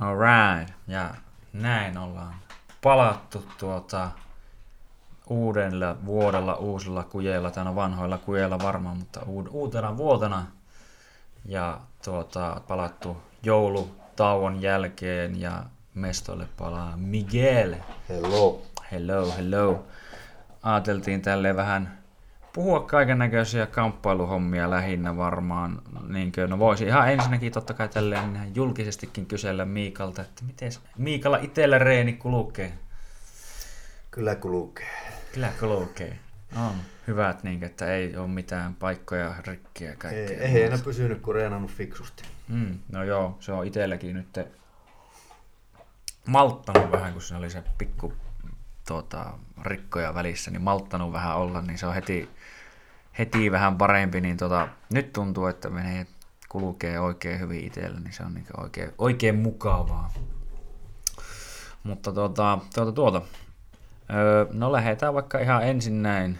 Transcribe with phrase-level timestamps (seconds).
[0.00, 1.10] Alright, ja
[1.52, 2.34] näin ollaan
[2.82, 4.10] palattu tuota
[5.28, 10.46] uudella vuodella uusilla kujeilla, tai no vanhoilla kujeilla varmaan, mutta uutena vuotena.
[11.44, 15.62] Ja tuota, palattu joulutauon jälkeen ja
[15.94, 17.74] mestolle palaa Miguel.
[18.08, 18.62] Hello.
[18.92, 19.84] Hello, hello.
[20.62, 21.97] Aateltiin tälleen vähän
[22.58, 25.82] puhua kaiken näköisiä kamppailuhommia lähinnä varmaan.
[26.08, 31.38] Niin kuin, no voisi ihan ensinnäkin totta kai tälleen julkisestikin kysellä Miikalta, että miten Miikalla
[31.38, 32.72] itsellä reeni kulkee?
[34.10, 34.86] Kyllä kulkee.
[35.32, 36.18] Kyllä kulkee.
[36.56, 36.74] On
[37.06, 40.38] hyvät, niin, että ei ole mitään paikkoja rikkiä kaikkea.
[40.38, 42.22] Ei, ei enää pysynyt, kun reenannut fiksusti.
[42.48, 44.38] Mm, no joo, se on itselläkin nyt
[46.26, 48.12] malttanut vähän, kun se oli se pikku
[48.88, 52.28] tuota, rikkoja välissä, niin malttanut vähän olla, niin se on heti,
[53.18, 56.06] heti vähän parempi, niin tota, nyt tuntuu, että menee
[56.48, 60.12] kulkee oikein hyvin itsellä, niin se on niin oikein, oikein mukavaa.
[61.82, 63.22] Mutta tuota, tuota, tuota.
[64.14, 66.38] Öö, no lähdetään vaikka ihan ensin näin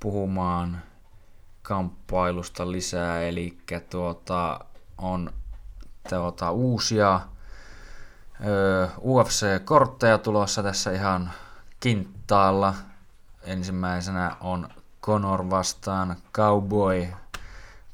[0.00, 0.82] puhumaan
[1.62, 3.58] kamppailusta lisää, eli
[3.90, 4.60] tuota,
[4.98, 5.32] on
[6.08, 7.20] tuota, uusia
[8.46, 11.30] öö, UFC-kortteja tulossa tässä ihan
[11.80, 12.74] kinttaalla.
[13.42, 14.68] Ensimmäisenä on
[15.02, 17.06] Conor vastaan Cowboy.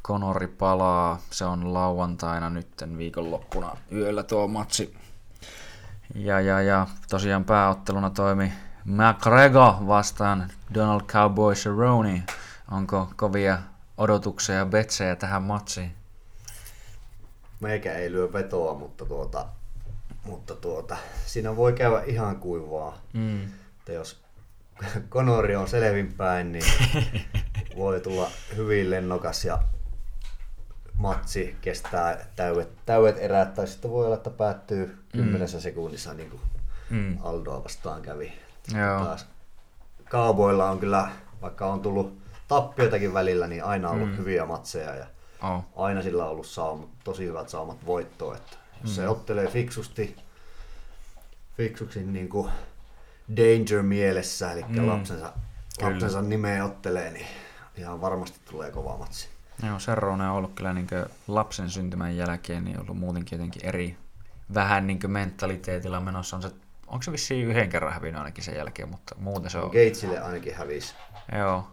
[0.04, 4.96] Conori palaa, se on lauantaina nytten viikonloppuna yöllä tuo matsi.
[6.14, 8.52] Ja, ja, ja tosiaan pääotteluna toimi
[8.84, 12.22] McGregor vastaan Donald Cowboy Cerrone.
[12.70, 13.58] Onko kovia
[13.96, 15.94] odotuksia ja betsejä tähän matsiin?
[17.60, 19.46] Meikä ei lyö vetoa, mutta tuota,
[20.24, 22.98] mutta tuota, siinä voi käydä ihan kuivaa.
[23.12, 23.44] Mm.
[23.78, 24.27] Että jos
[25.08, 26.64] Konori on selvinpäin, niin
[27.76, 29.58] voi tulla hyvin lennokas ja
[30.98, 35.62] matsi kestää täydet, täydet erät, tai sitten voi olla, että päättyy kymmenessä mm.
[35.62, 36.42] sekunnissa, niin kuin
[36.90, 37.18] mm.
[37.22, 38.32] Aldoa vastaan kävi.
[38.74, 39.04] Joo.
[39.04, 39.26] Taas
[40.08, 41.08] Kauboilla on kyllä,
[41.42, 44.16] vaikka on tullut tappioitakin välillä, niin aina ollut mm.
[44.16, 45.06] hyviä matseja ja
[45.42, 45.64] oh.
[45.76, 48.36] aina sillä on ollut saumat, tosi hyvät saumat voittoa.
[48.36, 48.88] Että mm.
[48.88, 50.16] se ottelee fiksusti,
[51.56, 52.50] fiksuksi niin kuin
[53.36, 54.86] danger mielessä, eli mm.
[54.86, 55.32] lapsensa,
[55.82, 57.26] lapsensa nimeä ottelee, niin
[57.76, 59.28] ihan varmasti tulee kova matsi.
[59.66, 60.86] Joo, Serrone on ollut kyllä niin
[61.28, 63.96] lapsen syntymän jälkeen niin ollut muutenkin jotenkin eri
[64.54, 66.36] vähän niin mentaliteetilla menossa.
[66.36, 66.50] On se,
[66.86, 69.70] onko se vissiin yhden kerran hävinnyt ainakin sen jälkeen, mutta muuten se on...
[69.70, 70.94] Gatesille ainakin hävisi.
[71.38, 71.68] Joo.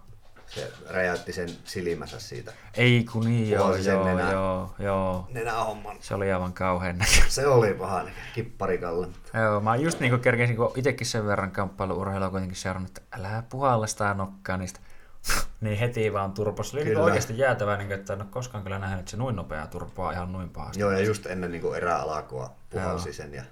[0.47, 2.53] Se räjäytti sen silmänsä siitä.
[2.73, 5.27] Ei kun niin, joo, joo, nenä, joo, joo.
[5.31, 5.97] Nenähomman.
[5.99, 6.97] Se oli aivan kauhean
[7.27, 9.07] Se oli paha kipparikalle.
[9.33, 13.87] Joo, mä just niin kerkesin, kun itsekin sen verran kamppailuurheilua kuitenkin seurannut, että älä puhalla
[13.87, 14.79] sitä nokkaa niistä
[15.61, 16.73] niin heti vaan turpos.
[16.73, 19.67] Oli niin oikeasti jäätävää, niin että en ole koskaan kyllä nähnyt, että se noin nopeaa
[19.67, 20.79] turpaa ihan noin pahasti.
[20.79, 23.43] Joo, ja just ennen niin eräalakua puhalsi sen ja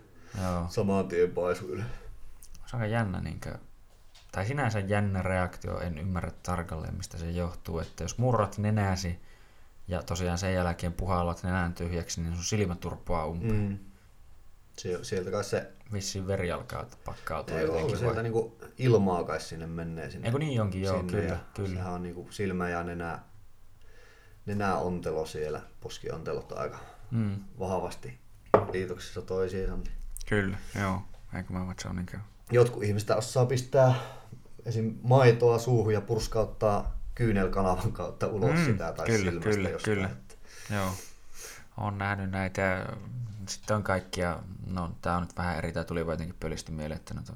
[0.44, 0.66] Joo.
[0.70, 1.84] samaan tien paisuille.
[2.66, 3.56] Se on aika jännä, niin kuin,
[4.34, 9.20] tai sinänsä jännä reaktio, en ymmärrä tarkalleen mistä se johtuu, että jos murrat nenäsi
[9.88, 13.56] ja tosiaan sen jälkeen puhallat nenän tyhjäksi, niin sun silmä turpoaa umpeen.
[13.56, 13.80] Mm.
[15.02, 15.72] Sieltä kai se...
[15.94, 17.98] Vissiin veri alkaa pakkautua Ei jotenkin.
[17.98, 18.24] sieltä vai?
[18.24, 20.28] niinku ilmaa kai sinne menee sinne.
[20.28, 21.70] Eikö niin onkin, joo, kyllä, kyllä.
[21.70, 23.20] Sehän on niinku silmä ja nenä,
[24.46, 26.80] nenä ontelo siellä, poskiontelot aika
[27.12, 27.36] mm.
[27.60, 28.20] vahvasti
[28.72, 29.76] liitoksissa toisiinsa.
[29.76, 29.92] Niin.
[30.30, 31.02] Kyllä, joo.
[31.36, 32.22] Eikö mä se on niin
[32.52, 33.96] Jotkut ihmiset osaa pistää
[34.66, 34.96] esim.
[35.04, 39.96] maitoa suuhun ja purskauttaa kyynelkanavan kautta ulos mm, sitä tai kyllä, silmästä kyllä, jostain.
[39.98, 40.10] Kyllä,
[40.70, 40.90] joo.
[41.78, 42.86] Olen nähnyt näitä
[43.48, 47.14] sitten on kaikkia, no tämä on nyt vähän eri, tämä tuli jotenkin pölisti mieleen, että
[47.14, 47.34] noita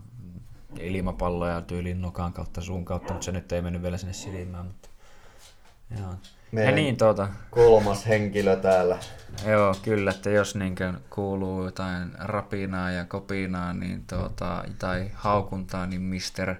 [0.79, 4.89] ilmapalloja tyyliin nokan kautta, suun kautta, mutta se nyt ei mennyt vielä sinne silmään, mutta
[5.99, 6.13] joo.
[6.51, 8.97] Meidän ja niin, tuota, kolmas henkilö täällä.
[9.45, 10.75] Joo, kyllä, että jos niin
[11.09, 16.55] kuuluu jotain rapinaa ja kopinaa niin tuota, tai haukuntaa, niin Mr.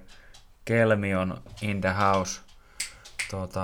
[0.67, 2.41] Kelmi on in the house.
[3.31, 3.63] Tuota,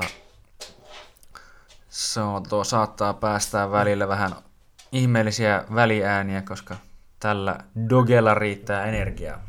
[1.90, 4.36] se on, tuo saattaa päästää välillä vähän
[4.92, 6.76] ihmeellisiä väliääniä, koska
[7.20, 7.60] tällä
[7.90, 9.42] dogella riittää energiaa.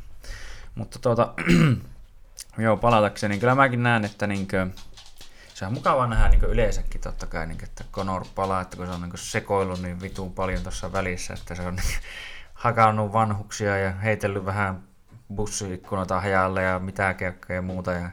[0.75, 1.35] Mutta tuota,
[2.59, 4.75] joo, palatakseni, niin kyllä mäkin näen, että niin kuin,
[5.55, 8.93] se on mukava nähdä niin yleensäkin totta kai, niin että Conor palaa, että kun se
[8.93, 11.99] on niin sekoillut niin vituun paljon tuossa välissä, että se on niin,
[12.55, 14.94] hakannut vanhuksia ja heitellyt vähän
[15.37, 17.15] bussiikkunoita hajalle ja mitä
[17.49, 18.11] ja muuta ja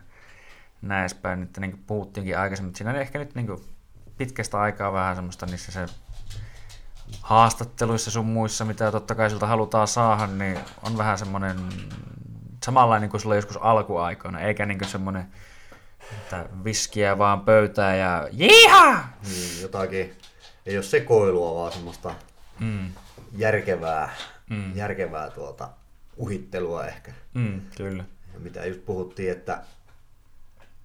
[0.81, 3.63] näin edespäin, että niin kuin puhuttiinkin aikaisemmin, että siinä on ehkä nyt niin kuin
[4.17, 5.85] pitkästä aikaa vähän semmoista, niissä se
[7.21, 11.57] haastatteluissa sun muissa, mitä totta kai siltä halutaan saada, niin on vähän semmoinen
[12.65, 15.27] samanlainen kuin sulla joskus alkuaikoina, eikä niin semmoinen
[16.11, 19.03] että viskiä vaan pöytään ja jiha!
[19.23, 20.13] Niin, jotakin,
[20.65, 22.13] ei ole sekoilua, vaan semmoista
[22.59, 22.91] mm.
[23.37, 24.09] järkevää,
[24.49, 24.75] mm.
[24.75, 25.69] järkevää tuota,
[26.21, 27.11] uhittelua ehkä.
[27.33, 28.03] Mm, kyllä.
[28.33, 29.63] Ja mitä just puhuttiin, että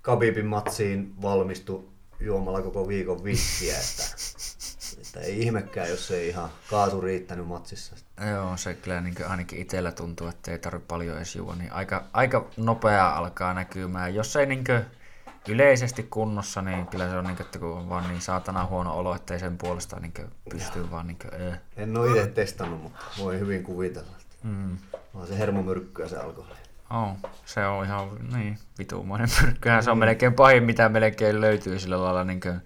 [0.03, 1.89] Kabibin matsiin valmistui
[2.21, 4.03] juomalla koko viikon viskiä, että,
[4.99, 7.97] että ei ihmekään, jos ei ihan kaasu riittänyt matsissa.
[8.31, 12.05] Joo, se kyllä niin ainakin itsellä tuntuu, että ei tarvitse paljon edes juo, niin aika,
[12.13, 14.15] aika nopeaa alkaa näkymään.
[14.15, 14.65] Jos ei niin
[15.49, 18.97] yleisesti kunnossa, niin kyllä se on, niin kuin, että kun on vaan niin saatana huono
[18.97, 20.13] olo, että ei sen puolesta niin
[20.51, 21.07] pysty vaan...
[21.07, 21.61] Niin kuin, äh.
[21.77, 24.17] En ole itse testannut, mutta voi hyvin kuvitella.
[24.43, 24.79] Mm.
[25.17, 26.57] On se hermomyrkkyä se alkoholi.
[26.91, 29.83] Oh, se on ihan niin, vituumainen myrkkyhän.
[29.83, 30.01] Se on mm.
[30.01, 32.61] melkein pahin, mitä melkein löytyy sillä lailla, niin kuin,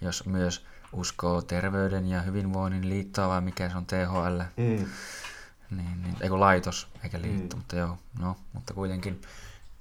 [0.00, 4.40] jos myös uskoo terveyden ja hyvinvoinnin liittoa vai mikä se on THL.
[4.56, 4.86] Mm.
[5.76, 7.60] Niin, niin, ei kun laitos, eikä liitto, mm.
[7.60, 9.20] mutta joo, no, mutta kuitenkin.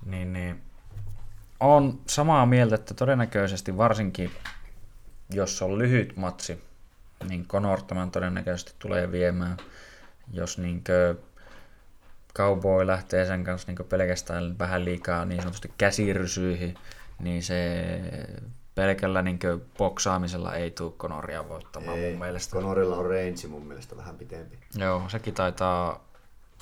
[0.06, 0.62] Niin, niin,
[1.60, 4.32] on samaa mieltä, että todennäköisesti varsinkin,
[5.30, 6.64] jos on lyhyt matsi,
[7.30, 9.58] niin Conor tämän todennäköisesti tulee viemään.
[10.34, 11.16] Jos niinkö
[12.36, 16.76] Cowboy lähtee sen kanssa niin pelkästään vähän liikaa niin sanotusti käsirysyihin,
[17.20, 17.84] niin se
[18.76, 19.40] pelkällä niin
[19.78, 22.56] boksaamisella ei tule Conoria voittamaan ei, mun mielestä.
[22.56, 24.58] Conorilla on range mun mielestä vähän pitempi.
[24.78, 26.06] Joo, sekin taitaa...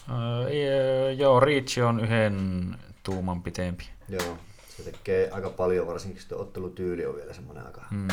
[0.10, 3.90] Öö, joo, Reach on yhden tuuman pitempi.
[4.10, 4.38] Joo,
[4.78, 8.08] se tekee aika paljon, varsinkin sitten ottelutyyli on vielä semmoinen aika mm.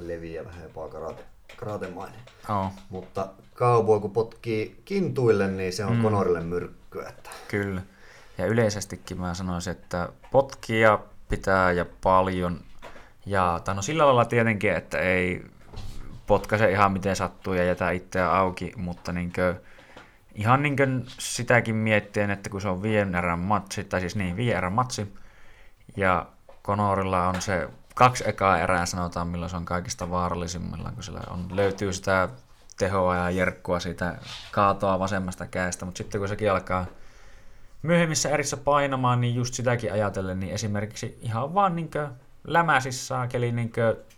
[0.00, 1.22] leviä, vähän jopa karate,
[1.56, 2.20] karatemainen.
[2.48, 2.72] Oh.
[2.90, 6.02] Mutta Cowboy kun potkii kintuille, niin se on mm.
[6.02, 6.81] Conorille myrkkyä.
[7.00, 7.30] Että...
[7.48, 7.82] Kyllä.
[8.38, 10.98] Ja yleisestikin mä sanoisin, että potkia
[11.28, 12.60] pitää ja paljon.
[13.26, 15.44] Ja tai no sillä lailla tietenkin, että ei
[16.26, 19.54] potkaise ihan miten sattuu ja jätä itseä auki, mutta niinkö,
[20.34, 20.86] ihan niinkö
[21.18, 25.14] sitäkin miettien, että kun se on viien erän matsi, tai siis niin, viien erän matsi,
[25.96, 26.26] ja
[26.62, 31.46] Konorilla on se kaksi ekaa erää sanotaan, milloin se on kaikista vaarallisimmillaan, kun sillä on,
[31.50, 32.28] löytyy sitä
[32.82, 34.14] tehoa ja jerkkua siitä
[34.52, 36.86] kaatoa vasemmasta käestä, mutta sitten kun sekin alkaa
[37.82, 41.90] myöhemmissä erissä painamaan, niin just sitäkin ajatellen, niin esimerkiksi ihan vaan niin
[42.44, 43.72] lämäsissä keli niin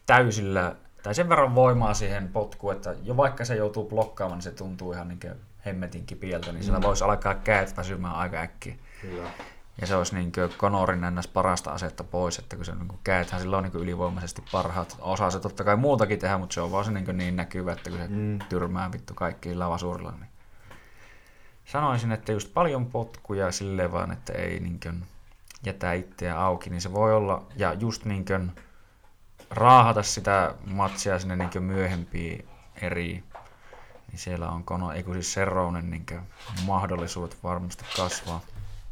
[0.06, 4.50] täysillä, tai sen verran voimaa siihen potkuun, että jo vaikka se joutuu blokkaamaan, niin se
[4.50, 5.20] tuntuu ihan niin
[5.66, 6.84] hemmetin kipieltä, niin sillä mm.
[6.84, 8.74] voisi alkaa käet väsymään aika äkkiä.
[9.00, 9.30] Kyllä.
[9.80, 13.56] Ja se olisi niin Konorin ennäs parasta asetta pois, että kun se niin käythän sillä
[13.56, 14.96] on niin ylivoimaisesti parhaat.
[15.00, 17.90] Osaa se totta kai muutakin tehdä, mutta se on vaan se niin, niin näkyvä, että
[17.90, 18.38] kun se mm.
[18.48, 20.10] tyrmää vittu kaikki lavasuurilla.
[20.10, 20.28] Niin
[21.64, 25.06] sanoisin, että just paljon potkuja silleen vaan, että ei niin kuin
[25.66, 28.52] jätä itseä auki, niin se voi olla, ja just niin kuin
[29.50, 32.48] raahata sitä matsia sinne niin myöhempiin
[32.80, 33.24] eri,
[34.10, 36.06] niin siellä on kono, ei kun siis Serrounen niin
[36.66, 38.40] mahdollisuudet varmasti kasvaa.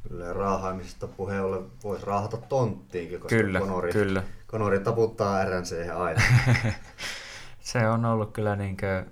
[0.09, 4.23] Kyllä raahaamisesta puheen ollen voisi raahata tonttiinkin, koska kyllä, konori, kyllä.
[4.47, 6.23] konori taputtaa RNC aina.
[7.61, 9.05] se on ollut kyllä niinkö,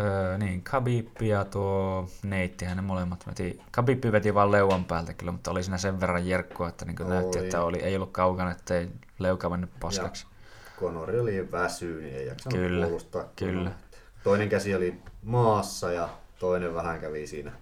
[0.00, 3.60] öö, niin, Khabib ja tuo Neittihän ne molemmat veti.
[3.72, 7.38] Khabib veti vaan leuan päältä kyllä, mutta oli siinä sen verran jerkkua, että niin näytti,
[7.38, 10.26] että oli, ei ollut kaukana, ettei leuka mennyt paskaksi.
[10.80, 13.24] Konori oli väsyy, niin ei jaksanut kyllä, puolustaa.
[13.36, 13.70] Kyllä.
[14.24, 16.08] Toinen käsi oli maassa ja
[16.40, 17.52] toinen vähän kävi siinä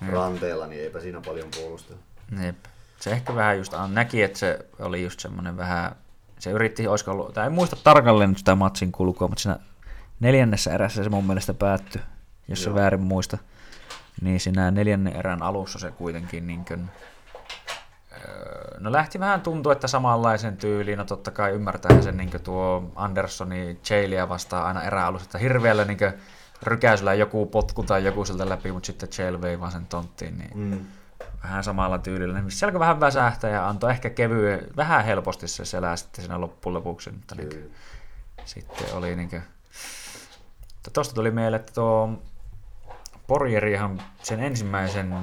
[0.00, 0.08] mm.
[0.08, 2.02] ranteella, niin eipä siinä paljon puolustella.
[2.42, 2.56] Jep.
[3.00, 5.96] Se ehkä vähän just näki, että se oli just semmoinen vähän,
[6.38, 9.58] se yritti, olisiko ollut, tai en muista tarkalleen nyt sitä matsin kulkua, mutta siinä
[10.20, 12.02] neljännessä erässä se mun mielestä päättyi,
[12.48, 13.38] jos se väärin muista.
[14.20, 16.90] Niin siinä neljännen erän alussa se kuitenkin niin kuin,
[18.12, 22.92] öö, No lähti vähän tuntua, että samanlaisen tyyliin, no totta kai ymmärtää sen niin tuo
[22.96, 25.98] Anderssoni Chailia vastaan aina eräalussa, että hirveällä niin
[26.66, 30.50] rykäisyllä joku potku tai joku sieltä läpi, mutta sitten Chael vei vaan sen tonttiin, niin
[30.54, 30.86] mm.
[31.42, 32.40] vähän samalla tyylillä.
[32.40, 36.74] Niin selkä vähän väsähtää ja antoi ehkä kevyen, vähän helposti se selää sitten siinä loppujen
[36.74, 37.10] lopuksi.
[37.10, 37.74] Mutta niin,
[38.44, 39.42] sitten oli niin kuin...
[40.92, 42.22] Tuosta tuli mieleen, että tuo
[43.26, 45.14] Porjerihan sen ensimmäisen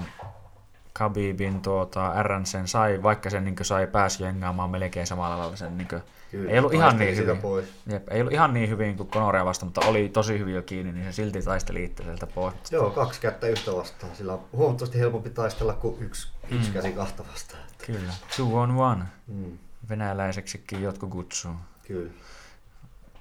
[0.93, 5.87] Khabibin tuota, RNCn sai, vaikka sen niin sai pääsi jengaamaan melkein samalla lailla sen niin
[5.87, 7.37] kuin, Kyllä, ei ollut ihan niin hyvin.
[7.37, 7.65] Pois.
[7.87, 10.91] Jep, ei ollut ihan niin hyvin kuin Konoria vastaan, mutta oli tosi hyvin jo kiinni,
[10.91, 12.55] niin se silti taisteli itseltä pois.
[12.71, 14.15] Joo, kaksi kättä yhtä vastaan.
[14.15, 16.57] Sillä on huomattavasti helpompi taistella kuin yksi, mm.
[16.57, 17.63] yksi käsi kahta vastaan.
[17.85, 19.03] Kyllä, two on one.
[19.27, 19.57] Mm.
[19.89, 21.53] Venäläiseksikin jotkut kutsuu.
[21.87, 22.11] Kyllä.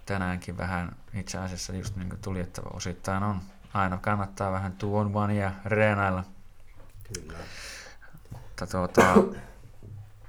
[0.07, 3.41] Tänäänkin vähän itse asiassa just niin kuin tuli, että osittain on.
[3.75, 6.25] Aina kannattaa vähän two on one ja reenailla.
[7.15, 7.39] Kyllä.
[8.33, 9.15] Mutta tuota,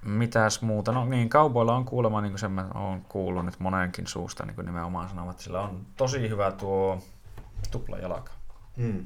[0.06, 0.92] mitäs muuta?
[0.92, 4.56] No niin, kaupoilla on kuulemma, niin kuin sen mä oon kuullut nyt monenkin suusta niin
[4.56, 7.02] kuin nimenomaan sanovat, että sillä on tosi hyvä tuo
[7.72, 8.32] tuplajalka.
[8.78, 9.06] Mm.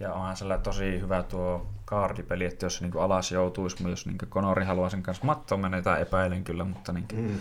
[0.00, 4.18] Ja onhan sillä tosi hyvä tuo kaardipeli, että jos niin kuin alas joutuisi, jos niin
[4.28, 7.38] Konori haluaa sen kanssa mattoon mennä, tai epäilen kyllä, mutta niin kuin, mm.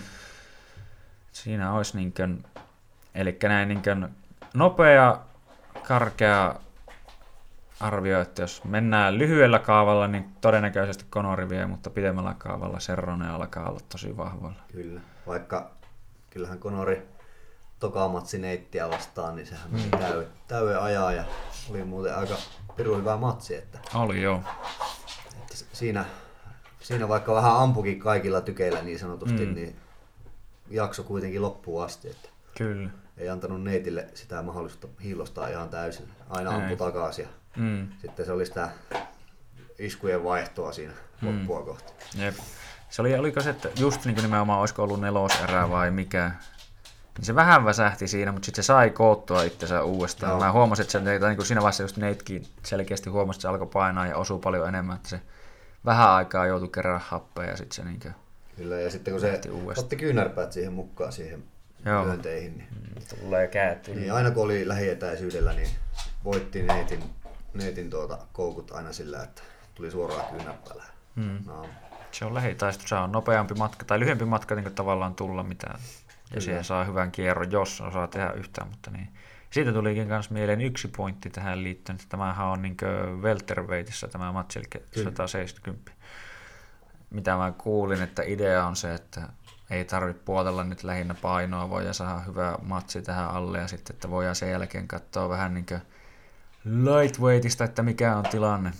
[1.31, 2.45] siinä olisi niin kuin,
[3.15, 4.07] eli näin niin kuin
[4.53, 5.19] nopea,
[5.87, 6.55] karkea
[7.79, 13.69] arvio, että jos mennään lyhyellä kaavalla, niin todennäköisesti Konori vie, mutta pidemmällä kaavalla Serrone alkaa
[13.69, 14.59] olla tosi vahvoilla.
[14.71, 15.71] Kyllä, vaikka
[16.29, 17.07] kyllähän Konori
[17.79, 19.91] tokamatsi neittiä vastaan, niin sehän mm.
[19.91, 21.23] täy, täyden ajaa ja
[21.69, 22.35] oli muuten aika
[22.75, 23.55] piru hyvä matsi.
[23.55, 24.41] Että, oli joo.
[25.41, 26.05] Että siinä,
[26.79, 29.53] siinä vaikka vähän ampukin kaikilla tykeillä niin sanotusti, mm.
[29.53, 29.75] niin
[30.69, 32.09] jakso kuitenkin loppuun asti.
[32.09, 32.89] Että Kyllä.
[33.17, 36.07] Ei antanut neitille sitä mahdollisuutta hiilostaa ihan täysin.
[36.29, 37.87] Aina ampui takaisin ja mm.
[38.01, 38.69] sitten se oli sitä
[39.79, 41.27] iskujen vaihtoa siinä mm.
[41.27, 41.93] loppua kohti.
[42.17, 42.35] Jep.
[42.89, 46.31] Se oli, oliko se, että just niin kuin nimenomaan olisiko ollut neloserä vai mikä,
[47.17, 50.29] niin se vähän väsähti siinä, mutta sitten se sai koottua itsensä uudestaan.
[50.29, 50.39] Joo.
[50.39, 53.67] Mä huomasin, että se, niin kuin siinä vaiheessa just neitkin selkeästi huomasi, että se alkoi
[53.67, 55.21] painaa ja osuu paljon enemmän, että se
[55.85, 58.13] vähän aikaa joutui kerran happea ja sitten se niin kuin
[58.55, 59.85] Kyllä, ja sitten kun se uudestaan.
[59.85, 61.43] otti kyynärpäät siihen mukaan siihen
[61.85, 62.05] Joo.
[62.05, 63.49] lyönteihin, niin, mm, tulee.
[63.87, 65.69] Niin aina kun oli lähietäisyydellä, niin
[66.23, 67.03] voitti neetin,
[67.55, 69.41] neetin tuota koukut aina sillä, että
[69.75, 70.83] tuli suoraan kyynärpäällä.
[71.15, 71.39] Mm.
[71.45, 71.65] No.
[72.11, 75.79] Se on lähitaisto, se on nopeampi matka tai lyhyempi matka niin tavallaan tulla mitään.
[76.35, 79.09] Ja siihen saa hyvän kierron, jos osaa tehdä yhtään, mutta niin.
[79.49, 82.77] Siitä tulikin myös mieleen yksi pointti tähän liittyen, että tämähän on niin
[83.21, 85.91] welterweightissa tämä matsi, eli 170.
[87.09, 89.29] Mitä mä kuulin, että idea on se, että
[89.69, 94.09] ei tarvitse puolella nyt lähinnä painoa, voi saada hyvä matsi tähän alle ja sitten, että
[94.09, 95.81] voidaan sen jälkeen katsoa vähän niin kuin
[96.65, 98.71] lightweightista, että mikä on tilanne.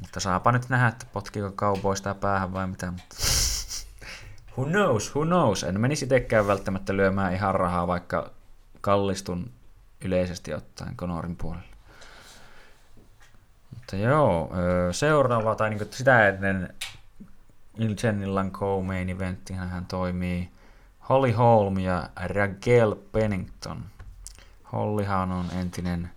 [0.00, 2.90] Mutta saapa nyt nähdä, että potkiko kaupoista päähän vai mitä.
[2.90, 3.16] Mutta
[4.56, 5.64] who knows, who knows.
[5.64, 8.30] En menisi itsekään välttämättä lyömään ihan rahaa, vaikka
[8.80, 9.50] kallistun
[10.04, 11.68] yleisesti ottaen Konorin puolella.
[13.74, 14.50] Mutta joo,
[14.92, 16.74] seuraava, tai niin sitä ennen
[17.78, 20.50] Ilchenillan co-main eventtinä hän toimii
[21.08, 23.84] Holly Holm ja Ragel Pennington.
[24.72, 26.10] Hollyhan on entinen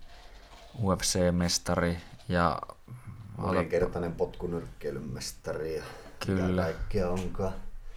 [0.78, 1.96] UFC-mestari
[2.28, 2.58] ja
[3.36, 5.82] moninkertainen potkunyrkkeilyn mestari ja
[6.26, 6.62] Kyllä.
[6.62, 7.52] kaikkea onkaan.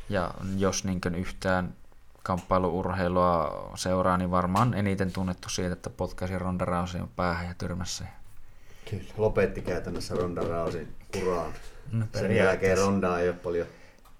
[0.09, 1.75] Ja jos niin yhtään
[2.23, 8.05] kamppailuurheilua seuraa, niin varmaan eniten tunnettu siitä, että potkaisi Ronda Rousey päähän ja tyrmässä.
[8.89, 10.87] Kyllä, lopetti käytännössä Ronda Rouseyn
[11.21, 11.53] uraan.
[11.91, 13.67] No, Sen jälkeen Ronda ei ole paljon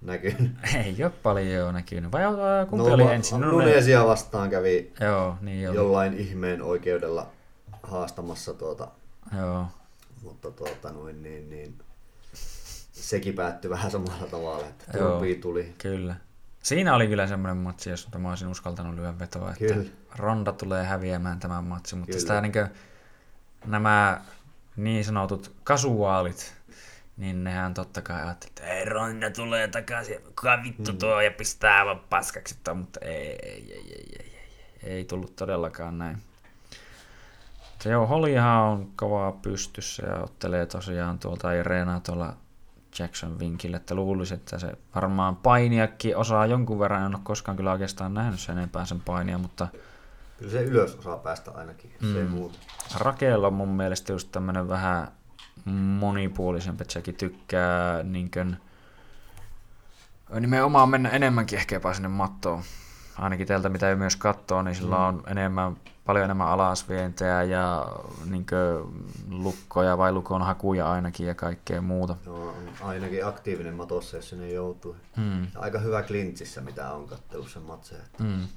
[0.02, 0.52] näkynyt.
[0.84, 2.12] Ei ole paljon näkynyt.
[2.12, 2.22] Vai
[2.70, 3.40] kumpi no, oli ensin?
[3.40, 5.76] No, Nunesia vastaan kävi Joo, niin oli.
[5.76, 7.26] jollain ihmeen oikeudella
[7.86, 8.88] haastamassa tuota.
[9.38, 9.66] Joo.
[10.22, 11.78] Mutta tuota, noin, niin, niin,
[12.92, 15.74] sekin päättyi vähän samalla tavalla, että Trumpi tuli.
[15.78, 16.16] Kyllä.
[16.62, 19.90] Siinä oli kyllä semmoinen matsi, jos mä olisin uskaltanut lyödä vetoa, että kyllä.
[20.16, 22.20] Ronda tulee häviämään tämän matsin, mutta kyllä.
[22.20, 22.68] sitä niin kuin,
[23.66, 24.20] nämä
[24.76, 26.56] niin sanotut kasuaalit
[27.16, 30.98] niin nehän totta kai ajatteli, että ei Ronda tulee takaisin, kuka vittu mm.
[30.98, 34.36] tuo ja pistää aivan paskaksi mutta ei, ei, ei, ei, ei,
[34.82, 36.22] ei, ei tullut todellakaan näin.
[37.86, 42.36] Se joo, Hollyhan on kovaa pystyssä ja ottelee tosiaan tuolta Irena tuolla
[42.98, 47.72] Jackson vinkille, että luulisi, että se varmaan painiakin osaa jonkun verran, en ole koskaan kyllä
[47.72, 49.68] oikeastaan nähnyt sen enempää sen painia, mutta
[50.38, 52.12] Kyllä se ylös osaa päästä ainakin, mm.
[52.12, 52.58] se ei muuta.
[52.98, 55.08] Rakel on mun mielestä just tämmönen vähän
[55.98, 58.56] monipuolisempi, että sekin tykkää niin kuin,
[60.40, 62.62] nimenomaan mennä enemmänkin ehkä jopa sinne mattoon.
[63.18, 65.02] Ainakin teiltä, mitä myös katsoo, niin sillä mm.
[65.02, 67.86] on enemmän, paljon enemmän alasvientejä ja
[68.30, 68.46] niin
[69.30, 72.16] lukkoja vai lukon hakuja ainakin ja kaikkea muuta.
[72.26, 74.96] No, ainakin aktiivinen matossa, jos sinne joutuu.
[75.16, 75.46] Mm.
[75.54, 78.02] Aika hyvä klintsissä, mitä on kattelussa matseja.
[78.18, 78.48] Mm.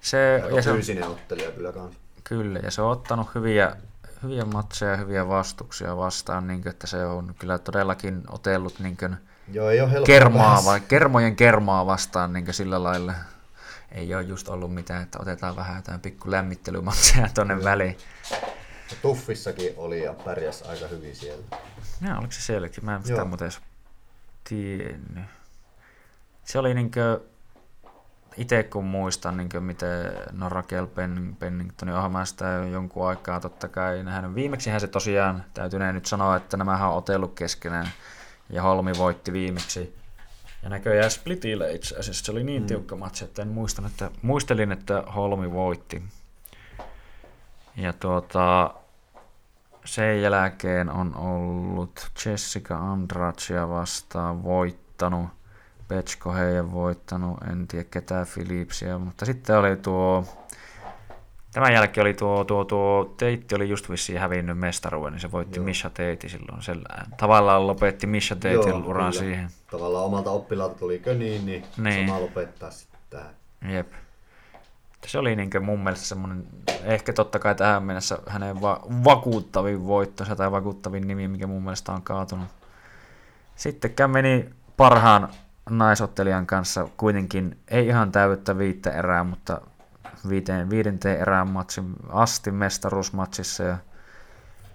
[0.00, 2.00] Se, Aika ja fyysinen se, ottelija kyllä kanssa.
[2.24, 3.76] Kyllä, ja se on ottanut hyviä
[4.24, 9.16] hyviä matseja, hyviä vastuksia vastaan, niin kuin, että se on kyllä todellakin otellut niin kuin,
[9.52, 13.14] Joo, ei ole kermaa, vai, kermojen kermaa vastaan niin sillä lailla.
[13.94, 17.96] Ei ole just ollut mitään, että otetaan vähän jotain pikku lämmittelymatseja tuonne väliin.
[19.02, 21.44] Tuffissakin oli ja pärjäs aika hyvin siellä.
[22.00, 22.84] Ja, oliko se sielläkin?
[22.84, 23.60] Mä en sitä muuten edes
[24.48, 25.24] tiennyt.
[26.44, 27.20] Se oli niinkö,
[28.36, 33.68] itse kun muistan, niin kuin miten no Raquel Pen, Penningtonin ohjelmaa sitä jonkun aikaa totta
[33.68, 34.34] kai nähnyt.
[34.34, 37.88] Viimeksihän se tosiaan, täytyy nyt sanoa, että nämä on otellut keskenään
[38.50, 40.03] ja Holmi voitti viimeksi.
[40.64, 42.66] Ja näköjään Splitillä itse asiassa se oli niin mm.
[42.66, 46.02] tiukka matsi, että en muistan, että, muistelin, että Holmi voitti.
[47.76, 48.74] Ja tuota,
[49.84, 55.28] sen jälkeen on ollut Jessica Andracia vastaan voittanut–
[55.88, 60.24] Petsko heidän voittanut, en tiedä ketään Philipsia, mutta sitten oli tuo,
[61.54, 65.58] tämän jälkeen oli tuo, tuo, tuo Teitti oli just vissiin hävinnyt mestaruuden, niin se voitti
[65.58, 65.64] Joo.
[65.64, 66.62] Misha Teiti silloin.
[66.62, 66.76] Se,
[67.16, 69.24] tavallaan lopetti Misha Teitin uran kyllä.
[69.24, 69.48] siihen.
[69.70, 72.08] Tavallaan omalta oppilaalta tuli köniin, niin, niin.
[72.08, 73.34] sama lopettaa sitten tähän.
[73.68, 73.92] Jep.
[75.06, 76.46] Se oli niin mun mielestä semmoinen,
[76.82, 81.92] ehkä totta kai tähän mennessä hänen va- vakuuttavin voittonsa tai vakuuttavin nimi, mikä mun mielestä
[81.92, 82.48] on kaatunut.
[83.56, 85.28] Sitten meni parhaan
[85.70, 89.60] naisottelijan kanssa kuitenkin, ei ihan täyttä viittä erää, mutta
[90.28, 93.78] viiteen, viidenteen erään matsin asti mestaruusmatsissa ja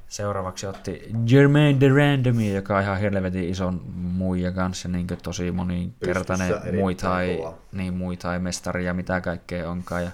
[0.07, 6.53] seuraavaksi otti Jermaine de Randomi, joka on ihan helvetin ison muija kanssa, niin tosi monikertainen
[6.75, 10.03] muitai, niin muitai mestari ja mitä kaikkea onkaan.
[10.03, 10.11] Ja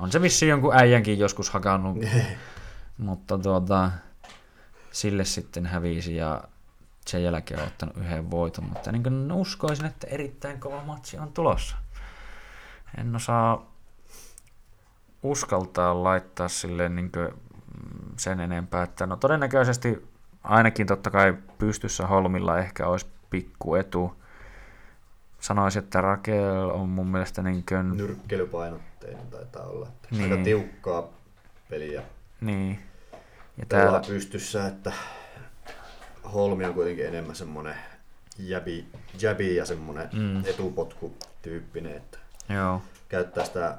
[0.00, 1.96] on se vissiin jonkun äijänkin joskus hakannut,
[2.98, 3.90] mutta tuota,
[4.92, 6.42] sille sitten hävisi ja
[7.06, 11.76] sen jälkeen on ottanut yhden voiton, mutta niin uskoisin, että erittäin kova matsi on tulossa.
[12.98, 13.75] En osaa
[15.22, 17.10] uskaltaa laittaa silleen niin
[18.16, 20.08] sen enempää, että no todennäköisesti
[20.44, 24.22] ainakin totta kai pystyssä Holmilla ehkä olisi pikku etu.
[25.40, 27.96] Sanoisin, että Rakel on mun mielestä niin kuin...
[27.96, 29.88] Nyrkkelypainotteinen taitaa olla.
[30.10, 30.32] Niin.
[30.32, 31.08] Aika tiukkaa
[31.70, 32.02] peliä.
[32.40, 32.78] Niin.
[33.58, 34.92] Ja täällä pystyssä, että
[36.34, 37.74] Holmi on kuitenkin enemmän semmoinen
[38.38, 38.86] jäbi,
[39.22, 40.44] jäbi ja semmoinen mm.
[40.44, 42.18] etupotku tyyppinen, että
[42.48, 42.82] Joo.
[43.08, 43.78] käyttää sitä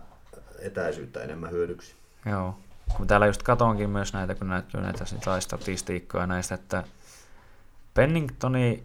[0.59, 1.95] etäisyyttä enemmän hyödyksi.
[2.25, 2.57] Joo.
[2.97, 6.83] Kun täällä just katonkin myös näitä, kun näytyy näitä tai statistiikkoja näistä, että
[7.93, 8.83] Penningtoni,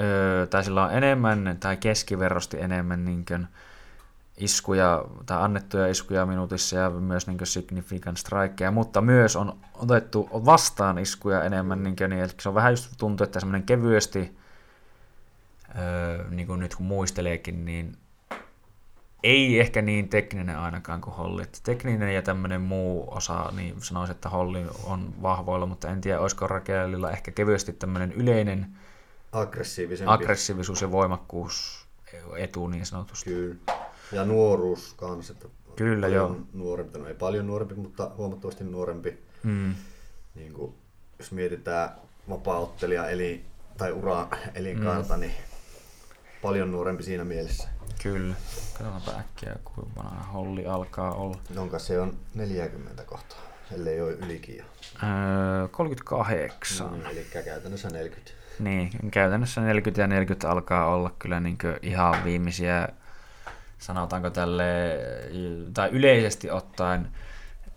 [0.00, 3.46] öö, tai sillä on enemmän, tai keskiverrosti enemmän niin kuin,
[4.36, 10.98] iskuja, tai annettuja iskuja minuutissa ja myös niin significant strikeja, mutta myös on otettu vastaan
[10.98, 14.36] iskuja enemmän, niin kuin, niin, se on vähän just tuntuu, että semmoinen kevyesti,
[15.78, 17.96] öö, niin kuin nyt kun muisteleekin, niin
[19.24, 21.42] ei ehkä niin tekninen ainakaan kuin Holli.
[21.42, 26.20] Että tekninen ja tämmöinen muu osa, niin sanoisin, että Holli on vahvoilla, mutta en tiedä,
[26.20, 28.66] olisiko Rakelilla ehkä kevyesti tämmöinen yleinen
[30.06, 31.86] aggressiivisuus ja voimakkuus
[32.36, 33.30] etu niin sanotusti.
[33.30, 33.56] Kyllä.
[34.12, 35.32] Ja nuoruus kanssa.
[35.32, 36.36] Että Kyllä, joo.
[36.52, 39.18] Nuorempi, no ei paljon nuorempi, mutta huomattavasti nuorempi.
[39.42, 39.74] Mm.
[40.34, 40.74] Niin kuin,
[41.18, 41.90] jos mietitään
[42.28, 43.44] vapaa-ottelija eli,
[43.78, 45.20] tai ura elinkaarta, mm.
[45.20, 45.34] niin
[46.44, 47.68] paljon nuorempi siinä mielessä.
[48.02, 48.34] Kyllä.
[48.78, 51.38] Katsotaanpa äkkiä, kuinka vanha Holli alkaa olla.
[51.54, 53.38] Nonka se on 40 kohtaa,
[53.74, 54.64] ellei ole ylikin jo.
[55.02, 56.90] Öö, 38.
[56.90, 58.30] Mm, eli käytännössä 40.
[58.58, 62.88] Niin, käytännössä 40 ja 40 alkaa olla kyllä niin ihan viimeisiä,
[63.78, 64.64] sanotaanko tälle,
[65.74, 67.08] tai yleisesti ottaen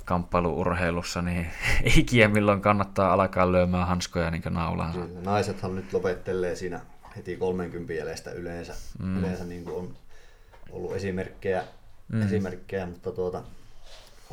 [0.06, 1.48] kamppailuurheilussa, niin
[1.98, 5.00] ikiä milloin kannattaa alkaa lyömään hanskoja niin naulaansa.
[5.24, 6.80] Naisethan nyt lopettelee siinä
[7.18, 9.20] heti 30 jäljestä yleensä, mm.
[9.20, 9.96] yleensä niin kuin on
[10.72, 11.64] ollut esimerkkejä,
[12.08, 12.22] mm.
[12.22, 13.44] esimerkkejä mutta tuota,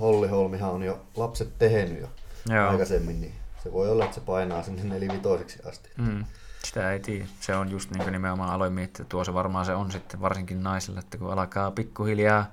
[0.01, 2.09] Holli Holmihan on jo lapset tehnyt jo
[2.49, 2.69] Joo.
[2.69, 5.91] aikaisemmin, niin se voi olla, että se painaa sinne nelivitoiseksi asti.
[5.97, 6.25] Mm.
[6.65, 7.25] Sitä ei tiedä.
[7.41, 10.21] Se on just niin kuin nimenomaan aloin miettiä, että tuo se varmaan se on sitten
[10.21, 12.51] varsinkin naisilla, että kun alkaa pikkuhiljaa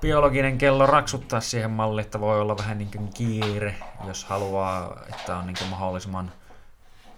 [0.00, 3.74] biologinen kello raksuttaa siihen malliin, että voi olla vähän niin kuin kiire,
[4.06, 6.32] jos haluaa, että on niin kuin mahdollisimman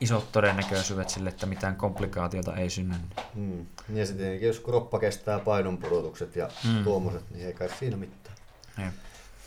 [0.03, 2.95] isot todennäköisyydet sille, että mitään komplikaatiota ei synny.
[3.35, 3.67] Hmm.
[3.95, 6.85] Ja sitten jos kroppa kestää painonpudotukset ja hmm.
[6.85, 8.37] tuommoiset, niin ei kai siinä mitään.
[8.79, 8.87] Ei.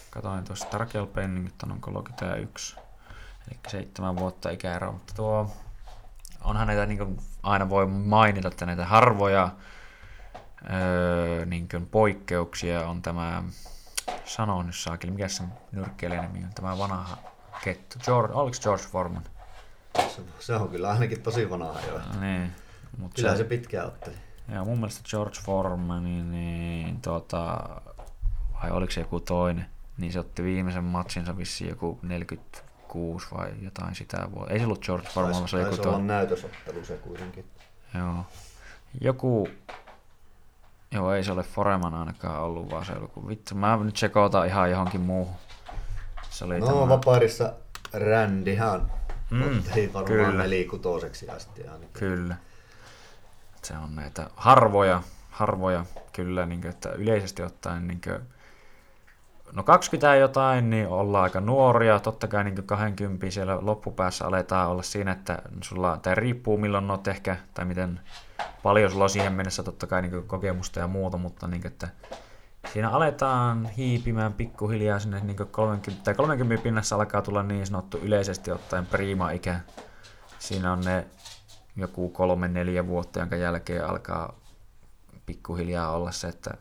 [0.09, 2.75] Katoin tuossa Tarkel Pennington on 31,
[3.47, 5.51] eli seitsemän vuotta ikäero, mutta tuo
[6.43, 9.49] onhan näitä niin aina voi mainita, että näitä harvoja
[10.73, 13.43] öö, niin poikkeuksia on tämä,
[14.25, 17.17] sanon nyt saakeli, mikä se nyrkkeilijän nimi on, tämä vanha
[17.63, 19.23] kettu, George, oliko George Foreman?
[20.39, 21.99] Se, on kyllä ainakin tosi vanha jo.
[22.19, 22.51] Niin.
[22.97, 24.15] Mut kyllä se, se pitkään otteli.
[24.53, 27.59] Joo, mun mielestä George Foreman, niin, niin tota,
[28.61, 29.65] vai oliko se joku toinen,
[29.97, 34.53] niin se otti viimeisen matsinsa vissiin joku 46 vai jotain sitä vuotta.
[34.53, 36.07] Ei se ollut George Foreman, vaan se oli joku toinen.
[36.07, 37.45] näytösottelu se kuitenkin.
[37.93, 38.25] Joo.
[39.01, 39.49] Joku,
[40.91, 43.55] joo ei se ole Foreman ainakaan ollut, vaan se oli joku vittu.
[43.55, 45.35] Mä nyt sekoitan ihan johonkin muuhun.
[46.29, 46.89] Se oli no, tämä...
[46.89, 47.53] vapaarissa
[47.93, 48.91] Randyhan
[49.35, 50.43] Mm, Ei varmaan kyllä.
[50.43, 51.89] nelikutoiseksi asti ainakin.
[51.93, 52.35] Kyllä.
[53.63, 58.19] Se on näitä harvoja, harvoja kyllä, niin kuin, että yleisesti ottaen niin kuin,
[59.55, 61.99] No 20 jotain, niin ollaan aika nuoria.
[61.99, 67.07] Totta kai niin 20 siellä loppupäässä aletaan olla siinä, että sulla, tai riippuu milloin olet
[67.07, 67.99] ehkä, tai miten
[68.63, 71.87] paljon sulla on siihen mennessä totta kai niin kokemusta ja muuta, mutta niin kuin, että
[72.73, 78.51] siinä aletaan hiipimään pikkuhiljaa sinne niin 30, tai 30 pinnassa alkaa tulla niin sanottu yleisesti
[78.51, 79.59] ottaen prima-ikä.
[80.39, 81.07] Siinä on ne
[81.75, 84.39] joku kolme, neljä vuotta, jonka jälkeen alkaa
[85.25, 86.51] pikkuhiljaa olla se, että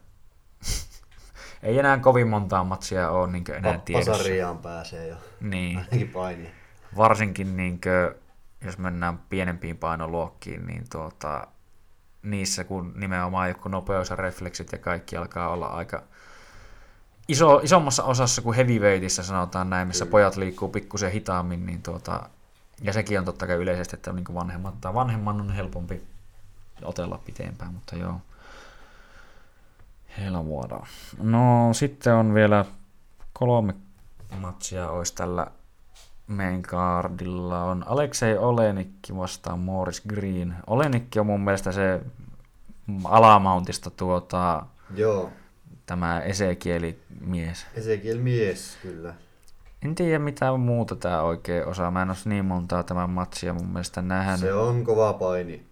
[1.62, 4.12] ei enää kovin montaa matsia ole niin enää tiedossa.
[4.12, 5.78] Pasariaan pääsee jo, niin.
[5.78, 6.50] ainakin painia.
[6.96, 8.22] Varsinkin niin kuin,
[8.64, 11.46] jos mennään pienempiin painoluokkiin, niin tuota,
[12.24, 16.02] niissä kun nimenomaan joku nopeus ja refleksit ja kaikki alkaa olla aika,
[17.28, 20.10] iso, isommassa osassa kuin heavyweightissa sanotaan näin, missä Kyllä.
[20.10, 22.28] pojat liikkuu pikkusen hitaammin, niin tuota,
[22.82, 26.02] ja sekin on totta kai yleisesti, että niin vanhemmat, tai vanhemman on helpompi
[26.82, 28.20] otella pitempään, mutta joo.
[30.18, 30.80] Helvuoda.
[31.18, 32.64] No sitten on vielä
[33.32, 33.74] kolme
[34.40, 35.46] matsia olisi tällä
[36.26, 37.64] main cardilla.
[37.64, 40.54] On Aleksei Olenikki vastaan Morris Green.
[40.66, 42.00] Olenikki on mun mielestä se
[43.04, 45.30] alamountista tuota, Joo.
[45.86, 47.66] tämä Esekieli mies.
[47.74, 49.14] Esekiel mies, kyllä.
[49.82, 51.90] En tiedä mitä muuta tämä oikein osaa.
[51.90, 54.40] Mä en ole niin montaa tämän matsia mun mielestä nähnyt.
[54.40, 55.66] Se on kova paini.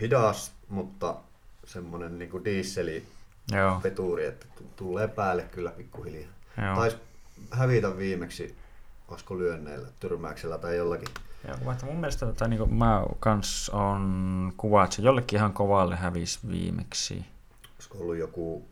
[0.00, 1.14] Hidas, mutta
[1.64, 3.04] semmonen niinku dieseli
[3.52, 3.80] Joo.
[3.82, 6.30] peturi, että tulee päälle kyllä pikkuhiljaa.
[6.66, 6.76] Joo.
[6.76, 6.96] Taisi
[7.50, 8.56] hävitä viimeksi,
[9.10, 11.08] olisiko lyönneillä, tyrmäyksellä tai jollakin.
[11.48, 15.96] Joo, vaikka mun mielestä tai niin mä kans on kuva, että se jollekin ihan kovalle
[15.96, 17.24] hävisi viimeksi.
[17.74, 18.68] Olisiko ollut joku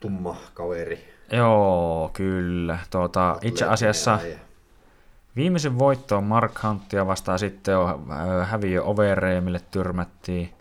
[0.00, 1.04] tumma kaveri?
[1.32, 2.78] Joo, kyllä.
[2.90, 4.18] Tuota, itse asiassa
[5.36, 10.52] viimeisen voitto on Mark Hunttia vastaan, sitten on äh, häviö Overeemille tyrmättiin.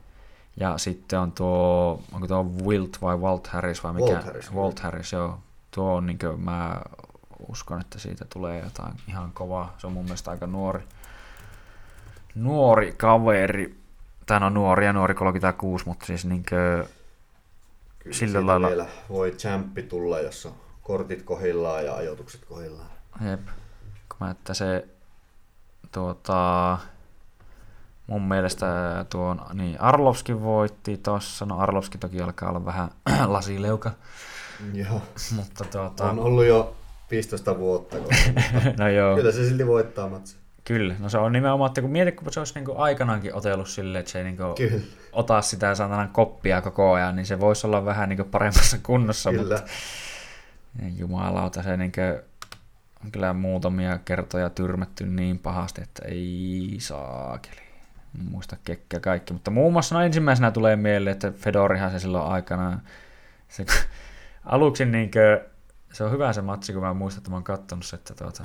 [0.59, 4.11] Ja sitten on tuo, onko tuo Wilt vai Walt Harris vai mikä?
[4.11, 4.53] Walt Harris.
[4.53, 5.39] Walt Harris, joo.
[5.71, 6.81] Tuo on niin kuin, mä
[7.49, 9.75] uskon, että siitä tulee jotain ihan kovaa.
[9.77, 10.83] Se on mun mielestä aika nuori,
[12.35, 13.81] nuori kaveri.
[14.25, 16.89] Tämä on nuori ja nuori 36, mutta siis niin kuin,
[17.99, 18.67] Kyllä sillä lailla...
[18.67, 22.89] vielä voi champi tulla, jos on kortit kohillaan ja ajoitukset kohillaan.
[23.29, 23.39] Jep.
[24.19, 24.87] Mä, että se
[25.91, 26.77] tuota,
[28.07, 28.65] mun mielestä
[29.09, 32.91] tuon, niin Arlovski voitti tossa, no Arlovski toki alkaa olla vähän
[33.33, 33.91] lasileuka.
[34.73, 35.01] Joo.
[35.35, 36.09] Mutta tuota...
[36.09, 36.75] On ollut jo
[37.11, 37.97] 15 vuotta.
[38.79, 39.15] no joo.
[39.15, 40.35] Kyllä se silti voittaa matsi.
[40.63, 43.99] Kyllä, no se on nimenomaan, että kun mietit, kun se olisi niin aikanaankin otellut silleen,
[43.99, 44.81] että se ei niin Kyllä.
[45.11, 49.31] ota sitä satanan koppia koko ajan, niin se voisi olla vähän niin paremmassa kunnossa.
[49.31, 49.55] Kyllä.
[49.55, 49.71] Mutta
[50.97, 51.91] jumalauta, se niin
[53.05, 57.61] on kyllä muutamia kertoja tyrmätty niin pahasti, että ei saakeli.
[58.29, 62.79] Muista kekkä kaikki, mutta muun muassa no ensimmäisenä tulee mieleen, että Fedorihan se silloin aikana,
[63.49, 63.65] se,
[64.45, 65.51] aluksi niin kuin,
[65.93, 68.43] se on hyvä se matsi, kun mä muistan, että mä oon kattonut se, että tuota,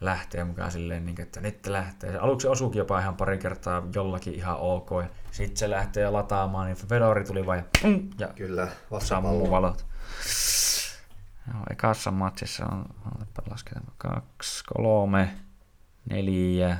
[0.00, 2.12] lähtee mukaan silleen, niin, että nyt lähtee.
[2.12, 6.66] Se aluksi osuukin jopa ihan pari kertaa jollakin ihan ok, ja sitten se lähtee lataamaan,
[6.66, 8.68] niin Fedori tuli vain ja, pum, ja Kyllä,
[8.98, 9.86] sammuu valot.
[11.54, 12.84] Joo, ekassa matsissa on,
[13.50, 15.34] lasketaan, kaksi, kolme,
[16.10, 16.78] neljä,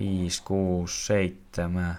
[0.00, 1.98] viisi, kuusi, seitsemän,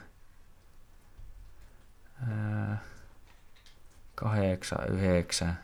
[4.16, 5.60] kahdeksan, yhdeksän,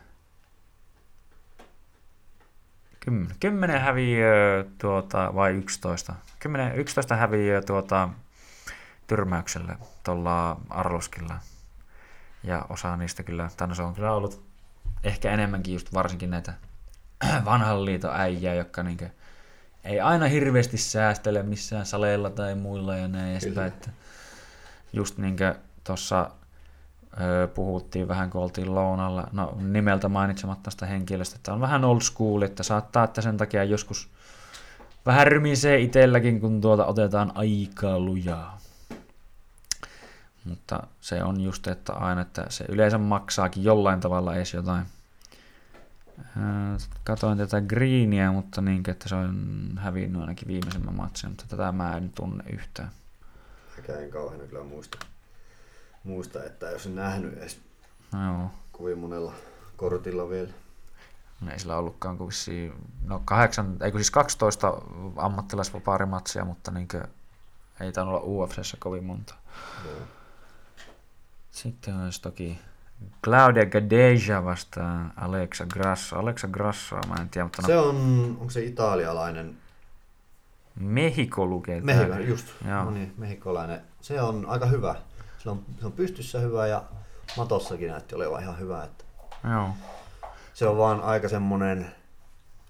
[3.04, 6.14] kymmenen, kymmenen häviöä tuota, vai yksitoista?
[6.38, 8.08] Kymmenen, yksitoista häviöä tuota,
[9.06, 11.38] tyrmäyksellä tuolla Arloskilla.
[12.42, 14.44] Ja osa niistä kyllä, tai no se on kyllä ollut
[15.04, 16.54] ehkä enemmänkin just varsinkin näitä
[17.44, 19.08] vanhan liiton äijää, jotka niinkö,
[19.84, 23.68] ei aina hirveästi säästele missään saleilla tai muilla ja näin edespäin.
[23.68, 23.90] Että
[24.92, 26.30] just niinkö tuossa
[27.54, 32.42] puhuttiin vähän, kun oltiin lounalla, no nimeltä mainitsematta sitä henkilöstä, että on vähän old school,
[32.42, 34.08] että saattaa, että sen takia joskus
[35.06, 38.58] vähän rymisee itselläkin, kun tuota otetaan aikaa lujaa.
[40.44, 44.86] Mutta se on just, että aina, että se yleensä maksaakin jollain tavalla edes jotain.
[47.04, 51.96] Katoin tätä Greenia, mutta niin, että se on hävinnyt ainakin viimeisemmän matsin, mutta tätä mä
[51.96, 52.90] en tunne yhtään.
[53.76, 54.98] Mikä en kauheena kyllä muista
[56.04, 57.60] muista, että jos en nähnyt edes
[58.12, 58.50] no joo.
[58.72, 59.32] kovin monella
[59.76, 60.50] kortilla vielä.
[61.40, 62.30] No ei sillä ollutkaan kuin
[63.04, 64.82] no kahdeksan, ei siis 12
[65.16, 66.88] ammattilaisvapaarimatsia, mutta niin
[67.80, 69.34] ei tainnut olla UFCssä kovin monta.
[69.84, 69.94] Joo.
[71.50, 72.58] Sitten olisi toki
[73.24, 76.18] Claudia Gadeja vastaan Alexa Grasso.
[76.18, 77.62] Alexa Grasso, mä en tiedä, mutta...
[77.62, 77.68] No...
[77.68, 77.96] Se on,
[78.40, 79.56] onko se italialainen?
[80.74, 82.46] Mehiko lukee Mehiko, just.
[82.68, 82.84] Joo.
[82.84, 83.80] No niin, mehikolainen.
[84.00, 84.94] Se on aika hyvä
[85.44, 86.84] se on, se on pystyssä hyvä ja
[87.36, 88.84] matossakin näytti olevan ihan hyvä.
[88.84, 89.04] Että
[89.50, 89.70] Joo.
[90.54, 91.94] Se on vaan aika semmonen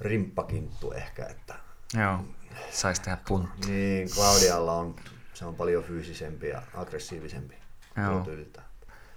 [0.01, 1.55] rimppakinttu ehkä, että
[1.95, 2.25] Joo,
[2.71, 3.71] saisi tehdä puntti.
[3.71, 4.97] Niin, Claudialla on,
[5.35, 7.55] se on paljon fyysisempi ja aggressiivisempi
[7.97, 8.27] Joo.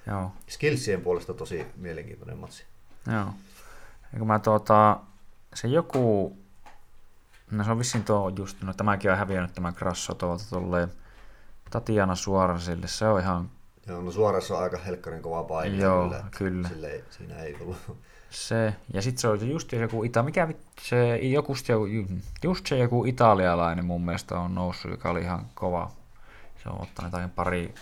[0.08, 0.32] Joo.
[0.50, 2.64] Skillsien puolesta tosi mielenkiintoinen matsi.
[3.12, 3.34] Joo.
[4.18, 5.00] Kun mä tuota,
[5.54, 6.38] se joku,
[7.52, 10.92] no se on vissiin tuo just, no tämäkin on häviänyt tämä Grasso tuolta tolleen,
[11.70, 13.50] Tatiana Suorasille, se on ihan...
[13.88, 15.78] Joo, no Suorassa on aika helkkarin kova paine.
[15.78, 16.24] Joo, kyllä.
[16.38, 16.68] kyllä.
[16.68, 17.78] Sille siinä ei tullut.
[18.30, 20.48] Se, ja sitten se on just joku Ita, mikä
[20.82, 21.56] se, joku,
[22.44, 25.92] just se joku italialainen mun mielestä on noussut, joka oli ihan kova.
[26.64, 27.76] Se on ottanut jotain pari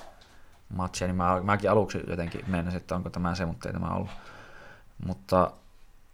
[0.69, 4.09] matsia, niin mä, mäkin aluksi jotenkin mennäsin, että onko tämä se, mutta ei tämä ollut.
[5.05, 5.51] Mutta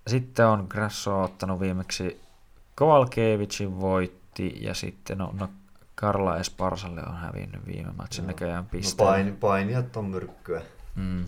[0.08, 2.22] sitten on Grasso ottanut viimeksi
[2.76, 5.50] Kovalkevicin voitti ja sitten no, no
[6.02, 8.28] Karla Esparsalle on hävinnyt viime matsin no.
[8.28, 9.06] näköjään pisteen.
[9.06, 10.62] No paini, painijat on myrkkyä.
[10.96, 11.26] Mm.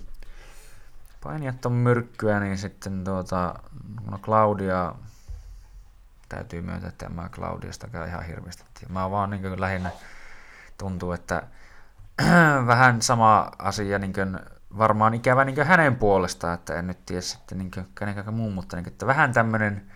[1.23, 3.55] Painijat on myrkkyä, niin sitten tuota,
[4.12, 4.95] no Claudia,
[6.29, 8.63] täytyy myöntää, että en mä Claudiastakaan ihan hirveästi.
[8.89, 9.89] Mä vaan niin lähinnä
[10.77, 11.43] tuntuu, että
[12.67, 14.39] vähän sama asia niin kuin,
[14.77, 18.83] varmaan ikävä niin hänen puolestaan, että en nyt tiedä sitten niin kenenkään muun, mutta niin
[18.83, 19.91] kuin, että vähän tämmöinen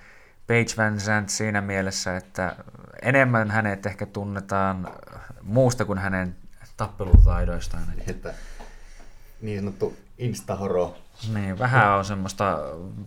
[0.48, 2.56] Page Van Zandt siinä mielessä, että
[3.02, 4.88] enemmän hänet ehkä tunnetaan
[5.42, 6.36] muusta kuin hänen
[6.78, 7.84] tappelutaidoistaan.
[8.08, 8.34] Että
[9.42, 10.98] niin sanottu instahoro.
[11.34, 12.60] Niin, vähän on semmoista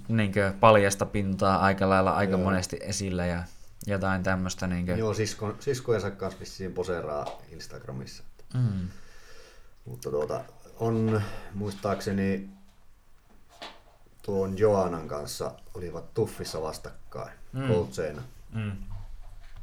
[0.09, 2.41] niin paljasta pintaa aika lailla aika Joo.
[2.41, 3.45] monesti esillä ja
[3.87, 4.67] jotain tämmöistä.
[4.67, 4.99] Niin kuin...
[4.99, 8.23] Joo, sisko, siskojensa kanssa vissiin poseeraa Instagramissa.
[8.55, 8.89] Mm.
[9.85, 10.41] Mutta tuota,
[10.79, 11.23] on
[11.55, 12.51] muistaakseni
[14.23, 17.63] tuon Joanan kanssa olivat tuffissa vastakkain, mm.
[18.53, 18.73] Mm.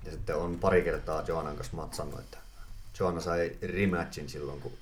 [0.05, 2.37] Ja sitten on pari kertaa Joanan kanssa matsannut, että
[2.99, 4.73] Joanna sai rematchin silloin, kun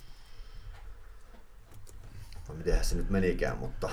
[2.50, 3.90] vai mitenhän se nyt menikään, mutta,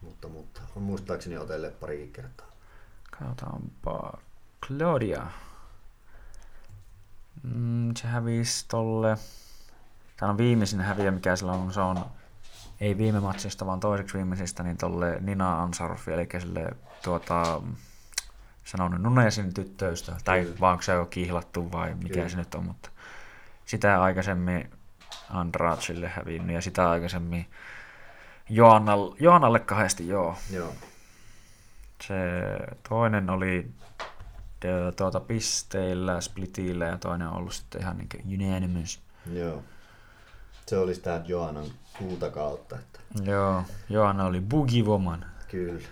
[0.00, 2.46] mutta, mutta on muistaakseni otelle pari kertaa.
[3.10, 4.18] Katsotaanpa
[4.66, 5.26] Claudia.
[7.42, 9.18] Mm, se hävisi tolle
[10.16, 12.04] Tämä on viimeisin häviö, mikä sillä on, se on
[12.80, 16.70] ei viime matsista, vaan toiseksi viimeisistä, niin tolle Nina Ansarfi, eli sille
[17.02, 17.62] tuota,
[18.64, 20.56] sanon Nunesin tyttöystä, tai Kyllä.
[20.60, 22.28] vaan se on kihlattu vai mikä Kyllä.
[22.28, 22.90] se nyt on, mutta
[23.66, 24.70] sitä aikaisemmin
[25.30, 27.46] Andratsille hävinnyt ja sitä aikaisemmin
[28.48, 30.36] Joannalle, Joannalle kahdesti, joo.
[30.50, 30.74] joo.
[32.02, 32.14] Se
[32.88, 33.70] toinen oli
[34.96, 39.02] tuota, pisteillä, splitillä ja toinen on ollut sitten ihan niin unanimous.
[39.32, 39.62] Joo.
[40.66, 41.66] Se oli sitä Joanan
[41.98, 42.78] kultakautta.
[42.78, 43.00] Että...
[43.22, 45.24] Joo, Joanna oli Boogie Woman.
[45.48, 45.88] Kyllä.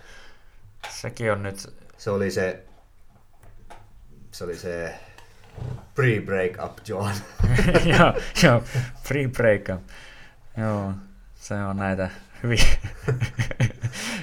[0.91, 1.75] Sekin on nyt...
[1.99, 2.65] Se oli se...
[4.31, 5.01] Se oli se
[5.95, 7.15] pre-break-up Joan.
[7.99, 8.63] joo, joo,
[9.09, 9.81] pre-break-up.
[10.57, 10.93] Joo,
[11.35, 12.11] se on näitä
[12.43, 12.65] hyviä,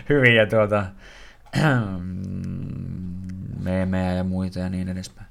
[0.10, 0.86] hyviä tuota,
[3.60, 5.28] meemejä ja muita ja niin edespäin.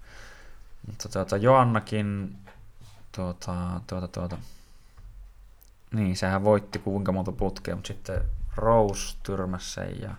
[0.86, 2.36] Mutta tuota, Joannakin
[3.12, 4.38] tuota, tuota, tuota,
[5.92, 8.20] niin, sehän voitti kuinka monta putkea, mutta sitten
[8.56, 10.14] Rose tyrmäsi sen ja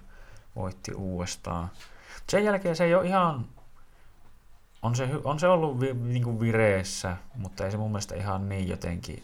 [0.56, 1.72] voitti uudestaan.
[2.30, 3.46] Sen jälkeen se ei ole ihan...
[4.82, 8.50] On se, on se ollut vi, niin kuin vireessä, mutta ei se mun mielestä ihan
[8.50, 9.24] niin jotenkin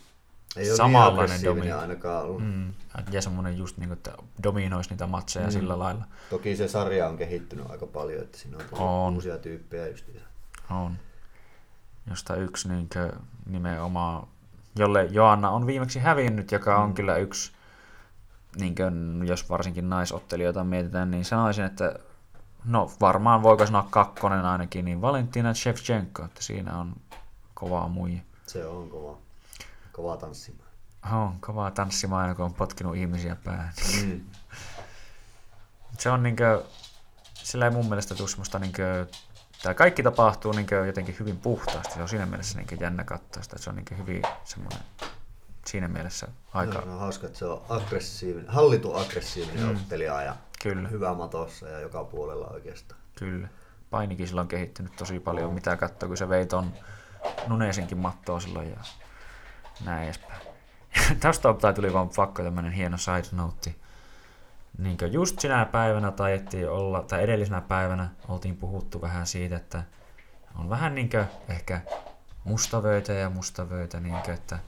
[0.56, 2.44] ei ole samanlainen niin domi- ainakaan ollut.
[2.44, 2.74] Mm,
[3.12, 5.52] ja semmoinen just niin kuin, että dominoisi niitä matseja mm.
[5.52, 6.06] sillä lailla.
[6.30, 9.14] Toki se sarja on kehittynyt aika paljon, että siinä on, on.
[9.14, 10.26] uusia tyyppejä justiinsa.
[10.70, 10.98] On.
[12.10, 12.90] Josta yksi niin
[13.46, 14.28] nimenomaan
[14.76, 16.94] jolle Joanna on viimeksi hävinnyt, joka on mm.
[16.94, 17.52] kyllä yksi,
[18.56, 22.00] niin kuin, jos varsinkin naisottelijoita mietitään, niin sanoisin, että
[22.66, 26.96] no varmaan voiko sanoa kakkonen ainakin, niin Valentina Shevchenko, että siinä on
[27.54, 28.20] kovaa muija.
[28.48, 29.18] Se on kova.
[29.92, 30.70] Kovaa tanssimaan.
[31.12, 33.74] On, kovaa tanssimaan, kun on potkinut ihmisiä päähän.
[34.04, 34.22] Mm.
[36.00, 36.64] se on niinkö,
[37.34, 39.08] sillä ei mun mielestä tule semmoista niinkö
[39.66, 41.94] tämä kaikki tapahtuu niin jotenkin hyvin puhtaasti.
[41.94, 44.80] Se on siinä mielessä niin jännä katsoa sitä, se on niin hyvin semmoinen
[45.66, 46.82] siinä mielessä aika...
[46.82, 49.72] No, on hauska, että se on aggressiivinen, hallitu aggressiivinen mm.
[49.72, 50.90] ottelija ja Kyllä.
[50.90, 53.02] hyvä matossa ja joka puolella oikeastaan.
[53.20, 53.48] Kyllä.
[53.90, 56.74] Painikin sillä on kehittynyt tosi paljon, mitä katsoo, kun se vei ton
[57.48, 58.80] Nunesinkin mattoa silloin ja
[59.86, 60.42] näin edespäin.
[61.20, 63.76] Tästä tuli vaan pakko tämmöinen hieno side note
[64.78, 69.84] niin just sinä päivänä taidettiin olla, tai edellisenä päivänä oltiin puhuttu vähän siitä, että
[70.56, 71.10] on vähän niin
[71.50, 71.82] ehkä
[72.44, 74.60] mustavöitä ja mustavöitä, niin kuin, että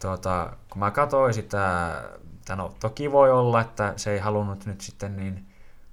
[0.00, 1.90] tuota, kun mä katsoin sitä,
[2.34, 5.46] että no toki voi olla, että se ei halunnut nyt sitten niin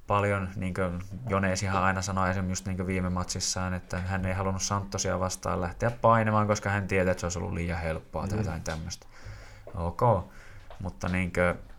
[0.07, 4.33] paljon, niin kuin Jones ihan aina sanoi esimerkiksi just niin viime matsissaan, että hän ei
[4.33, 8.37] halunnut Santosia vastaan lähteä painamaan, koska hän tietää, että se olisi ollut liian helppoa tai
[8.37, 8.43] mm.
[8.43, 9.07] jotain tämmöistä.
[9.75, 10.01] Ok,
[10.79, 11.72] mutta niin kuin,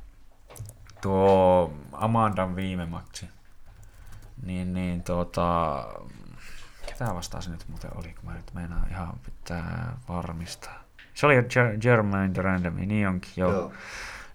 [1.05, 3.29] tuo Amandan viime matsi,
[4.43, 5.87] niin, niin tuota,
[6.87, 10.85] ketä vastaan se nyt muuten oli, kun mä nyt meinaan ihan pitää varmistaa.
[11.15, 11.35] Se oli
[11.81, 13.53] Germain Random, niin onkin, joo.
[13.53, 13.73] joo.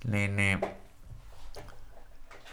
[0.07, 0.61] Niin, niin,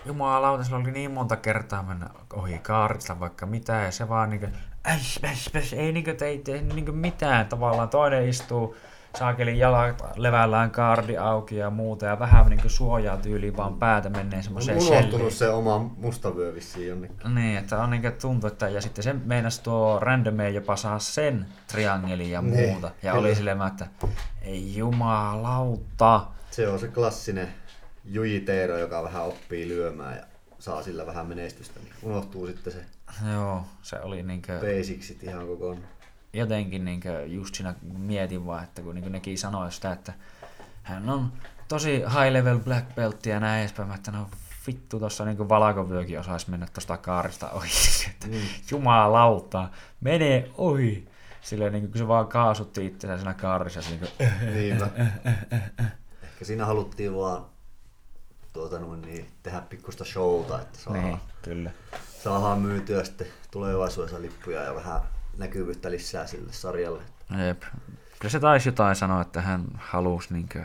[0.04, 4.46] jumalauta, sillä oli niin monta kertaa mennä ohi kaarista vaikka mitä, ja se vaan niinku,
[4.86, 8.76] äs, äs, äs, ei niinku tee, tee niinku mitään, tavallaan toinen istuu
[9.18, 14.08] saakeli jalat levällään kaardi auki ja muuta ja vähän niin kuin suojaa tyyliin vaan päätä
[14.08, 17.34] menee semmoiseen On unohtunut se oma mustavyö vissiin jonnekin.
[17.34, 21.46] Niin, että on niin tuntuu, että ja sitten se meinasi tuo randomeen jopa saa sen
[21.66, 22.86] triangelin ja niin, muuta.
[22.86, 23.14] Ja kyllä.
[23.14, 23.86] oli silleen, että
[24.42, 26.26] ei jumalauta.
[26.50, 27.48] Se on se klassinen
[28.04, 30.22] Juji Teero, joka vähän oppii lyömään ja
[30.58, 32.78] saa sillä vähän menestystä, niin unohtuu sitten se
[33.32, 34.60] Joo, se oli niinkö...
[34.60, 35.88] basicsit ihan kokonaan.
[36.36, 40.12] Jotenkin niinkö just siinä mietin vaan, että kun niinkö nekin sanoi sitä, että
[40.82, 41.32] hän on
[41.68, 44.28] tosi high level black belt ja näin edespäin, että no
[44.66, 47.68] vittu tuossa niin valakovyökin osaisi mennä tuosta kaarista ohi.
[48.10, 48.40] että mm.
[48.70, 49.68] Jumalauta,
[50.00, 51.08] mene ohi.
[51.40, 53.80] Silleen niin kun se vaan kaasutti itsensä siinä kaarissa.
[53.80, 54.10] Niin kuin,
[54.54, 54.88] Niinpä.
[56.22, 57.46] Ehkä siinä haluttiin vaan
[58.52, 61.70] tuota, noin, niin, tehdä pikkusta showta, että saadaan, niin, kyllä.
[62.22, 65.00] saadaan myytyä sitten tulevaisuudessa lippuja ja vähän
[65.38, 67.02] näkyvyyttä lisää sille sarjalle.
[67.46, 67.62] Jep.
[68.18, 70.64] Kyllä se taisi jotain sanoa, että hän halusi niinkö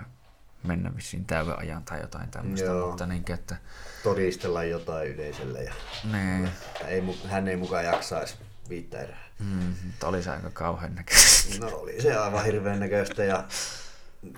[0.63, 2.87] mennä vissiin täyden ajan tai jotain tämmöistä, Joo.
[2.87, 3.55] mutta niinkö, että
[4.03, 5.73] Todistella jotain yleisölle ja
[6.11, 6.49] niin,
[6.87, 8.35] ei, hän ei mukaan jaksaisi
[8.69, 9.23] viittä erää.
[9.39, 11.65] mm, mutta oli se aika kauhean näköistä.
[11.65, 13.43] No oli se aivan hirveän näköistä ja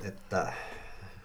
[0.03, 0.53] että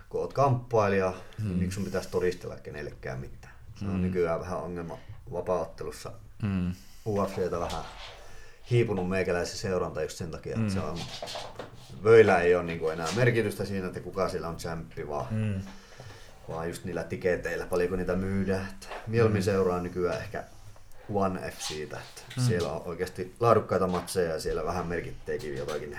[0.08, 1.48] kun oot kamppailija, hmm.
[1.48, 3.54] niin miksi sun pitäisi todistella kenellekään mitään.
[3.76, 4.98] Se on nykyään vähän ongelma
[5.32, 6.12] vapaaottelussa.
[6.42, 6.72] Mm.
[7.06, 7.84] UFCtä vähän
[8.70, 10.98] hiipunut meikäläisen seuranta just sen takia, että se on,
[12.04, 15.62] vöillä ei ole niin kuin enää merkitystä siinä, että kuka siellä on champi, vaan, Mm.
[16.48, 18.68] vaan just niillä tiketeillä, paljonko niitä myydään.
[18.72, 20.44] Että mieluummin seuraa nykyään ehkä
[21.14, 25.98] One FCtä, että siellä on oikeasti laadukkaita matseja ja siellä vähän merkitteekin jotakin ne,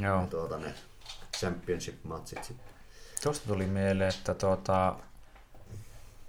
[0.00, 0.20] Joo.
[0.20, 0.74] ne, tuota, ne
[1.36, 2.66] championship-matsit sitten.
[3.22, 4.96] Tuosta tuli mieleen, että tuota,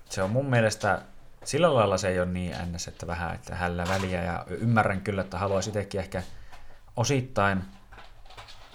[0.09, 1.01] se on mun mielestä
[1.47, 5.21] sillä lailla se ei ole niin ns, että vähän, että hällä väliä ja ymmärrän kyllä,
[5.21, 6.23] että haluaisi itsekin ehkä
[6.95, 7.63] osittain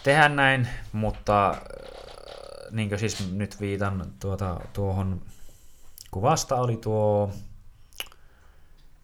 [0.02, 1.58] tehdä näin, mutta äh,
[2.70, 5.22] niin kuin siis nyt viitan tuota, tuohon
[6.10, 7.30] kuvasta oli tuo,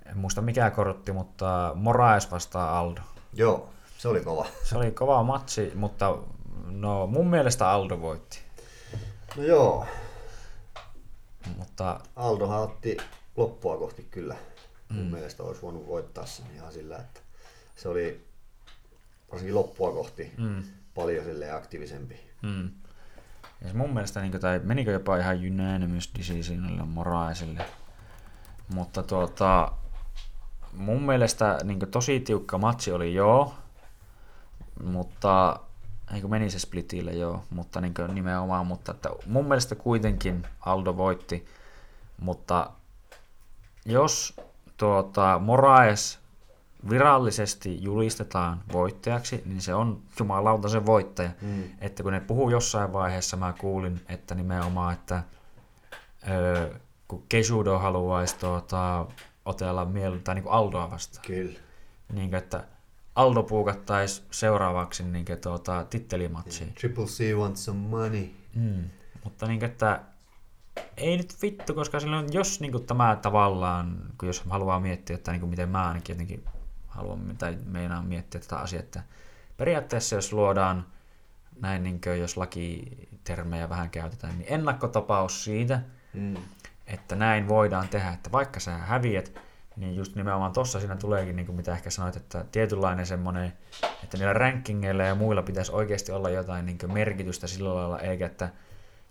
[0.07, 3.01] en muista mikä korotti, mutta Moraes vastaa Aldo.
[3.33, 4.47] Joo, se oli kova.
[4.65, 6.19] Se oli kova matsi, mutta
[6.67, 8.39] no mun mielestä Aldo voitti.
[9.37, 9.87] No joo,
[11.57, 12.97] Mutta Aldohan otti
[13.39, 14.37] loppua kohti kyllä.
[14.89, 17.21] Mun mielestä olisi voinut voittaa sen ihan sillä, että
[17.77, 18.25] se oli
[19.31, 20.63] varsinkin loppua kohti mm,
[20.95, 22.21] paljon silleen aktiivisempi.
[22.43, 22.71] mm.
[23.61, 27.67] Ja se mun mielestä, niin tai menikö jopa ihan unanimous decisionille Moraesille.
[28.75, 29.73] Mutta tuota,
[30.73, 33.55] mun mielestä niin tosi tiukka matsi oli joo,
[34.85, 35.61] mutta
[36.15, 41.47] eikö meni se splitille joo, mutta niin nimenomaan, mutta että mun mielestä kuitenkin Aldo voitti,
[42.21, 42.71] mutta
[43.85, 44.41] jos
[44.77, 46.19] tuota, Moraes
[46.91, 51.31] virallisesti julistetaan voittajaksi, niin se on jumalauta se voittaja.
[51.41, 51.65] Mm.
[51.81, 55.23] Että kun ne puhuu jossain vaiheessa, mä kuulin, että nimenomaan, että
[56.29, 56.75] öö,
[57.09, 59.07] kun Keshudo haluaisi tuota,
[59.45, 61.59] otella mieluummin, tai niin kuin Aldoa vastaan, Kyllä.
[62.13, 62.65] niin kuin, että
[63.15, 66.73] Aldo puukattaisi seuraavaksi niin kuin, tuota, tittelimatsiin.
[66.75, 68.29] Triple C wants some money.
[68.55, 68.85] Mm.
[69.25, 70.01] Mutta niin kuin, että
[70.97, 75.31] ei nyt vittu, koska silloin, jos niin kuin, tämä tavallaan, kun jos haluaa miettiä, että
[75.33, 76.45] niin kuin, miten mä ainakin jotenkin
[76.89, 79.03] haluan tai meinaan miettiä tätä asiaa, että
[79.57, 80.87] periaatteessa jos luodaan
[81.61, 85.81] näin, niin kuin, jos lakitermejä vähän käytetään, niin ennakkotapaus siitä,
[86.15, 86.37] Mm.
[86.87, 89.41] että näin voidaan tehdä, että vaikka sä häviät,
[89.77, 93.53] niin just nimenomaan tossa siinä tuleekin, niin kuin mitä ehkä sanoit, että tietynlainen semmoinen,
[94.05, 98.49] että niillä rankingeilla ja muilla pitäisi oikeasti olla jotain niin merkitystä sillä lailla, eikä että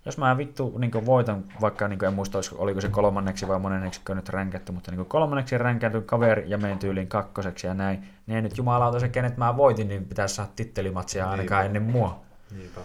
[0.06, 4.28] jos mä vittu niin voitan, vaikka niin en muista, oliko se kolmanneksi vai monenneksi nyt
[4.28, 8.58] ränkätty, mutta niin kolmanneksi ränkätty kaveri ja menen tyyliin kakkoseksi ja näin, niin ei nyt
[8.58, 11.78] jumalauta se, kenet mä voitin, niin pitäisi saada tittelimatsia ainakaan Niinpä.
[11.78, 12.20] ennen mua.
[12.56, 12.80] Niinpä.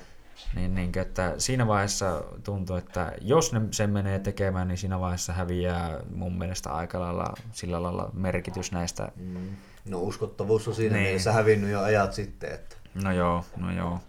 [0.55, 5.33] Niin, niin, että siinä vaiheessa tuntuu, että jos ne sen menee tekemään, niin siinä vaiheessa
[5.33, 9.11] häviää mun mielestä aika lailla sillä lailla merkitys näistä.
[9.15, 9.49] Mm.
[9.85, 11.03] No uskottavuus on siinä Niin.
[11.05, 13.99] mielessä hävinnyt jo ajat sitten, että No joo, no joo.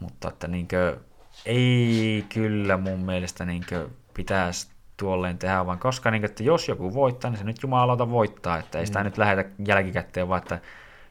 [0.00, 0.98] Mutta että niinkö,
[1.46, 7.30] ei kyllä mun mielestä niinkö pitäisi tuolleen tehdä, vaan koska niinkö, että jos joku voittaa,
[7.30, 10.60] niin se nyt jumalauta voittaa, että ei sitä nyt lähetä jälkikäteen, vaan että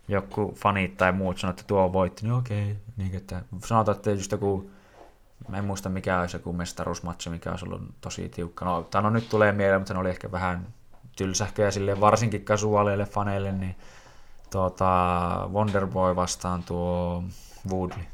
[0.08, 2.76] joku fanit tai muut sanoo, että tuo voitti, niin okei.
[2.98, 4.72] Niin, että sanotaan, että just joku,
[5.48, 8.66] mä en muista mikä olisi joku mestaruusmatsi, mikä olisi ollut tosi tiukka.
[8.66, 10.68] No, tai no nyt tulee mieleen, mutta ne oli ehkä vähän
[11.18, 13.76] tylsähköjä sille, varsinkin kasuaaleille faneille, niin
[14.52, 17.24] tuota, Wonderboy vastaan tuo
[17.70, 18.06] Woodley.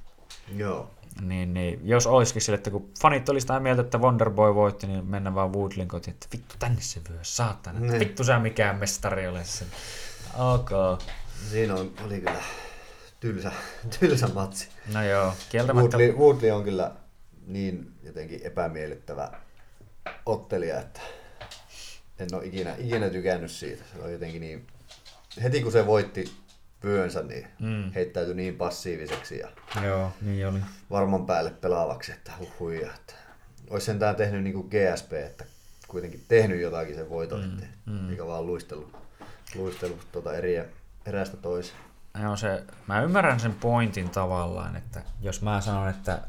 [0.56, 0.90] joo.
[1.22, 5.06] Niin, niin, jos olisikin sille, että kun fanit oli sitä mieltä, että Wonderboy voitti, niin
[5.06, 7.80] mennään vaan Woodlin kotiin, että vittu tänne se vyö, saatana.
[7.80, 8.00] Niin.
[8.00, 9.68] Vittu sä mikään mestari ole sen.
[10.38, 10.70] Ok.
[11.52, 12.44] Siinä on, oli kyllä
[13.20, 13.52] tylsä,
[14.00, 14.68] tylsä matsi.
[14.94, 15.98] No joo, kieltämättä.
[15.98, 16.92] Woodley, Woodley on kyllä
[17.48, 19.32] niin jotenkin epämiellyttävä
[20.26, 21.02] ottelija, että
[22.20, 23.84] en ole ikinä, ikinä tykännyt siitä.
[23.94, 24.68] Se on jotenkin niin,
[25.44, 26.32] heti kun se voitti
[26.84, 27.92] vyönsä, niin Mm.
[27.92, 29.48] heittäytyi niin passiiviseksi ja
[29.84, 30.60] Joo, niin oli.
[30.90, 33.14] varman päälle pelaavaksi, että huhuja, että
[33.70, 35.46] olisi sentään tehnyt niin kuin GSP, että
[35.88, 38.10] kuitenkin tehnyt jotakin sen voiton mm, eteen, mm.
[38.10, 38.98] eikä vaan luistellut,
[39.56, 40.64] luistellut tuota eri,
[41.06, 41.80] erästä toiseen.
[42.22, 46.20] No se, mä ymmärrän sen pointin tavallaan, että jos mä sanon, että,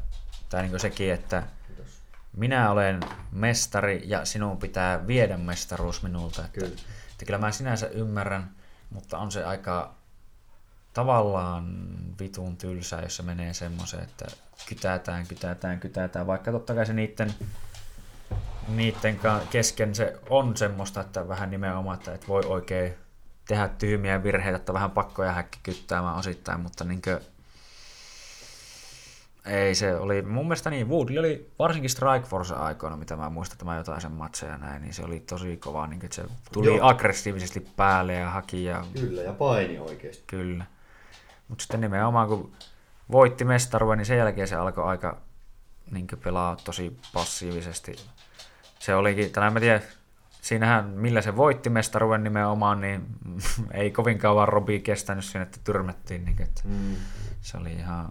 [0.49, 1.43] tai niin sekin, että
[2.37, 2.99] minä olen
[3.31, 6.45] mestari ja sinun pitää viedä mestaruus minulta.
[6.45, 6.75] Että, kyllä.
[7.11, 8.51] että kyllä mä sinänsä ymmärrän,
[8.89, 9.94] mutta on se aika
[10.95, 11.65] tavallaan
[12.19, 14.25] vitun tylsää, jos se menee semmoiseen, että
[14.69, 17.33] kytätään, kytätään, kytätään, vaikka totta kai se niiden,
[18.67, 19.19] niiden
[19.49, 22.93] kesken se on semmoista, että vähän nimenomaan, että et voi oikein
[23.47, 27.21] tehdä tyhmiä virheitä, että vähän pakkoja häkki kyttäämään osittain, mutta niinkö,
[29.45, 33.55] ei se oli, mun mielestä niin, Woodley oli varsinkin Strike Force aikoina, mitä mä muistan,
[33.55, 36.67] että mä jotain sen matseja näin, niin se oli tosi kova, niin että se tuli
[36.67, 36.87] Joo.
[36.87, 38.63] aggressiivisesti päälle ja haki.
[38.63, 38.85] Ja...
[38.93, 40.23] Kyllä, ja paini oikeasti.
[40.27, 40.65] Kyllä.
[41.47, 42.51] Mutta sitten nimenomaan kun
[43.11, 45.21] voitti mestaruuden, niin sen jälkeen se alkoi aika
[45.91, 47.95] niin pelaa tosi passiivisesti.
[48.79, 49.81] Se olikin, tänään mä tiedän,
[50.41, 53.05] siinähän millä se voitti mestaruuden nimenomaan, niin
[53.73, 56.25] ei kovin kauan Robi kestänyt siinä, että tyrmättiin.
[56.25, 56.95] Niin, että mm.
[57.41, 58.09] Se oli ihan,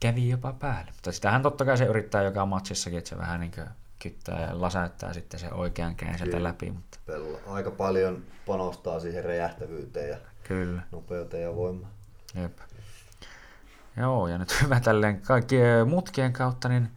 [0.00, 0.90] kävi jopa päälle.
[0.92, 3.52] Mutta sitähän totta kai se yrittää joka matsissakin, että se vähän niin
[3.98, 6.70] kyttää ja lasäyttää sitten se oikean käyn sieltä läpi.
[6.70, 6.98] Mutta...
[7.46, 10.82] Aika paljon panostaa siihen räjähtävyyteen ja Kyllä.
[10.92, 11.92] nopeuteen ja voimaan.
[12.34, 12.58] Jep.
[13.96, 16.88] Joo, ja nyt hyvä tälleen kaikkien mutkien kautta, niin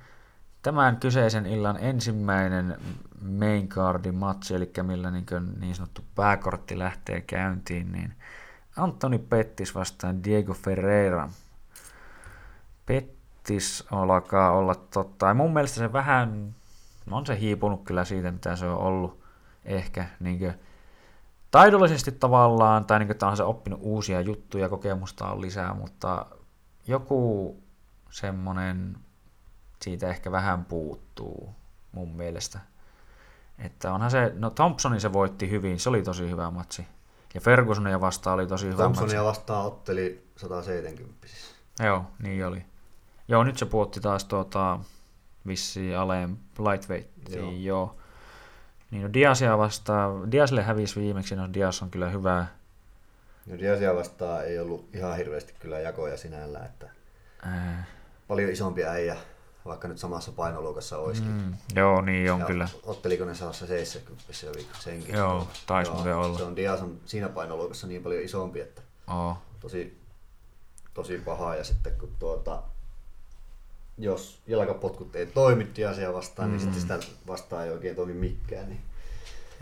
[0.61, 2.77] tämän kyseisen illan ensimmäinen
[3.21, 5.25] main cardin matchi, eli millä niin,
[5.59, 8.13] niin sanottu pääkortti lähtee käyntiin, niin
[8.77, 11.29] Antoni Pettis vastaan Diego Ferreira.
[12.85, 16.55] Pettis alkaa olla totta, mun mielestä se vähän,
[17.11, 19.23] on se hiipunut kyllä siitä, mitä se on ollut
[19.65, 20.53] ehkä, niin kuin,
[21.51, 26.25] taidollisesti tavallaan, tai niin kuin, on se oppinut uusia juttuja, kokemusta on lisää, mutta
[26.87, 27.55] joku
[28.09, 28.97] semmonen
[29.81, 31.55] siitä ehkä vähän puuttuu
[31.91, 32.59] mun mielestä.
[33.59, 36.87] Että onhan se, no Thompsonin se voitti hyvin, se oli tosi hyvä matsi.
[37.33, 39.39] Ja Fergusonia vastaan oli tosi hyvä Thompsonia matsi.
[39.39, 41.27] vastaan otteli 170.
[41.83, 42.65] Joo, niin oli.
[43.27, 44.79] Joo, nyt se puotti taas tuota,
[45.47, 47.29] vissiin aleen lightweight.
[47.29, 47.51] Joo.
[47.51, 47.97] joo.
[48.91, 52.45] Niin no Diasia vastaan, Diasille hävisi viimeksi, no Dias on kyllä hyvä
[53.59, 56.89] Diasia vastaan ei ollut ihan hirveästi kyllä jakoja sinällä, että
[57.41, 57.85] Ää.
[58.27, 59.17] paljon isompi äijä,
[59.65, 61.31] vaikka nyt samassa painoluokassa olisikin.
[61.31, 62.67] Mm, joo, niin on ja kyllä.
[62.83, 64.23] Otteliko ne samassa 70
[64.79, 65.15] senkin?
[65.15, 66.37] Joo, taisi muuten olla.
[66.37, 69.37] Se on Dias on siinä painoluokassa niin paljon isompi, että oh.
[69.59, 69.97] tosi,
[70.93, 71.55] tosi paha.
[71.55, 72.63] Ja sitten kun tuota,
[73.97, 76.65] jos jalkapotkut ei toimi Diasia vastaan, niin mm.
[76.65, 78.69] niin sitten sitä vastaan ei oikein toimi mikään.
[78.69, 78.81] Niin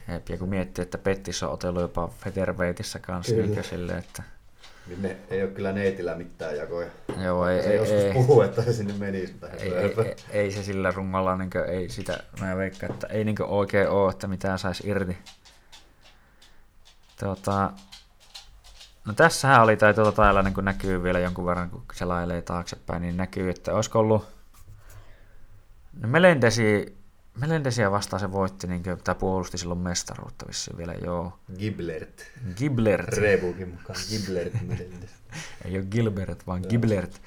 [0.08, 4.24] Jep, ja kun miettii, että Pettis on otellut jopa Featherweightissa kanssa, niin silleen, että...
[4.88, 6.88] Niin ne, ei ole kyllä neitillä mitään jakoja.
[7.24, 9.36] Joo, ei, ei, joskus ei, puhuu, että se sinne menisi.
[9.60, 13.24] Ei, ei, ei, ei, se sillä rungolla, niin kuin, ei sitä, mä veikkaan, että ei
[13.24, 15.18] niin oikein ole, että mitään saisi irti.
[17.20, 17.72] Tota,
[19.06, 23.02] no tässähän oli, tai tuota täällä niin näkyy vielä jonkun verran, kun se lailee taaksepäin,
[23.02, 24.28] niin näkyy, että olisiko ollut
[26.02, 26.98] no Melendesi
[27.40, 31.40] Melendesiä vastaan se voitti, niin kuin, tai puolusti silloin mestaruutta vissiin vielä, joo.
[31.58, 32.32] Giblert.
[32.56, 33.08] Giblert.
[33.08, 35.10] Rebukin mukaan, Giblert Melendes.
[35.66, 37.22] Ei ole Gilbert, vaan Giblert.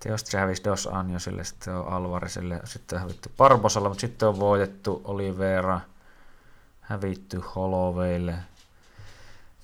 [0.00, 4.40] Teosta se hävisi Dos Anjosille, sitten on Alvarisille, sitten on hävitty Barbosalla, mutta sitten on
[4.40, 5.80] voitettu Olivera,
[6.80, 8.34] hävitty Hollowaylle.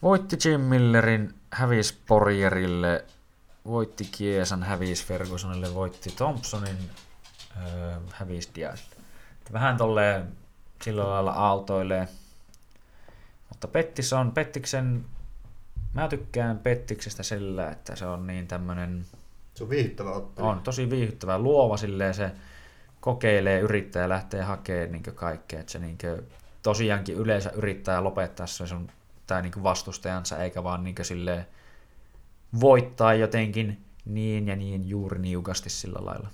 [0.02, 3.04] Voitti Jim Millerin, hävisi Porjerille,
[3.66, 6.90] voitti Kiesan, hävisi Fergusonille, voitti Thompsonin,
[7.56, 8.89] öö, hävisi Diazille
[9.52, 10.28] vähän tolleen
[10.82, 12.08] sillä lailla aaltoilee.
[13.48, 15.04] Mutta Pettis on, Pettiksen,
[15.92, 19.06] mä tykkään Pettiksestä sillä, että se on niin tämmönen...
[19.54, 20.46] Se on viihdyttävä ottelu.
[20.46, 22.30] On tosi viihdyttävä, luova silleen se
[23.00, 25.60] kokeilee, yrittää ja lähtee hakemaan niin kaikkea.
[25.60, 25.98] Että se niin
[26.62, 28.90] tosiaankin yleensä yrittää lopettaa se sun
[29.26, 31.46] tai niin vastustajansa, eikä vaan niin silleen
[32.60, 36.28] voittaa jotenkin niin ja niin juuri niukasti sillä lailla.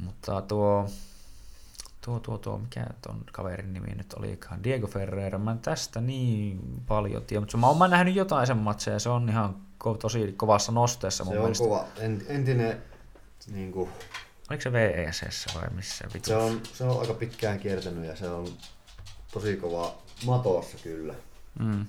[0.00, 0.88] Mutta tuo,
[2.00, 6.82] tuo, tuo, tuo, mikä ton kaverin nimi nyt olikaan, Diego Ferreira, mä en tästä niin
[6.88, 10.72] paljon tiedä, mutta mä oon nähnyt jotain sen matseja, se on ihan ko- tosi kovassa
[10.72, 11.64] nosteessa mun Se on mielestä.
[11.64, 11.84] kova,
[12.28, 12.82] entinen
[13.52, 13.90] niin kuin...
[14.50, 16.04] Oliko se VESS vai missä?
[16.14, 16.28] Vitu?
[16.28, 18.48] Se on, se on aika pitkään kiertänyt ja se on
[19.32, 19.94] tosi kova
[20.26, 21.14] matossa kyllä.
[21.58, 21.86] Mm.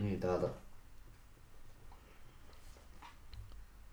[0.00, 0.48] Niin täältä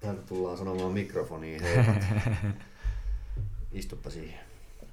[0.05, 2.03] Täältä tullaan sanomaan mikrofoniin heipat.
[3.71, 4.39] Istuppa siihen.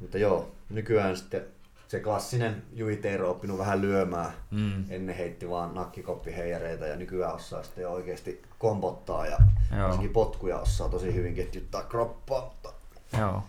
[0.00, 1.44] Mutta joo, nykyään sitten
[1.88, 4.32] se klassinen Juiteero on oppinut vähän lyömään.
[4.50, 4.84] Mm.
[4.90, 9.38] Ennen heitti vaan nakkikoppiheijareita ja nykyään osaa sitten oikeasti kompottaa ja
[9.82, 12.44] varsinkin potkuja osaa tosi hyvin ketjuttaa kroppaa.
[12.44, 12.72] Mutta
[13.18, 13.42] Joo.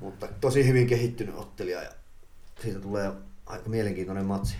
[0.00, 1.90] Mutta tosi hyvin kehittynyt ottelija ja
[2.62, 3.12] siitä tulee
[3.46, 4.56] aika mielenkiintoinen matsi.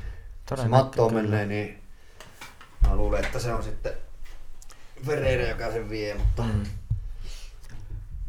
[0.51, 1.23] Jos se mattoon kyllä.
[1.23, 1.79] menee, niin
[2.89, 3.93] mä luulen, että se on sitten
[5.07, 6.63] Ferreira, joka sen vie, mutta Mm.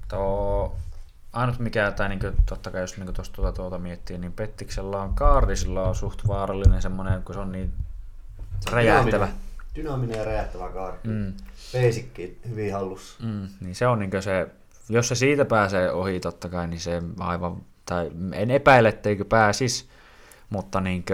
[0.07, 0.75] Tuo,
[1.33, 5.13] ainut mikä, tai niin totta kai jos niin tuosta tuota, tuota miettii, niin Pettiksellä on
[5.13, 7.73] Kaardisilla on suht vaarallinen semmoinen, kun se on niin
[8.71, 9.11] räjähtävä.
[9.11, 11.07] Dynaaminen, dynaaminen ja räjähtävä kaarti.
[11.07, 11.33] Mm.
[11.73, 13.23] Basic hyvin hallussa.
[13.23, 14.47] Mm, niin se on niin se,
[14.89, 19.89] jos se siitä pääsee ohi totta kai, niin se aivan, tai en epäile, etteikö pääsis,
[20.49, 21.05] mutta niin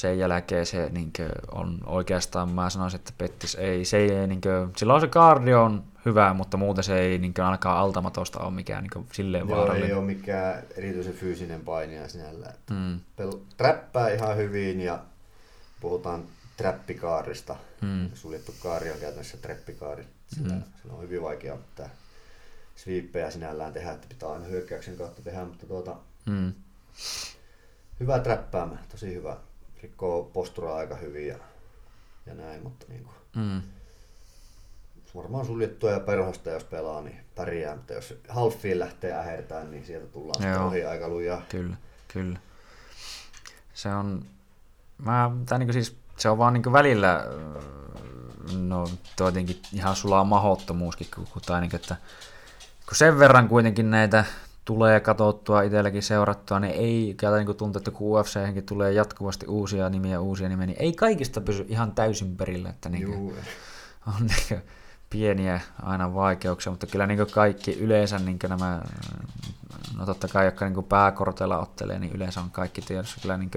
[0.00, 1.12] sen jälkeen se niin
[1.52, 5.84] on oikeastaan, mä sanoisin, että Pettis ei, se ei niin kuin, silloin se kardio on
[6.04, 9.88] hyvä, mutta muuten se ei niin ainakaan altamatosta ole mikään niin silleen Joo, vaarallinen.
[9.90, 12.52] ei ole mikään erityisen fyysinen painija sinällä.
[12.70, 14.98] Mm, Pel- Träppää ihan hyvin ja
[15.80, 16.22] puhutaan
[16.56, 17.56] trappikaarista.
[17.80, 20.04] mm, Suljettu kaari on käytännössä trappikaari.
[20.26, 20.62] Sillä, Mm.
[20.82, 21.90] sillä on hyvin vaikea mitään
[22.76, 25.96] sviippejä sinällään tehdä, että pitää aina hyökkäyksen kautta tehdä, mutta tuota,
[26.26, 26.52] mm,
[28.00, 29.36] hyvä träppäämä, tosi hyvä.
[29.82, 31.38] Rikkoo posturaa aika hyvin ja,
[32.26, 33.62] ja näin, mutta niin kuin, mm,
[35.14, 40.06] varmaan suljettua ja perhosta jos pelaa, niin pärjää, mutta jos halfiin lähtee ähertään, niin sieltä
[40.06, 40.66] tullaan Joo.
[40.66, 41.42] ohi aika lujaa.
[41.48, 41.76] kyllä,
[42.12, 42.38] kyllä.
[43.74, 44.24] Se on,
[44.98, 47.60] mä, tai niin siis, se on vaan niin välillä, öö,
[48.58, 51.96] no tuo jotenkin ihan sulaa mahottomuuskin, kun, kun, tai niin, että,
[52.86, 54.24] kun sen verran kuitenkin näitä
[54.70, 59.88] tulee katsottua itselläkin seurattua, niin ei käytä niin tuntuu, että kun ufc tulee jatkuvasti uusia
[59.88, 63.34] nimiä, uusia nimiä, niin ei kaikista pysy ihan täysin perillä, että niin Juu.
[64.06, 64.62] on niin
[65.10, 68.82] pieniä aina vaikeuksia, mutta kyllä niin kaikki yleensä niin nämä,
[69.98, 73.20] no totta kai jotka niin pääkorteilla ottelee, niin yleensä on kaikki tiedossa.
[73.22, 73.50] Kyllä niin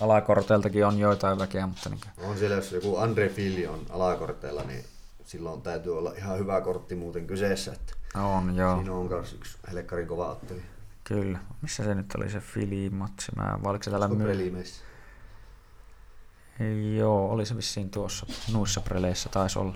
[0.00, 4.84] alakorteiltakin on joitain väkeä, mutta niin On siellä, jos joku Andre Fili on alakorteilla, niin
[5.24, 7.72] silloin täytyy olla ihan hyvä kortti muuten kyseessä.
[7.72, 7.92] Että
[8.22, 10.62] on joo, Siinä on myös yksi helekkarin kova otteli.
[11.04, 11.38] kyllä.
[11.62, 13.32] Missä se nyt oli se Fili-matsi?
[13.36, 14.64] Mä, oliko se täällä myy-.
[16.98, 19.74] Joo, oli se vissiin tuossa nuissa preleissä taisi olla.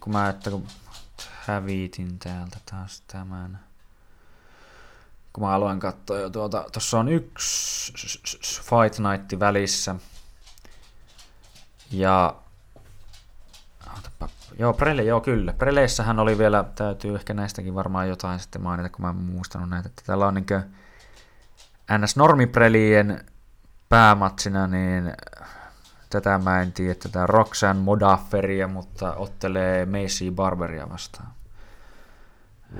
[0.00, 0.66] Kun mä, että kun
[1.46, 3.60] hävitin täältä taas tämän.
[5.32, 7.92] Kun mä aloin katsoa jo tuota, tossa on yksi
[8.62, 9.94] Fight Night välissä.
[11.90, 12.34] Ja.
[14.58, 15.52] Joo, Prele, joo kyllä.
[15.52, 19.88] Preleissähän oli vielä, täytyy ehkä näistäkin varmaan jotain sitten mainita, kun mä en muistanut näitä.
[19.88, 20.60] Että täällä on niinkö
[21.98, 23.24] NS Normiprelien
[23.88, 25.12] päämatsina, niin
[26.10, 31.28] tätä mä en tiedä, tätä Roxanne Modaferia, mutta ottelee Macy Barberia vastaan.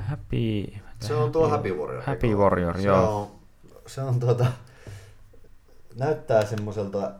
[0.00, 0.72] Happy...
[1.00, 2.02] Se on tuo Happy Warrior.
[2.02, 2.34] Happy?
[2.34, 3.20] Warrior, se joo.
[3.20, 3.30] On,
[3.86, 4.46] se on tuota,
[5.96, 7.12] näyttää semmoiselta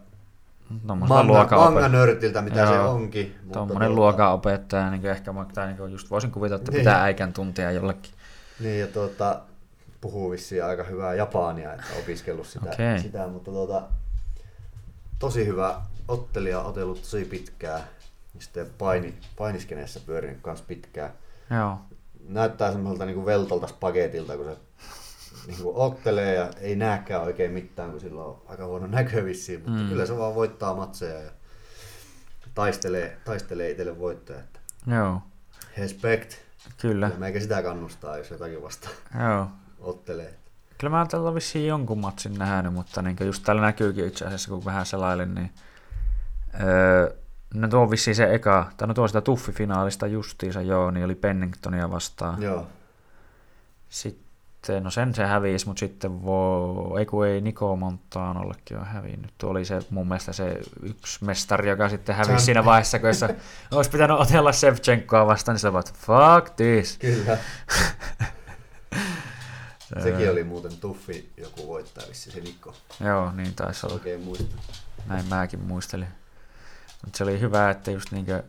[0.83, 2.93] manga, manga nörtiltä, mitä se Joo.
[2.93, 3.35] onkin.
[3.43, 6.81] mutta Tuommoinen tuota- luokan opettaja, niin ehkä tai niin just voisin kuvitella, että Niin.
[6.81, 8.13] pitää äikän tuntia jollekin.
[8.61, 9.41] Niin, ja tuota,
[10.01, 12.99] puhuu vissiin aika hyvää japania, että opiskellut sitä, Okei.
[12.99, 13.83] sitä mutta tuota,
[15.19, 17.81] tosi hyvä ottelija, otellut tosi pitkään.
[18.35, 21.11] Ja Sitten paini, painiskeneessä pyörinyt kans pitkään.
[21.51, 21.79] Joo,
[22.29, 24.57] Näyttää semmoiselta niinku veltolta spagetilta, kun se
[25.47, 29.81] niinku ottelee ja ei näekään oikein mitään, kun sillä on aika huono näkö vissiin, mutta
[29.83, 29.89] Mm.
[29.89, 31.31] kyllä se vaan voittaa matseja ja
[32.55, 34.39] taistelee, taistelee itselle voittoja.
[34.39, 35.23] Että joo,
[35.79, 36.33] respect.
[36.81, 37.07] kyllä.
[37.07, 38.89] Ja meikä sitä kannustaa, jos jotakin vasta
[39.29, 39.49] Joo.
[39.81, 40.35] ottelee.
[40.79, 44.65] Kyllä mä tällä vissiin jonkun matsin nähnyt, mutta niin just täällä näkyykin itse asiassa, kun
[44.65, 45.51] vähän selailin, niin
[46.61, 47.15] öö,
[47.55, 51.15] no tuo on vissiin se eka, tai no tuo sitä tuffifinaalista justiinsa, joo, niin oli
[51.15, 52.43] Penningtonia vastaan.
[52.43, 52.67] Joo.
[53.89, 54.22] Sitten,
[54.81, 59.35] no sen se hävisi, mutta sitten voi, ei kun ei Niko Montanollekin ole hävinnyt.
[59.39, 62.45] Tuo oli se mun mielestä se yksi mestari, joka sitten hävisi Champ.
[62.45, 63.25] siinä vaiheessa, kun jos
[63.71, 66.99] olisi pitänyt otella Sevchenkoa vastaan, niin se vaan, että fuck this.
[66.99, 67.39] Kyllä.
[70.03, 72.75] Sekin oli muuten tuffi joku voittaa vissi se Nikko.
[73.01, 73.95] Joo, niin taisi olla.
[73.95, 74.57] Oikein muista.
[75.07, 76.09] Näin mäkin muistelin.
[77.05, 78.43] Mutta se oli hyvä, että just niinkö,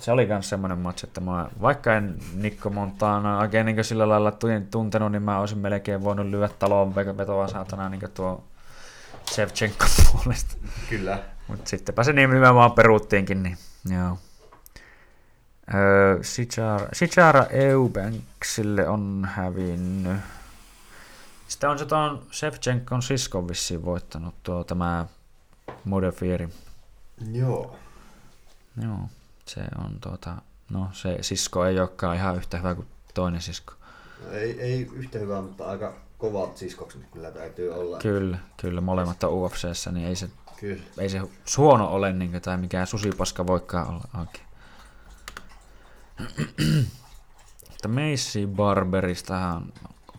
[0.00, 4.30] se oli myös semmoinen match, että mä, vaikka en Nikko Montana oikein niinkö sillä lailla
[4.30, 8.44] tun- tuntenut, niin mä olisin melkein voinut lyödä talon vetoa saatana niinkö tuo
[9.30, 10.56] Shevchenko puolesta.
[10.88, 11.18] Kyllä.
[11.48, 13.58] Mutta sittenpä se niin nimenomaan peruuttiinkin, niin
[13.98, 14.18] joo.
[15.74, 20.16] Öö, Sichara, Sichara Eubanksille on hävinnyt.
[21.48, 25.06] Sitten on se tuon Shevchenkon siskon vissiin voittanut tuo tämä
[25.84, 26.48] Modefieri.
[27.32, 27.76] Joo.
[28.82, 28.98] Joo,
[29.46, 30.34] se on tuota,
[30.70, 33.72] no se sisko ei olekaan ihan yhtä hyvä kuin toinen sisko.
[34.24, 37.98] No, ei, ei yhtä hyvää, mutta aika kovat siskokset kyllä täytyy olla.
[37.98, 40.28] Kyllä, kyllä molemmat on UFCssä, niin ei se,
[40.60, 40.82] Kyllä.
[40.98, 41.20] ei se
[41.56, 44.46] huono ole niin tai mikään susipaska voikaan olla oikein.
[47.68, 49.72] tästä Macy Barberistahan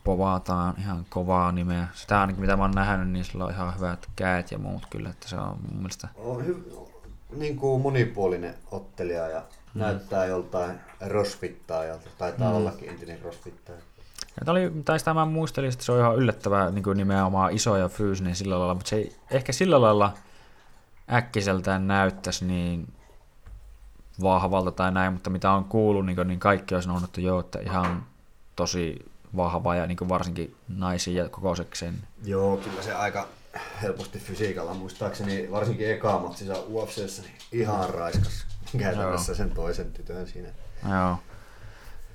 [0.04, 1.88] povataan ihan kovaa nimeä.
[1.94, 5.10] Sitä ainakin mitä mä oon nähnyt, niin sillä on ihan hyvät käet ja muut kyllä,
[5.10, 6.08] että se on mun mielestä...
[6.16, 6.87] On hy-
[7.36, 9.40] niin kuin monipuolinen ottelija ja
[9.74, 9.80] mm.
[9.80, 12.10] näyttää joltain rosfittaajalta.
[12.18, 12.56] Taitaa mm.
[12.56, 13.78] ollakin entinen rosfittaja.
[14.46, 17.78] Ja oli, tai sitä mä muistelin, että se on ihan yllättävää niin kuin nimenomaan iso
[17.78, 20.14] ja fyysinen sillä lailla, mutta se ei ehkä sillä lailla
[21.14, 22.94] äkkiseltään näyttäisi niin
[24.22, 28.06] vahvalta tai näin, mutta mitä on kuullut, niin, niin kaikki on sanonut, jo, että ihan
[28.56, 29.06] tosi
[29.36, 31.96] vahva ja niin varsinkin naisia ja kokoisekseen.
[32.26, 33.28] Joo, kyllä se aika
[33.82, 38.45] helposti fysiikalla muistaakseni, varsinkin eka matsissa UFCssä, niin ihan raiskas
[38.78, 40.49] käytännössä sen toisen tytön siinä.
[40.89, 41.18] Joo.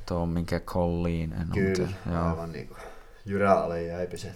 [0.06, 2.28] Tuo minkä Colleen en Kyllä, joo.
[2.28, 2.80] aivan niin kuin
[3.24, 4.32] jyrä alle jäipi se.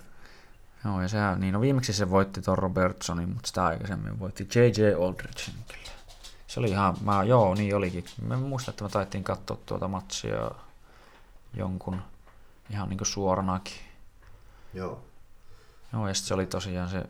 [0.84, 5.04] Joo, ja sehän, niin no viimeksi se voitti tuon Robertsonin, mutta sitä aikaisemmin voitti J.J.
[5.04, 5.90] Aldridgein kyllä.
[6.46, 8.04] Se oli ihan, mä, joo, niin olikin.
[8.22, 10.50] Mä muistan, että me taittiin katsoa tuota matsia
[11.54, 12.02] jonkun
[12.70, 13.76] ihan niin kuin suoranakin.
[14.74, 15.05] Joo.
[15.96, 17.02] Joo, ja sitten se oli tosiaan se,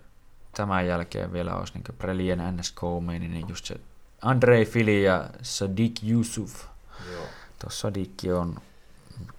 [0.55, 2.75] tämän jälkeen vielä olisi niin Prelien NS
[3.19, 3.81] niin just se
[4.23, 6.65] Andrei Fili ja Sadiq Yusuf.
[7.13, 7.25] Joo.
[7.59, 8.57] Tuossa Sadiq on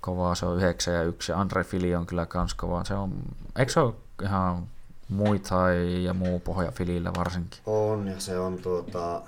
[0.01, 2.83] kovaa, se on 9 ja 1, ja Andre Fili on kyllä kans kovaa.
[2.83, 3.13] Se on,
[3.55, 3.93] eikö se ole
[4.23, 4.67] ihan
[5.09, 5.55] muita
[6.03, 7.59] ja muu pohja Filillä varsinkin?
[7.65, 9.21] On, ja se on tuota,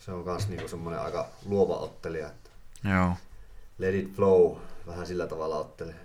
[0.00, 2.26] se on kans niinku semmoinen aika luova ottelija.
[2.26, 2.50] Että
[2.84, 3.12] Joo.
[3.78, 4.56] Let it flow,
[4.86, 6.00] vähän sillä tavalla ottelee.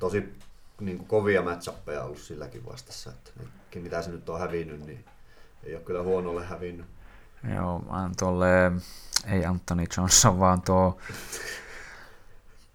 [0.00, 0.38] Tosi
[0.80, 3.10] niin kuin kovia matchappeja ollut silläkin vastassa.
[3.10, 3.30] Että
[3.74, 5.04] mitä se nyt on hävinnyt, niin
[5.64, 6.86] ei ole kyllä huonolle hävinnyt.
[7.54, 7.84] Joo,
[8.18, 8.72] tuolle,
[9.26, 10.98] ei Anthony Johnson, vaan tuo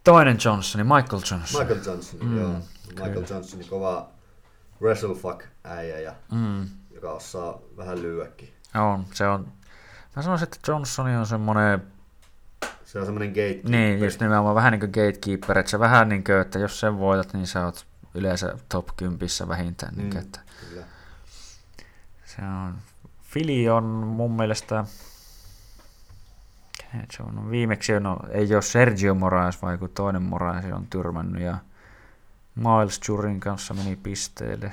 [0.04, 1.62] toinen Johnson, Michael Johnson.
[1.62, 2.54] Michael Johnson, mm, joo.
[2.90, 3.28] Michael kyllä.
[3.30, 4.10] Johnson, kova
[4.82, 6.70] wrestlefuck äijä, ja, mm.
[6.92, 8.54] joka osaa vähän lyöäkin.
[8.76, 9.48] Joo, se on,
[10.16, 11.94] mä sanoisin, että Johnson on semmoinen
[12.86, 13.72] se on semmoinen gatekeeper.
[13.72, 17.00] Niin, just nimenomaan vähän niin kuin gatekeeper, että se vähän niin kuin, että jos sen
[17.00, 19.94] voitat, niin sä oot yleensä top 10 vähintään.
[19.96, 20.40] Niin mm, niin, että
[20.70, 20.86] kyllä.
[22.26, 22.76] Se on,
[23.22, 24.86] Fili on mun mielestä,
[27.12, 31.42] se on, no viimeksi no, ei ole Sergio Moraes, vai kun toinen Moraes on tyrmännyt,
[31.42, 31.58] ja
[32.56, 34.72] Miles Jurin kanssa meni pisteelle.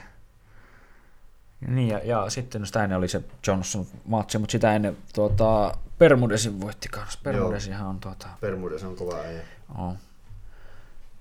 [1.61, 4.97] Ja, niin, ja, ja sitten no sitä ennen oli se Johnson matsi, mutta sitä ennen
[5.15, 7.19] tuota, Permudesin voitti kanssa.
[7.23, 8.29] Permudesihan on tuota...
[8.41, 9.43] Permudes on kova äijä.
[9.75, 9.99] On.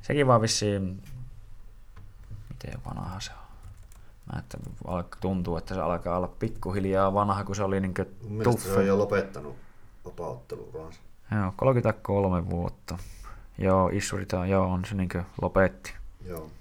[0.01, 1.03] Sekin vaan vissiin...
[2.64, 3.49] Miten vanha se on?
[4.34, 4.57] Mä että
[5.22, 8.05] tuntuu, että se alkaa olla pikkuhiljaa vanha, kun se oli niinkö
[8.43, 8.70] tuffe.
[8.70, 9.55] se on jo lopettanut
[10.05, 10.99] vapautteluuransa.
[11.32, 12.97] Joo, 33 vuotta.
[13.57, 15.93] Joo, Issurita, joo, on se niinkö lopetti.
[16.26, 16.51] Joo.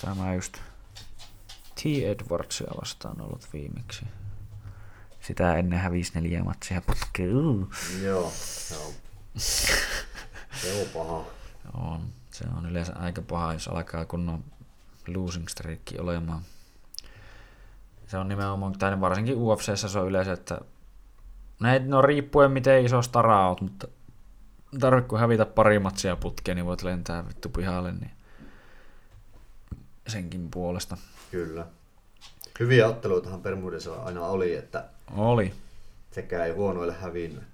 [0.00, 0.58] Tämä just
[1.74, 1.80] T.
[2.06, 4.04] Edwardsia vastaan ollut viimeksi.
[5.20, 7.30] Sitä ennen hävisi neljä matsia putkeen.
[8.02, 8.32] Joo,
[8.74, 8.92] joo.
[9.36, 11.24] Se on paha.
[11.74, 12.00] On.
[12.30, 14.44] Se on yleensä aika paha, jos alkaa kunnon
[15.14, 16.42] losing streak olemaan.
[18.06, 20.60] Se on nimenomaan, tai varsinkin UFCssä se on yleensä, että
[21.60, 23.88] ne, no riippuen miten iso stara oot, mutta
[24.80, 28.10] tarvitse kun hävitä pari matsia putkeen, niin voit lentää vittu pihalle, niin
[30.06, 30.96] senkin puolesta.
[31.30, 31.66] Kyllä.
[32.60, 34.84] Hyviä otteluitahan Bermudessa aina oli, että
[35.16, 35.52] oli.
[36.10, 37.44] sekä ei huonoille hävinnyt.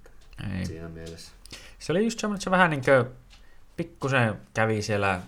[0.57, 0.65] Ei.
[0.65, 1.31] Siinä mielessä.
[1.79, 3.05] Se oli just semmoinen, että se vähän niin kuin
[3.81, 5.21] pikkusen kävi siellä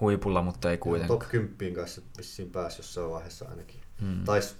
[0.00, 1.20] huipulla, mutta ei kuitenkaan.
[1.20, 3.80] Top 10 kanssa vissiin pääsi jossain vaiheessa ainakin.
[4.00, 4.24] Hmm.
[4.24, 4.56] Tais,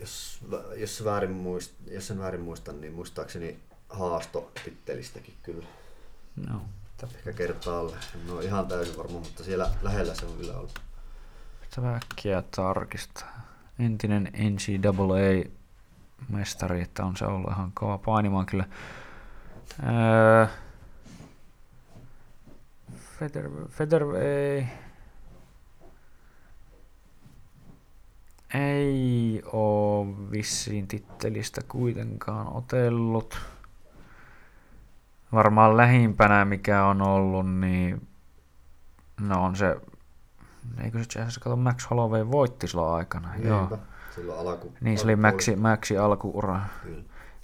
[0.00, 0.40] jos,
[0.76, 5.66] jos, väärin muist, jos en väärin muista, niin muistaakseni haasto tittelistäkin kyllä.
[6.48, 6.62] No.
[7.16, 7.96] Ehkä kertaalle.
[8.14, 10.78] En ole ihan täysin varma, mutta siellä lähellä se on kyllä ollut.
[11.60, 13.40] Pitää äkkiä tarkistaa.
[13.78, 18.64] Entinen NCAA-mestari, että on se ollut ihan kova painimaan kyllä.
[19.82, 20.46] Öö,
[23.18, 24.68] Feder, Feder ei,
[28.54, 33.38] ei ole vissiin tittelistä kuitenkaan otellut.
[35.32, 38.08] Varmaan lähimpänä mikä on ollut, niin
[39.20, 39.76] no on se
[40.82, 43.28] Eikö se itse kato Max Holloway voitti silloin aikana?
[43.32, 43.48] Niinpä.
[43.48, 43.78] Joo.
[44.14, 46.60] Silloin alku, niin, se oli Maxi, Maxi alkuura.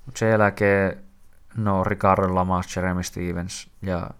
[0.06, 1.04] Mutta sen jälkeen
[1.56, 4.10] no Ricardo Lamas, Jeremy Stevens ja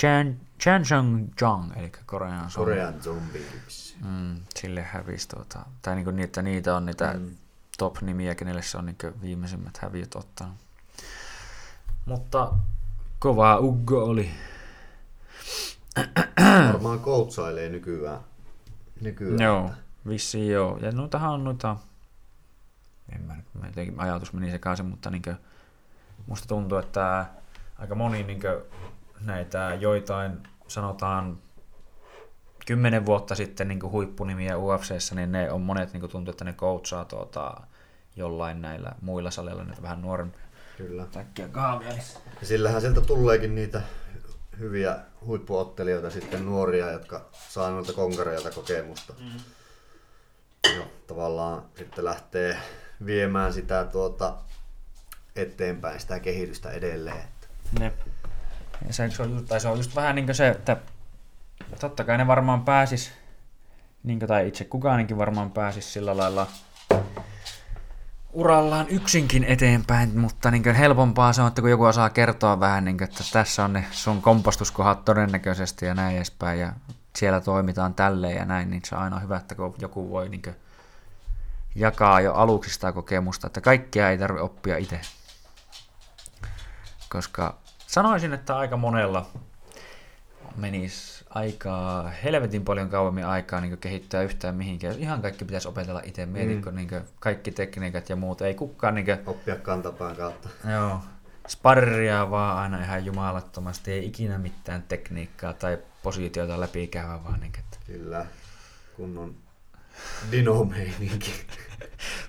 [0.00, 2.74] Chan, Chan Jung Jung, eli Korean zombie.
[2.74, 3.42] Korean zombie.
[4.04, 7.36] Mm, sille hävisi tuota, tai niinku niitä, niitä on niitä mm.
[7.78, 10.54] top-nimiä, kenelle se on niinku viimeisimmät häviöt ottanut.
[12.06, 12.52] Mutta
[13.18, 14.30] kova Uggo oli.
[16.72, 18.20] Varmaan koutsailee nykyään
[19.00, 19.40] nykyään.
[19.40, 19.70] Joo,
[20.08, 20.78] vissiin joo.
[20.82, 21.76] Ja noitahan on noita,
[23.12, 25.22] en mä nyt, mä jotenkin ajatus meni sekaisin, mutta niin
[26.26, 27.26] musta tuntuu, että
[27.78, 28.40] aika moni niin
[29.24, 31.38] näitä joitain, sanotaan
[32.66, 37.04] kymmenen vuotta sitten niin huippunimiä UFCssä, niin ne on monet niin tuntuu, että ne coachaa
[37.04, 37.60] tuota,
[38.16, 40.44] jollain näillä muilla salilla nyt vähän nuorempia.
[40.76, 41.06] Kyllä.
[41.06, 41.92] Täkkiä kaavia.
[42.42, 43.82] Sillähän sieltä tuleekin niitä
[44.58, 44.96] hyviä
[45.26, 49.14] huippuottelijoita sitten nuoria, jotka saa noilta konkareilta kokemusta.
[49.18, 49.40] Mm.
[50.76, 52.58] Ja tavallaan sitten lähtee
[53.06, 54.36] viemään sitä tuota
[55.36, 57.28] eteenpäin, sitä kehitystä edelleen.
[57.78, 57.92] Ne.
[58.86, 60.76] Ja se, se, on just, tai se on just vähän niin kuin se, että
[61.80, 63.12] totta kai ne varmaan pääsis,
[64.02, 66.46] niin kuin, tai itse kukaankin varmaan pääsis sillä lailla
[68.32, 72.84] urallaan yksinkin eteenpäin, mutta niin kuin helpompaa se on, että kun joku osaa kertoa vähän,
[72.84, 76.72] niin kuin, että tässä on ne sun kompastuskohat todennäköisesti ja näin edespäin, ja
[77.16, 80.42] siellä toimitaan tälleen ja näin, niin se on aina hyvä, että kun joku voi niin
[80.42, 80.56] kuin,
[81.74, 85.00] jakaa jo aluksi sitä kokemusta, että kaikkia ei tarvitse oppia itse.
[87.08, 87.58] Koska
[87.94, 89.26] sanoisin, että aika monella
[90.56, 94.92] menisi aikaa, helvetin paljon kauemmin aikaa niin kehittää yhtään mihinkään.
[94.92, 96.76] Jos ihan kaikki pitäisi opetella itse, mietitkö mm.
[96.76, 96.88] niin
[97.20, 98.94] kaikki tekniikat ja muut, ei kukaan...
[98.94, 100.48] Niin kuin, Oppia kantapään kautta.
[100.72, 101.00] Joo,
[101.48, 107.40] sparria vaan aina ihan jumalattomasti, ei ikinä mitään tekniikkaa tai positiota läpikäyvä vaan.
[107.40, 107.78] Niin, että...
[107.86, 108.26] Kyllä,
[108.96, 109.34] kunnon
[110.30, 110.70] dino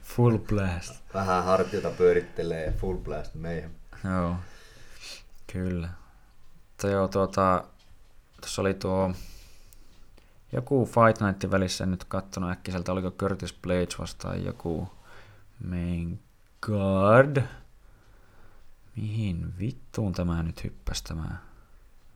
[0.04, 0.96] full blast.
[1.14, 3.76] Vähän hartiota pyörittelee full blast meihin.
[4.04, 4.36] Joo,
[5.56, 5.90] kyllä.
[6.70, 7.64] Mutta joo, tuota,
[8.42, 9.14] tuossa oli tuo
[10.52, 14.90] joku Fight Night välissä, en nyt kattonut äkkiseltä, oliko Curtis Blades vastaan joku
[15.70, 16.20] main
[16.62, 17.44] guard.
[18.96, 21.38] Mihin vittuun tämä nyt hyppäsi tämä?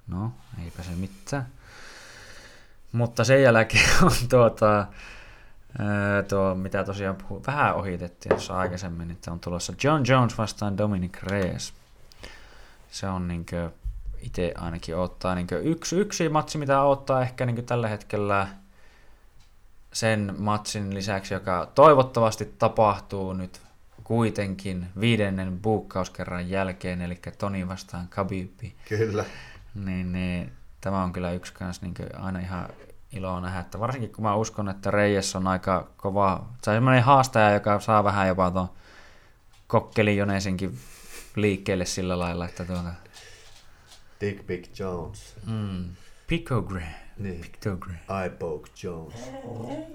[0.08, 0.32] No,
[0.64, 1.48] eipä se mitään.
[2.92, 4.88] Mutta sen jälkeen on tuota,
[6.30, 11.24] tuo, mitä tosiaan puhu, vähän ohitettiin tuossa aikaisemmin, että on tulossa John Jones vastaan Dominic
[11.24, 11.79] Reyes.
[12.92, 13.72] Se on niinkö
[14.22, 18.48] itse ainakin ottaa niin yksi, yksi matsi, mitä ottaa ehkä niin tällä hetkellä
[19.94, 23.62] sen matsin lisäksi, joka toivottavasti tapahtuu nyt
[24.04, 28.76] kuitenkin viidennen buukkauskerran jälkeen, eli Toni vastaan Kabibi.
[28.90, 29.26] Kyllä.
[29.76, 32.70] Niin, niin, tämä on kyllä yksi kanssa niin aina ihan
[33.12, 37.04] ilo nähdä, että varsinkin kun mä uskon, että Reyes on aika kova, se on semmoinen
[37.04, 38.70] haastaja, joka saa vähän jopa tuon
[39.68, 40.78] kokkelin Jonesinkin
[41.36, 42.94] liikkeelle sillä lailla, että tuota,
[44.22, 45.36] Dick Big Jones.
[45.46, 45.86] Mm.
[46.28, 46.84] Picogram.
[47.18, 47.42] Niin.
[47.42, 47.96] Pictogram.
[47.96, 49.32] I poke Jones.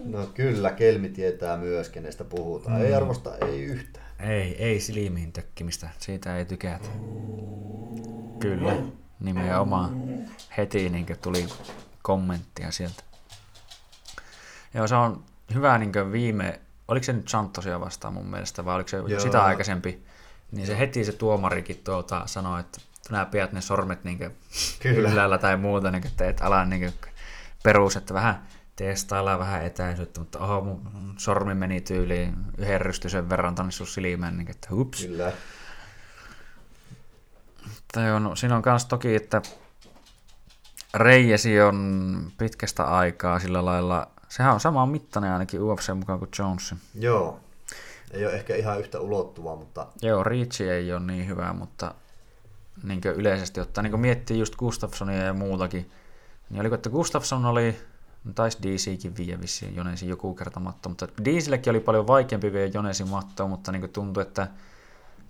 [0.04, 2.76] No kyllä, Kelmi tietää myös, kenestä puhutaan.
[2.76, 2.84] Mm.
[2.84, 4.06] Ei arvosta, ei yhtään.
[4.20, 5.88] Ei, ei silmiin tökkimistä.
[5.98, 6.88] Siitä ei tykätä.
[8.40, 8.76] Kyllä,
[9.20, 10.02] nimenomaan.
[10.56, 11.46] Heti niin tuli
[12.02, 13.02] kommenttia sieltä.
[14.74, 15.24] Joo, se on
[15.54, 19.20] hyvä niin viime, oliko se nyt Santosia vastaan mun mielestä, vai oliko se Joo.
[19.20, 20.02] sitä aikaisempi,
[20.54, 22.80] niin se heti se tuomarikin tuota sanoi, että
[23.10, 24.18] nämä pidät ne sormet niin
[24.82, 25.10] Kyllä.
[25.10, 26.92] yllällä tai muuta, niin että et ala niin
[27.62, 28.46] perus, että vähän
[28.76, 34.36] testaillaan vähän etäisyyttä, mutta oho, mun sormi meni tyyliin yhden rystysen verran tänne sun silmään,
[34.36, 35.06] niin että hups.
[35.06, 35.32] Kyllä.
[37.92, 39.42] Tai on, siinä on myös toki, että
[40.94, 46.74] Reijesi on pitkästä aikaa sillä lailla, sehän on sama mittainen ainakin UFC mukaan kuin Jones.
[46.94, 47.40] Joo,
[48.10, 49.86] ei ole ehkä ihan yhtä ulottuvaa, mutta...
[50.02, 51.94] Joo, Reach ei ole niin hyvä, mutta
[52.82, 55.90] niin yleisesti ottaen, niin miettii just Gustafssonia ja muutakin,
[56.50, 57.76] niin oliko, että Gustafsson oli,
[58.24, 62.70] no taisi DCkin viiä vissiin Jonesin joku kerta matto, mutta DCllekin oli paljon vaikeampi viedä
[62.74, 64.48] Jonesin mattoa, mutta niin tuntui, että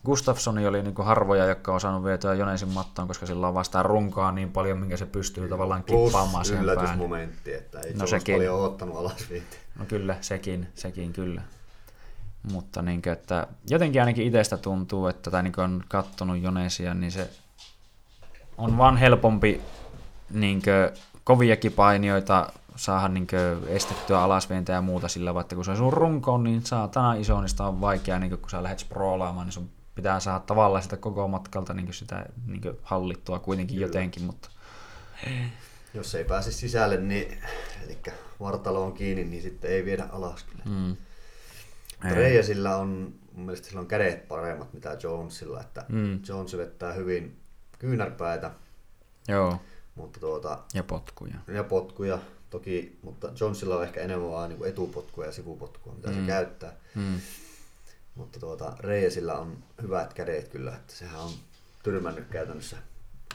[0.04, 4.32] Gustafssoni oli niin harvoja, jotka on osannut vietyä Jonesin mattoon, koska sillä on vastaan runkaa
[4.32, 8.34] niin paljon, minkä se pystyy tavallaan kippaamaan sen yllätysmomentti, että ei no, sekin.
[8.34, 9.56] paljon ottanut alas viitti.
[9.78, 11.42] No kyllä, sekin, sekin kyllä.
[12.52, 17.12] Mutta niin kuin, että jotenkin ainakin itsestä tuntuu, että tai niin on kattonut Jonesia, niin
[17.12, 17.30] se
[18.58, 19.60] on vaan helpompi
[20.30, 25.70] niin kuin, koviakin painioita saada niin kuin, estettyä alasvientä ja muuta sillä, vaikka kun se
[25.70, 28.78] on sun runkoon, niin saatana iso, niin sitä on vaikea, niin kuin, kun sä lähdet
[28.78, 33.38] sproolaamaan, niin sun pitää saada tavallaan sitä koko matkalta niin kuin sitä niin kuin, hallittua
[33.38, 33.86] kuitenkin Kyllä.
[33.86, 34.48] jotenkin, mutta...
[35.94, 37.38] Jos ei pääse sisälle, niin
[37.84, 37.98] eli
[38.40, 40.64] vartalo on kiinni, niin sitten ei viedä alas kyllä.
[40.64, 40.96] Mm.
[42.10, 46.20] Reijasilla on, mun mielestä sillä on kädet paremmat mitä Jonesilla, että mm.
[46.28, 47.40] Jones vettää hyvin
[47.78, 48.50] kyynärpäitä.
[49.28, 49.60] Joo.
[49.94, 51.34] Mutta tuota, ja potkuja.
[51.48, 52.18] Ja potkuja
[52.50, 56.14] toki, mutta Jonesilla on ehkä enemmän vaan niin etupotkua ja sivupotkua, mitä mm.
[56.14, 56.72] se käyttää.
[56.94, 57.20] Mm.
[58.14, 61.30] Mutta tuota, Reijasilla on hyvät kädet kyllä, että sehän on
[61.82, 62.76] tyrmännyt käytännössä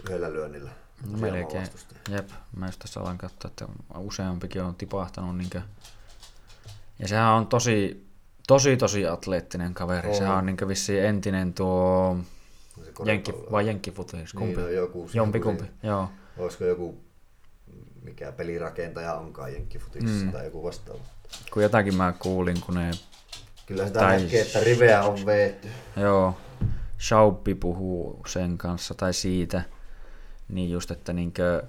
[0.03, 0.71] yhdellä lyönnillä.
[1.11, 1.67] No melkein.
[2.09, 3.67] Jep, mä just tässä alan katsoa, että
[3.97, 5.37] useampikin on tipahtanut.
[5.37, 5.63] Niin kuin...
[6.99, 8.08] Ja sehän on tosi
[8.49, 10.15] tosi tosi atleettinen kaveri.
[10.15, 12.17] Sehän on niin vissiin entinen tuo...
[12.85, 13.51] se koripallo.
[13.51, 14.33] vai jenkkifutis?
[14.33, 14.55] Kumpi?
[14.55, 16.09] Niin, no joku, Jompikumpi, joku joo.
[16.35, 16.97] se- Olisiko joku,
[18.03, 20.31] mikä pelirakentaja onkaan jenkkifutissa Mm.
[20.31, 20.99] tai joku vastaava.
[21.53, 22.91] Kun jotakin mä kuulin, kun ne,
[23.65, 25.67] Kyllä sitä Tai- näkee, että riveä on veetty.
[25.97, 26.37] joo,
[26.99, 29.61] Shauppi puhuu sen kanssa tai siitä,
[30.47, 31.63] niin just, että niinkö,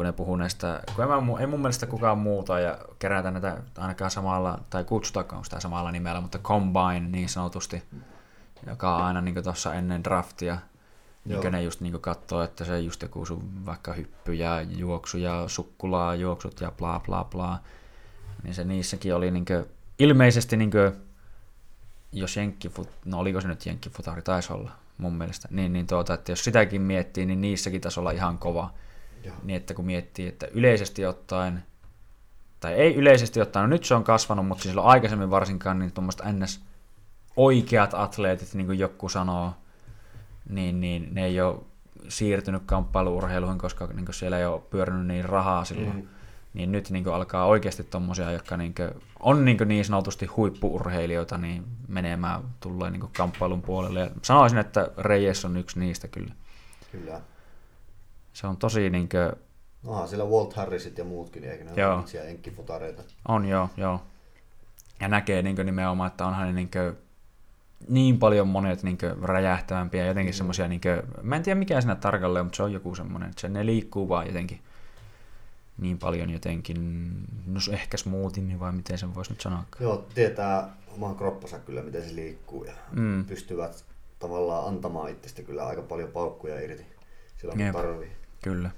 [0.00, 3.56] kun ne puhuu näistä, kun en mä, ei mun mielestä kukaan muuta ja kerätä näitä
[3.78, 7.82] ainakaan samalla, tai kutsutakaan sitä samalla nimellä, mutta Combine niin sanotusti,
[8.66, 10.58] joka on aina niin tuossa ennen draftia,
[11.26, 11.50] Joo.
[11.50, 16.14] ne just niin katsoo, että se just joku sun vaikka hyppy ja juoksu ja sukkulaa
[16.14, 17.58] juoksut ja bla bla bla,
[18.42, 19.46] niin se niissäkin oli niin
[19.98, 20.70] ilmeisesti niin
[22.12, 26.32] jos jenkkifut, no oliko se nyt jenkkifutari, taisi olla mun mielestä, niin, niin tuota, että
[26.32, 28.70] jos sitäkin miettii, niin niissäkin taisi olla ihan kova.
[29.24, 29.34] Joo.
[29.42, 31.62] Niin että kun miettii, että yleisesti ottaen,
[32.60, 36.32] tai ei yleisesti ottaen, no nyt se on kasvanut, mutta silloin aikaisemmin varsinkaan, niin tuommoista
[36.32, 36.60] ns.
[37.36, 39.52] oikeat atleetit, niin kuin joku sanoo,
[40.48, 41.58] niin, niin ne ei ole
[42.08, 45.96] siirtynyt kamppailuurheiluun, koska niin siellä ei ole pyörinyt niin rahaa silloin.
[45.96, 46.08] Mm.
[46.54, 48.90] Niin nyt niin alkaa oikeasti tommosia, jotka niin kuin,
[49.20, 54.00] on niin, niin sanotusti huippuurheilijoita, niin menemään tulee niin kamppailun puolelle.
[54.00, 56.32] Ja sanoisin, että Reyes on yksi niistä kyllä.
[56.92, 57.20] Kyllä.
[58.40, 59.32] Se on tosi niin kuin,
[59.86, 61.96] Onhan siellä Walt Harrisit ja muutkin, eikö ne Joo.
[61.96, 63.02] ole siellä enkkifutareita?
[63.28, 64.02] On joo, joo.
[65.00, 66.70] Ja näkee niin nimenomaan, että onhan ne niin,
[67.88, 70.36] niin paljon monet niin räjähtävämpiä, jotenkin mm.
[70.36, 73.40] semmoisia, niin kuin, mä en tiedä mikä siinä tarkalleen, mutta se on joku semmoinen, että
[73.40, 74.60] se, ne liikkuu vaan jotenkin
[75.78, 77.10] niin paljon jotenkin,
[77.46, 79.64] no ehkä smoothimmin vai miten sen voisi nyt sanoa.
[79.80, 83.24] Joo, tietää oman kroppansa kyllä, miten se liikkuu ja Mm.
[83.24, 83.84] pystyvät
[84.18, 86.86] tavallaan antamaan itsestä kyllä aika paljon paukkuja irti
[87.36, 88.19] silloin, kun tarvii.
[88.42, 88.70] Kyllä.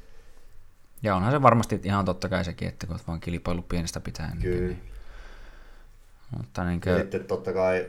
[1.02, 4.38] Ja onhan se varmasti ihan totta kai sekin, että kun oot vaan kilpailu pienestä pitäen.
[4.38, 4.66] Kyllä.
[4.66, 4.82] Niin,
[6.36, 7.86] mutta niin Ja kuin, sitten totta kai,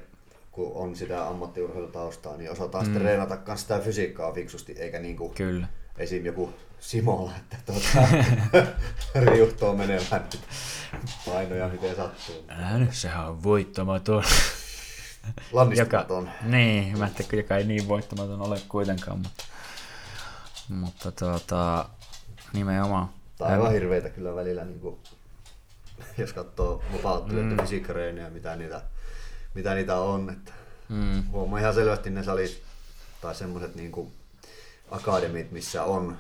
[0.52, 2.86] kun on sitä ammattiurheilutaustaa, niin osataan mm.
[2.86, 5.68] Sitten treenata myös sitä fysiikkaa fiksusti, eikä niin kuin kyllä.
[5.98, 6.26] esim.
[6.26, 8.08] joku Simola, että tuota,
[9.32, 10.30] riuhtoo menemään
[11.26, 12.46] painoja miten sattuu.
[12.48, 14.24] Älä nyt, sehän on voittamaton.
[15.52, 16.30] Lannistumaton.
[16.42, 19.44] Niin, mä ajattelin, joka ei niin voittamaton ole kuitenkaan, mutta,
[20.70, 21.90] mutta tuota,
[22.54, 23.10] nimenomaan.
[23.38, 24.98] Tai aivan hirveitä kyllä välillä, niin kuin,
[26.18, 27.62] jos katsoo vapauttelijoiden mm.
[27.64, 28.82] fysiikkareeniä, mitä niitä,
[29.54, 30.30] mitä niitä on.
[30.30, 30.52] Että
[30.90, 32.62] Mm, huomaa ihan selvästi ne salit
[33.22, 34.12] tai semmoiset niin
[34.92, 36.18] akademit, missä on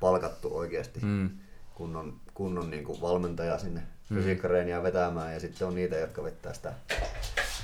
[0.00, 1.30] palkattu oikeasti mm,
[1.74, 3.82] kunnon, kunnon niin kuin valmentaja sinne
[4.14, 6.72] fysiikkareeniä vetämään ja sitten on niitä, jotka vetää sitä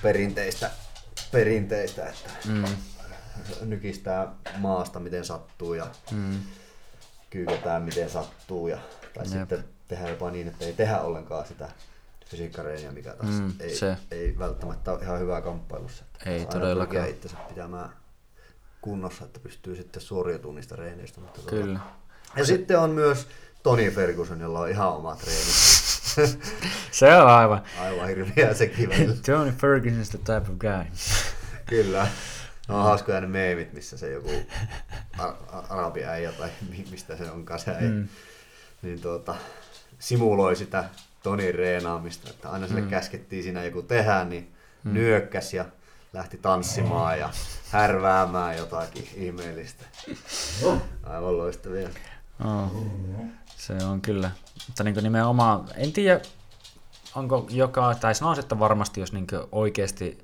[0.02, 0.70] perinteistä,
[1.32, 2.64] perinteistä että mm,
[3.60, 4.28] nykistää
[4.58, 6.38] maasta miten sattuu ja mm,
[7.30, 8.78] kyyketään miten sattuu ja,
[9.14, 9.38] tai Jep.
[9.38, 11.68] sitten tehdään jopa niin, että ei tehdä ollenkaan sitä
[12.26, 13.96] fysiikkareeniä, mikä taas Mm, ei, se.
[14.10, 16.04] ei välttämättä ole ihan hyvää kamppailussa.
[16.26, 17.08] Ei Aina todellakaan.
[17.08, 17.90] itsensä pitämään
[18.80, 21.20] kunnossa, että pystyy sitten suoriutumaan niistä reeneistä.
[21.20, 21.80] Mutta tuota- kyllä.
[22.36, 23.28] Ja sitten on myös
[23.62, 25.44] Toni Ferguson, jolla on ihan oma treeni.
[26.90, 27.62] Se on aivan.
[27.80, 29.14] Aivan hirviä sekin välillä.
[29.26, 30.84] Tony Ferguson is the type of guy.
[31.66, 32.06] Kyllä.
[32.70, 34.30] No on hauskoja ne meemit, missä se joku
[35.18, 38.08] a- a- arabiäijä tai mi- mistä se onkaan se äijä, Mm.
[38.82, 39.34] niin tuota,
[39.98, 40.84] simuloi sitä
[41.22, 42.88] Tonin reenaamista, että aina sille mm.
[42.88, 44.52] käskettiin siinä joku tehdä, niin
[44.84, 44.92] mm.
[44.94, 45.64] nyökkäs ja
[46.12, 47.30] lähti tanssimaan ja
[47.70, 49.84] härväämään jotakin ihmeellistä.
[51.04, 51.88] Aivan loistavia.
[52.44, 52.86] Oh.
[53.46, 54.30] Se on kyllä.
[54.66, 56.20] Mutta niin nimenomaan, en tiedä,
[57.14, 60.18] onko joka, tai sanoisin, että varmasti jos niin oikeasti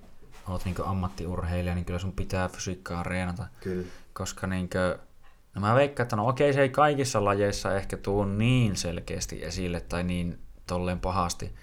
[0.48, 3.46] olet niin ammattiurheilija, niin kyllä sun pitää fysiikkaa reenata.
[3.60, 3.86] Kyllä.
[4.12, 5.00] Koska niin kuin,
[5.54, 9.80] no mä veikkaan, että no okei, se ei kaikissa lajeissa ehkä tuu niin selkeästi esille
[9.80, 11.54] tai niin tolleen pahasti.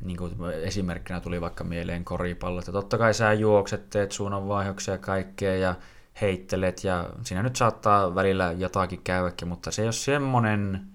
[0.00, 4.98] Niin kuin esimerkkinä tuli vaikka mieleen koripallo, että totta kai sä juokset, teet suunnanvaihoksia ja
[4.98, 5.74] kaikkea ja
[6.20, 10.86] heittelet ja siinä nyt saattaa välillä jotakin käydäkin, mutta se ei ole semmonen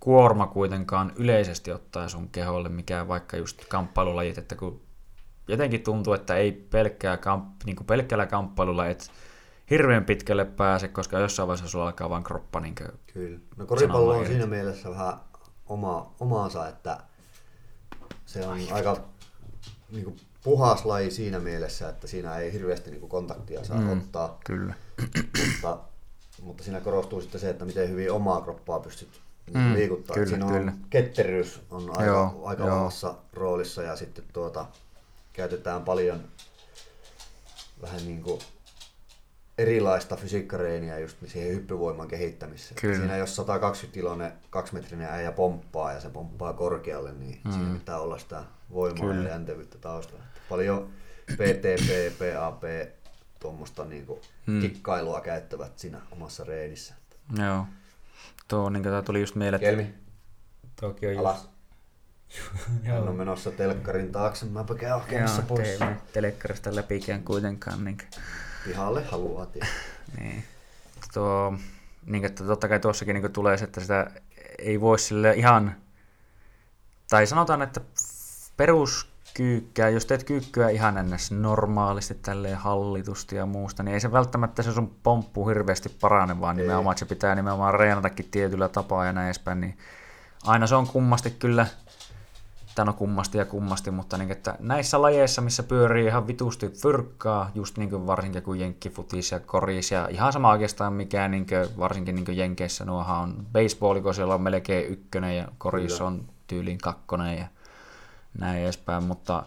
[0.00, 4.85] kuorma kuitenkaan yleisesti ottaa sun keholle, mikä vaikka just kamppailulajit, että kun
[5.48, 9.10] jotenkin tuntuu, että ei pelkkää kamp, niin kuin pelkkällä kamppailulla et
[9.70, 13.38] hirveän pitkälle pääse, koska jossain vaiheessa sulla alkaa vaan kroppa niin kuin, Kyllä.
[13.56, 15.14] No koripallo on siinä mielessä vähän
[15.66, 16.98] oma, omaansa, että
[18.26, 18.96] se on aika
[19.90, 23.92] niin kuin, puhas laji siinä mielessä, että siinä ei hirveästi niin kuin, kontaktia saa mm.
[23.92, 24.74] ottaa, Kyllä.
[25.46, 25.78] mutta,
[26.42, 29.20] mutta siinä korostuu sitten se, että miten hyvin omaa kroppaa pystyt
[29.54, 29.60] mm.
[29.60, 30.14] Mm, liikuttaa.
[30.14, 30.72] kyllä, siinä on kyllä.
[30.90, 32.76] ketteryys on aika, Joo, aika joo.
[32.76, 34.66] vahvassa roolissa ja sitten tuota,
[35.36, 36.24] käytetään paljon
[37.82, 38.40] vähän niin kuin
[39.58, 42.80] erilaista fysiikkareeniä just siihen hyppyvoiman kehittämiseen.
[42.80, 42.96] Kyllä.
[42.96, 47.52] Siinä jos 120 kilonen kaksimetrinen äijä pomppaa ja se pomppaa korkealle, niin mm.
[47.52, 49.22] siinä pitää olla sitä voimaa Kyllä.
[49.22, 50.24] ja jäntevyyttä taustalla.
[50.48, 50.90] Paljon
[51.32, 52.62] PTP, PAP
[53.40, 54.60] tuommoista niinku hmm.
[54.60, 56.94] kikkailua käyttävät siinä omassa reenissä.
[57.38, 57.66] Joo.
[58.48, 59.60] Tuo, niin tämä tuli just mieleen.
[59.60, 59.94] Kelmi.
[60.80, 61.48] Toki on Alas.
[62.84, 65.80] Hän on menossa telkkarin taakse, mäpä käyn hakemassa Joo, pois.
[65.80, 67.84] Joo, telekkarista läpikään kuitenkaan.
[67.84, 67.98] Niin,
[68.64, 69.70] Pihalle haluaa tietää.
[70.20, 70.44] niin.
[71.14, 71.54] Tuo,
[72.06, 74.10] niin, että totta kai tuossakin niin tulee se, että sitä
[74.58, 75.76] ei voi sille ihan,
[77.10, 77.80] tai sanotaan, että
[78.56, 84.62] peruskyykkää, jos teet kyykkyä ihan ennäs normaalisti tälleen hallitusti ja muusta, niin ei se välttämättä
[84.62, 89.12] se sun pomppu hirveästi parane, vaan nimenomaan, että se pitää nimenomaan reenatakin tietyllä tapaa ja
[89.12, 89.78] näin edespäin, niin
[90.44, 91.66] aina se on kummasti kyllä,
[92.76, 97.50] tai no kummasti ja kummasti, mutta niin, että näissä lajeissa, missä pyörii ihan vitusti fyrkkaa,
[97.54, 101.78] just niin kuin varsinkin kuin jenkkifutis ja koris ja ihan sama oikeastaan mikä, niin kuin,
[101.78, 106.06] varsinkin niin kuin jenkeissä nuohan on baseball, kun siellä on melkein ykkönen ja koris Kyllä.
[106.06, 107.46] on tyyliin kakkonen ja
[108.38, 109.42] näin edespäin, mutta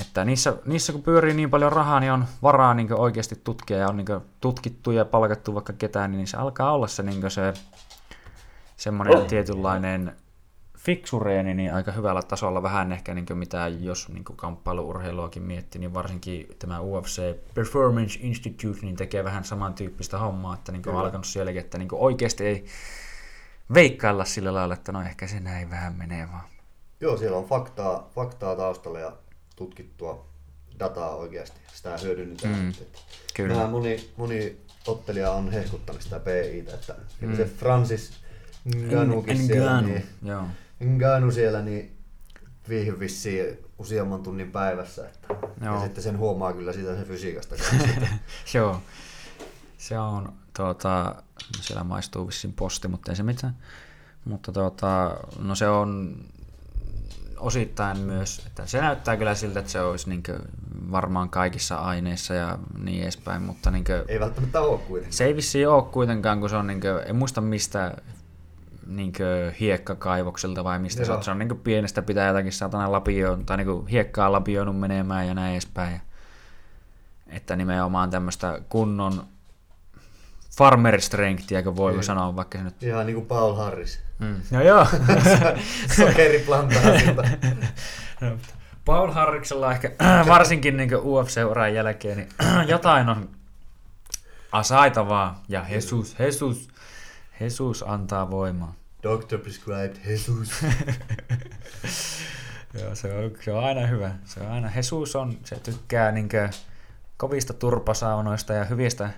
[0.00, 3.88] että niissä, niissä kun pyörii niin paljon rahaa, niin on varaa niin oikeasti tutkia ja
[3.88, 7.52] on niin tutkittu ja palkattu vaikka ketään, niin se alkaa olla se, niin se
[8.76, 10.16] semmoinen tietynlainen
[10.88, 16.48] fiksureeni niin aika hyvällä tasolla, vähän ehkä niin mitä jos niin kamppailuurheiluakin miettii, niin varsinkin
[16.58, 17.22] tämä UFC
[17.54, 22.46] Performance Institute niin tekee vähän samantyyppistä hommaa, että niin on alkanut sielläkin, että niin oikeasti
[22.46, 22.64] ei
[23.74, 26.44] veikkailla sillä lailla, että no ehkä se näin vähän menee vaan.
[27.00, 29.12] Joo, siellä on faktaa, faktaa taustalla ja
[29.56, 30.26] tutkittua
[30.78, 31.60] dataa oikeasti.
[31.74, 32.54] Sitä hyödynnetään.
[32.54, 32.72] Mm,
[33.34, 33.54] kyllä.
[33.54, 37.36] Vähän moni, moni ottelija on hehkuttanut sitä PItä, että mm.
[37.36, 38.12] se Francis
[38.76, 40.44] Ngannoukin siellä, niin, Joo.
[40.84, 41.98] Ngannou siellä, niin
[42.68, 45.08] viihy vissiin useamman tunnin päivässä.
[45.08, 45.74] Että, Joo.
[45.74, 47.54] Ja sitten sen huomaa kyllä siitä sen fysiikasta.
[48.54, 48.82] Joo.
[49.78, 51.22] Se on, tuota,
[51.60, 53.56] siellä maistuu vissiin posti, mutta ei se mitään.
[54.24, 56.16] Mutta tuota, no se on
[57.38, 60.22] osittain myös, että se näyttää kyllä siltä, että se olisi niin
[60.90, 65.12] varmaan kaikissa aineissa ja niin edespäin, mutta niin kuin, ei välttämättä ole kuitenkaan.
[65.12, 67.96] Se ei vissiin ole kuitenkaan, kun se on, niin kuin, en muista mistä
[68.88, 69.12] niin
[69.60, 71.22] hiekkakaivokselta vai mistä se on.
[71.22, 75.52] Se on niin pienestä pitää jotakin saatana lapioon, tai niin hiekkaa lapioinut menemään ja näin
[75.52, 76.00] edespäin.
[77.26, 79.24] Että nimenomaan tämmöistä kunnon
[80.58, 82.04] farmer strengthia, kun voiko niin.
[82.04, 82.82] sanoa vaikka se nyt...
[82.82, 84.00] Ihan niin kuin Paul Harris.
[84.18, 84.40] Mm.
[84.50, 84.86] No joo.
[85.96, 87.22] Sokeriplantaasilta.
[88.84, 89.92] Paul Harriksella ehkä
[90.28, 92.28] varsinkin niin UFC-uran jälkeen niin
[92.68, 93.28] jotain on
[94.52, 96.68] asaitavaa ja Jesus, Jesus,
[97.40, 98.74] Jesus antaa voimaa.
[99.02, 100.50] Doctor prescribed Jesus.
[102.80, 104.10] Joo, se on, se on aina hyvä.
[104.24, 106.48] Se on aina, Jesus on, se tykkää niinkö
[107.16, 109.10] kovista turpasaunoista ja hyvistä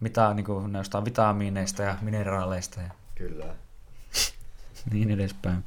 [0.00, 2.80] mitä, niin kuin, näistä vitamiineista ja mineraaleista.
[2.80, 3.44] Ja Kyllä.
[4.92, 5.64] niin edespäin.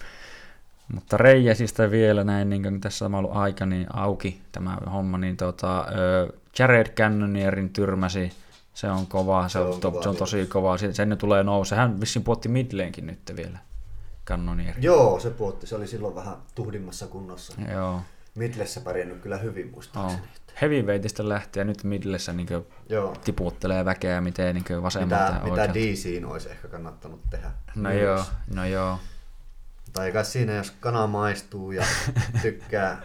[0.93, 5.37] Mutta Reijäsistä vielä näin, niin kuin tässä on ollut aika niin auki tämä homma, niin
[5.37, 5.85] tota,
[6.59, 8.31] Jared Cannonierin tyrmäsi
[8.73, 10.77] se on kova, se, se, on, kova, se on tosi kova.
[10.77, 11.75] Sen ne tulee nouse.
[11.75, 13.59] Hän vissiin puotti midleenkin nyt vielä,
[14.23, 14.81] kannonieri.
[14.81, 15.67] Joo, se puotti.
[15.67, 17.53] Se oli silloin vähän tuhdimmassa kunnossa.
[17.71, 18.01] Joo.
[18.35, 20.21] Midlessä pärjännyt kyllä hyvin muistaakseni.
[20.21, 20.27] Oh.
[20.61, 22.47] Heavyweightista lähtee nyt midlessä niin
[22.89, 23.13] joo.
[23.23, 27.51] tiputtelee väkeä, miten niin vasemmalta mitä, mitä DCin olisi ehkä kannattanut tehdä.
[27.75, 28.01] No Myös.
[28.01, 28.99] joo, no joo.
[29.93, 31.83] Tai kai siinä, jos kana maistuu ja
[32.41, 33.01] tykkää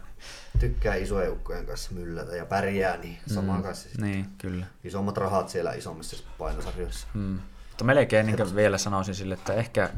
[0.59, 3.89] tykkää isojen ukkojen kanssa myllätä ja pärjää, niin sama mm, kanssa.
[4.01, 4.67] Niin, kyllä.
[4.85, 7.07] Isommat rahat siellä isommissa painosarjoissa.
[7.15, 7.39] Mm.
[7.69, 9.91] Mutta melkein niin vielä sanoisin sille, että ehkä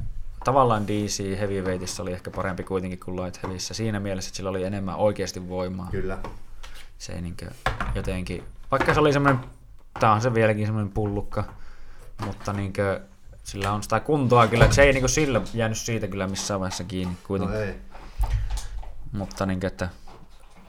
[0.44, 4.64] tavallaan DC Heavyweightissa oli ehkä parempi kuitenkin kuin Light Heavyssä siinä mielessä, että sillä oli
[4.64, 5.88] enemmän oikeasti voimaa.
[5.90, 6.18] Kyllä.
[6.98, 7.36] Se ei niin
[7.94, 9.40] jotenkin, vaikka se oli semmoinen,
[10.00, 11.44] tämä on se vieläkin semmoinen pullukka,
[12.26, 13.00] mutta niin kuin,
[13.42, 16.84] sillä on sitä kuntoa kyllä, että se ei niin sillä jäänyt siitä kyllä missään vaiheessa
[16.84, 17.58] kiinni kuitenkin.
[17.58, 17.74] No ei.
[19.12, 19.88] Mutta niin kuin, että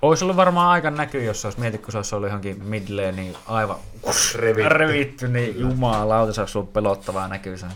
[0.01, 3.35] olisi ollut varmaan aika näkyy, jos olisi mietit, kun se olisi ollut johonkin midleen, niin
[3.47, 3.77] aivan
[4.35, 7.71] revitty, revitty niin jumalauta, se olisi ollut pelottavaa näkyy sen.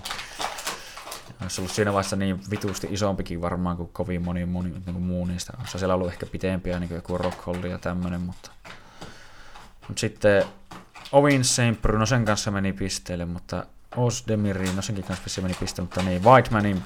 [1.41, 5.25] Olisi ollut siinä vaiheessa niin vitusti isompikin varmaan kuin kovin moni, moni niin kuin muu
[5.25, 5.53] niistä.
[5.59, 8.51] Olisi siellä ollut ehkä pitempiä niin kuin joku ja tämmöinen, mutta...
[9.87, 10.45] Mutta sitten
[11.11, 11.81] Ovin St.
[11.81, 13.65] Bruno sen kanssa meni pisteelle, mutta
[13.95, 16.83] Osdemiri, no senkin kanssa meni pisteelle, mutta niin Whitemanin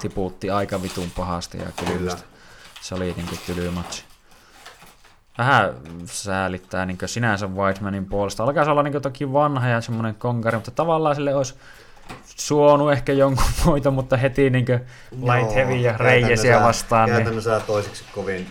[0.00, 2.16] tiputti aika vitun pahasti ja kyllä.
[2.80, 4.04] Se oli jotenkin tyly matchi
[5.38, 5.74] vähän
[6.04, 8.44] säälittää niin sinänsä Whitemanin puolesta.
[8.44, 11.54] Alkaa olla niin toki vanha ja semmoinen konkari, mutta tavallaan sille olisi
[12.24, 14.66] suonut ehkä jonkun muita, mutta heti niin
[15.10, 17.06] light heavy ja reijesiä vastaan.
[17.08, 17.66] Niin- käytännössä niin...
[17.66, 18.46] toiseksi kovin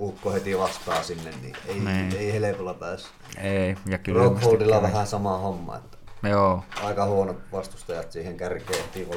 [0.00, 2.16] ukko heti vastaa sinne, niin ei, niin.
[2.16, 3.08] ei helpolla pääse.
[3.38, 4.22] Ei, ja kyllä.
[4.22, 5.76] Rockholdilla vähän sama homma.
[5.76, 5.96] Että
[6.28, 6.64] Joo.
[6.82, 9.08] Aika huonot vastustajat siihen kärkeen heti.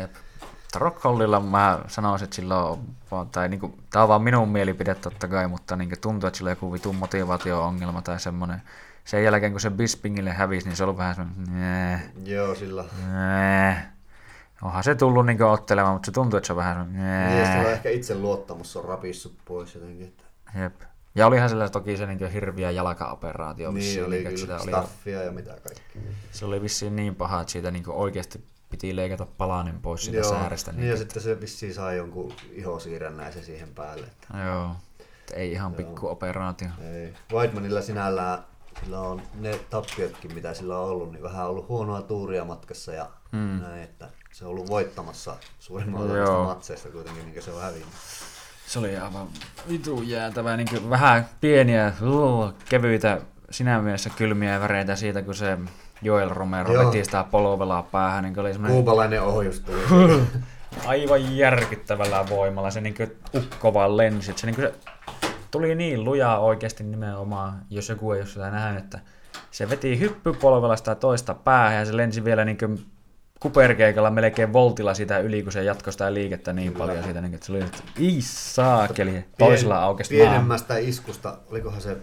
[0.00, 0.10] Jep.
[0.78, 2.78] Rockholdilla mä sanoisin, että sillä on,
[3.10, 6.48] vaan- tai niinku, tää on vaan minun mielipide totta kai, mutta niinku tuntuu, että sillä
[6.48, 8.62] on joku vitun motivaatio-ongelma tai semmonen.
[9.04, 12.84] Sen jälkeen kun se Bispingille hävisi, niin se oli vähän semmoinen, Joo, sillä.
[13.12, 13.76] nee.
[14.62, 17.70] Onhan se tullut niinku ottelemaan, mutta se tuntuu, että se on vähän semmoinen, Niin, ja
[17.72, 20.06] ehkä itse luottamus on rapissut pois jotenkin.
[20.06, 20.24] Että...
[20.62, 20.74] Jep.
[21.14, 24.62] Ja olihan sillä toki se niinku hirviä jalkaoperaatio Niin, vissiin, oli että kyllä sitä oli,
[24.84, 26.02] staffia ja mitä kaikkea.
[26.32, 30.30] se oli vissiin niin paha, että siitä niinku oikeasti piti leikata palanen pois siitä Joo,
[30.30, 30.72] säärestä.
[30.72, 34.06] niin ja sitten se vissiin sai jonkun ihosiirrännäisen siihen päälle.
[34.06, 34.70] Että Joo.
[35.00, 36.68] Että ei ihan pikku operaatio.
[36.94, 37.14] ei.
[37.32, 38.38] Weidmanilla sinällään
[38.80, 43.10] sillä on ne tappiotkin, mitä sillä on ollut, niin vähän ollut huonoa tuuria matkassa ja
[43.32, 43.60] mm.
[43.60, 46.16] näin, että se on ollut voittamassa suurimman Joo.
[46.16, 47.94] niistä matseista kuitenkin, niin se on hävinnyt.
[48.66, 49.28] Se oli aivan
[49.68, 53.20] vitu jäätävä, niin vähän pieniä, uh, kevyitä,
[53.50, 55.58] sinä mielessä kylmiä väreitä siitä, kun se
[56.02, 56.86] Joel Romero Joo.
[56.86, 60.22] veti sitä polovelaa päähän, niin oli semmoinen Kuubalainen ohjus tuli.
[60.86, 62.70] aivan järkyttävällä voimalla.
[62.70, 62.94] Se niin
[63.34, 64.32] ukko vaan lensi.
[64.36, 64.74] Se, niin se
[65.50, 68.98] tuli niin lujaa oikeasti nimenomaan, jos joku ei ole sitä nähnyt, että
[69.50, 72.58] se veti hyppypolvelasta toista päähän ja se lensi vielä niin
[73.40, 76.84] kuperkeikalla melkein voltilla sitä yli, kun se jatkoi sitä liikettä niin Kyllä.
[76.84, 80.26] paljon siitä, niin, että se oli, että ei saakeli, toisella aukesi maa.
[80.26, 81.96] Pienemmästä iskusta, olikohan se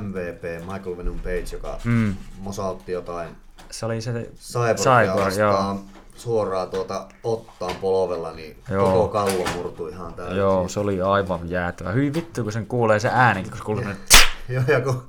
[0.00, 2.14] MVP, Michael Venom Page, joka Mm.
[2.38, 3.28] mosautti jotain
[3.70, 5.80] Se oli se Cyborgia Cyborg, joo.
[6.16, 8.92] suoraan tuota ottaan polovella, niin Joo.
[8.92, 10.36] koko kallo murtui ihan täysin.
[10.36, 11.92] Joo, se oli aivan jäätävä.
[11.92, 13.96] Hyvin vittu, kun sen kuulee se ääni, kun se kuulee
[14.48, 15.02] Joo, ja kun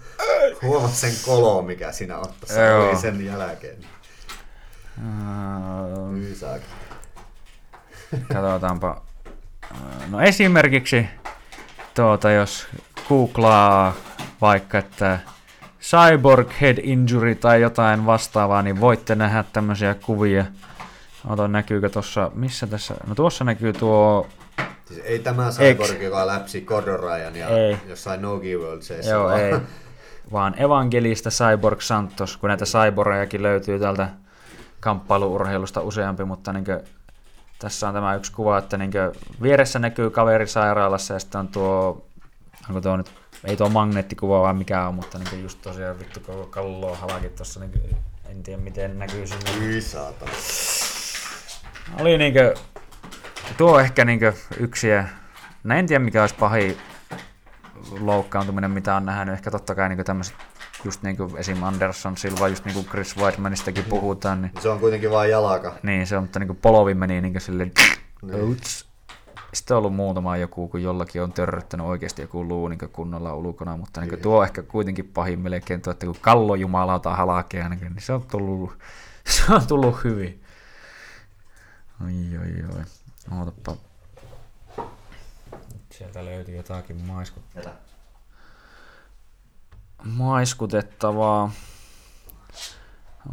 [0.61, 2.87] huomasit sen kolo, mikä siinä ottassa Joo.
[2.89, 3.79] oli sen jälkeen.
[3.79, 3.89] niin
[5.03, 6.65] "Ää, Hyi saakeli.
[8.33, 9.01] Katsotaanpa.
[10.09, 11.05] No esimerkiksi
[11.93, 12.67] tuota, jos
[13.09, 13.93] googlaa
[14.43, 15.19] vaikka, että
[15.81, 20.45] cyborg head injury tai jotain vastaavaa, niin voitte nähdä tämmöisiä kuvia.
[21.29, 24.27] Ota, näkyykö tuossa, missä tässä, no tuossa näkyy tuo,
[24.85, 27.77] Siis ei tämä Cyborg, joka läpsi Gordon Ryan ja Ei.
[27.87, 29.53] jossain Nogi World joo ei,
[30.31, 34.09] vaan Evangelista Cyborg Santos, kun näitä cyborgejakin löytyy täältä
[34.79, 36.65] kamppailuurheilusta useampi, mutta niin
[37.59, 38.91] tässä on tämä yksi kuva, että niin
[39.41, 42.05] vieressä näkyy kaveri sairaalassa ja sitten on tuo,
[42.69, 46.45] onko tuo nyt, ei tuo magneettikuva vaan mikä on, mutta niin just tosiaan vittu koko
[46.45, 47.71] kalloa halakin tuossa, niin
[48.29, 49.59] en tiedä miten näkyy sinne.
[49.59, 50.31] Hyi saatana.
[51.99, 52.53] Oli niinkö,
[53.57, 55.03] tuo ehkä niinkö yksi ja,
[55.63, 56.77] no en tiedä mikä olisi pahin
[57.99, 59.33] loukkaantuminen, mitä on nähnyt.
[59.33, 60.35] Ehkä totta kai niinkö tämmöiset,
[60.85, 61.63] just niinku esim.
[61.63, 65.73] Anderson Silva, just niinku Chris Weidmanistakin puhutaan, niin, Se on kuitenkin vain jalaka.
[65.83, 67.71] niin se on, mutta niinku polovi meni niinkö silleen,
[68.21, 68.41] Niin.
[68.41, 68.92] outs.
[69.53, 73.77] Sitten on ollut muutama joku, kun jollakin on törröttänyt oikeasti joku luu niin kunnolla ulkona,
[73.77, 77.79] mutta niin tuo on ehkä kuitenkin pahin melkein tuo, että kun kallo jumalauta halakea, niin,
[77.79, 78.77] niin se on tullut,
[79.25, 80.43] se on tullut hyvin.
[82.05, 82.83] Oi, oi, oi.
[83.39, 83.75] Ootappa.
[85.91, 87.43] Sieltä löytyy jotakin maiskut...
[87.55, 87.73] Jätä.
[90.03, 91.51] maiskutettavaa.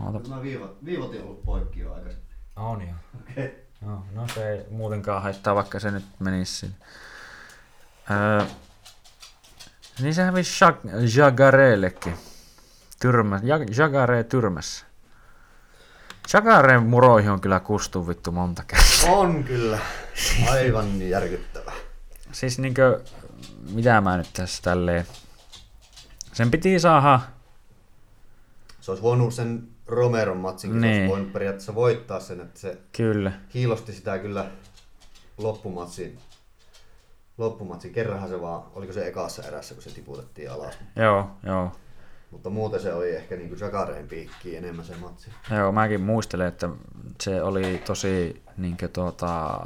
[0.04, 0.28] Oota.
[0.28, 2.28] Mä viivot, viivotin ollut poikki jo aikaisemmin.
[2.56, 2.94] On jo.
[3.20, 3.59] Okei.
[3.80, 6.74] No, no se ei muutenkaan haittaa, vaikka se nyt menisi sinne.
[8.10, 8.46] Öö,
[10.00, 12.14] niin se hävisi Jag- Jagarellekin.
[13.00, 14.86] Tyrmä, Ja- Jagare tyrmässä.
[16.34, 19.10] Jagaren muroihin on kyllä kustu vittu monta kertaa.
[19.10, 19.78] On kyllä.
[20.50, 21.72] Aivan järkyttävä.
[22.32, 23.00] Siis niinkö,
[23.70, 25.06] mitä mä nyt tässä tälleen...
[26.32, 27.20] Sen piti saada...
[28.80, 30.80] Se olisi voinut sen Romeron matsin, niin.
[30.80, 30.94] Niin.
[30.94, 33.32] olisi voinut periaatteessa voittaa sen, että se Kyllä.
[33.54, 34.46] hiilosti sitä kyllä
[35.38, 36.18] loppumatsin.
[37.38, 37.92] Loppumatsin.
[37.92, 40.78] Kerranhan se vaan, oliko se ekassa erässä, kun se tiputettiin alas.
[40.96, 41.72] Joo, joo.
[42.30, 45.30] Mutta muuten se oli ehkä niinku Jakareen piikkiin enemmän se matsi.
[45.56, 46.68] Joo, mäkin muistelen, että
[47.20, 49.60] se oli tosi niinkö tuota,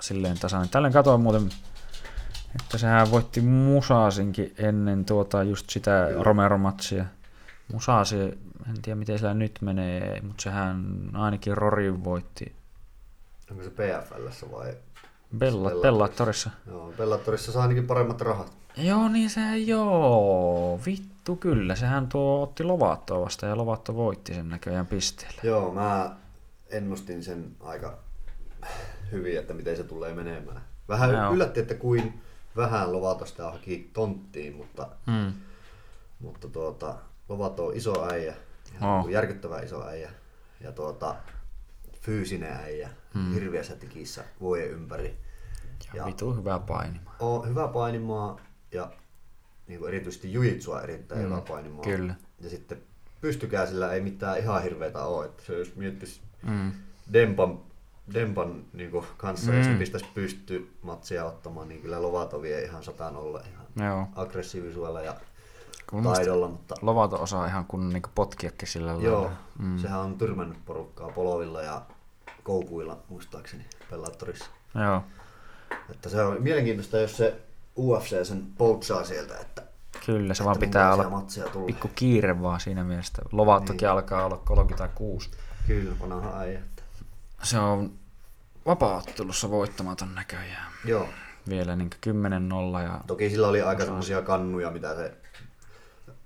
[0.00, 0.68] silleen tasainen.
[0.70, 1.48] Tällöin katoin muuten,
[2.60, 7.04] että sehän voitti Musasinkin ennen tuota just sitä Romero-matsia.
[7.72, 8.16] Musasi,
[8.70, 12.52] en tiedä miten sillä nyt menee, mutta sehän ainakin Rory voitti
[13.50, 14.74] Onko se PFLssä vai?
[15.38, 16.50] Bella, Bellatorissa.
[16.66, 18.52] Joo, Bellatorissa saa ainakin paremmat rahat.
[18.76, 20.80] Joo, niin sehän joo.
[20.86, 25.40] Vittu kyllä, sehän tuo otti Lovattoa vasta ja Lovatto voitti sen näköjään pisteellä.
[25.42, 26.16] Joo, mä
[26.70, 27.98] ennustin sen aika
[29.12, 30.62] hyvin, että miten se tulee menemään.
[30.88, 31.32] Vähän Joo.
[31.32, 32.20] yllätti, että kuin
[32.56, 35.32] vähän Lovatosta haki tonttiin, mutta, Hmm.
[36.20, 36.94] mutta tuota,
[37.28, 38.34] Lovato on iso äijä,
[38.80, 40.10] niinku järkyttävä iso äijä
[40.60, 41.16] ja tuota,
[42.00, 43.34] fyysinen äijä, hmm.
[43.34, 45.16] hirveässä tikissä vuoden ympäri.
[45.86, 47.14] Ja, Ja- vitu hyvä painima.
[47.20, 48.40] On hyvä painimaa
[48.72, 48.92] ja
[49.66, 51.84] niin kuin erityisesti jujitsua erittäin Mm, hyvä painimaa.
[51.84, 52.14] kyllä.
[52.40, 52.82] Ja sitten
[53.20, 55.26] pystykäisillä ei mitään ihan hirveätä ole.
[55.26, 56.72] Että se jos miettisi Mm.
[57.12, 57.60] Dempan
[58.14, 59.58] Dempan niin kuin, kanssa, mm.
[59.58, 64.06] jos se pistäisi pysty matsia ottamaan, niin kyllä Lovato vie ihan sataan olla ihan Joo.
[64.14, 65.16] aggressiivisuudella ja
[66.02, 69.04] taidolla, mutta Lovato osaa ihan kun niinku potkiakin sillä lailla.
[69.04, 69.78] joo, mm.
[69.78, 71.82] sehän on tyrmännyt porukkaa polovilla ja
[72.42, 74.44] koukuilla muistaakseni Bellatorissa.
[74.74, 75.02] Joo.
[75.90, 77.40] Että se on mielenkiintoista, jos se
[77.78, 79.62] UFC sen poutsaa sieltä, että,
[80.06, 83.22] Kyllä, se vaan että pitää minkälaisia olla pikku kiire vaan siinä mielessä.
[83.32, 83.90] Lovattokin Niin.
[83.90, 85.30] alkaa olla 36.
[85.66, 86.58] Kyllä, vanha äijä.
[86.58, 86.82] että-
[87.42, 87.92] Se on
[88.66, 90.72] vapaaottelussa voittamaton näköjään.
[90.84, 91.08] Joo,
[91.48, 95.16] Vielä niin 10-0 ja toki sillä oli aika semmoisia kannuja, mitä se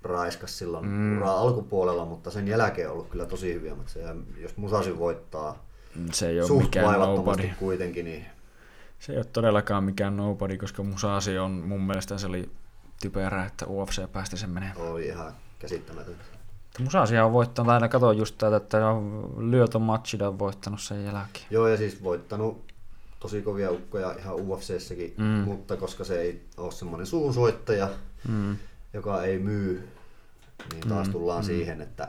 [0.02, 0.90] raiskas silloin Mm.
[0.92, 1.16] mm.
[1.18, 4.14] uraa alkupuolella, mutta sen jälkeen on ollut kyllä tosi hyviä matseja.
[4.40, 5.64] Jos Musashi voittaa
[6.12, 7.58] se ei ole suht mikään vaivattomasti nobody.
[7.58, 8.24] kuitenkin, niin
[8.98, 12.50] Se ei ole todellakaan mikään nobody, koska Musashi on mun mielestä se oli
[13.00, 14.72] typerä, että UFC päästi sen menee.
[14.76, 16.24] oli ihan käsittämätöntä.
[16.78, 21.44] Musashi on voittanut, aina katsoin just tätä, että on Lyöton Machida on voittanut sen jälkeen.
[21.50, 22.64] Joo, ja siis voittanut
[23.20, 25.24] tosi kovia ukkoja ihan UFCssäkin, Mm.
[25.24, 25.30] mm.
[25.30, 27.88] mutta koska se ei ole semmoinen suunsoittaja,
[28.28, 28.56] Mm.
[28.92, 29.88] Joka ei myy,
[30.72, 31.46] niin taas Mm, tullaan mm.
[31.46, 32.08] siihen, että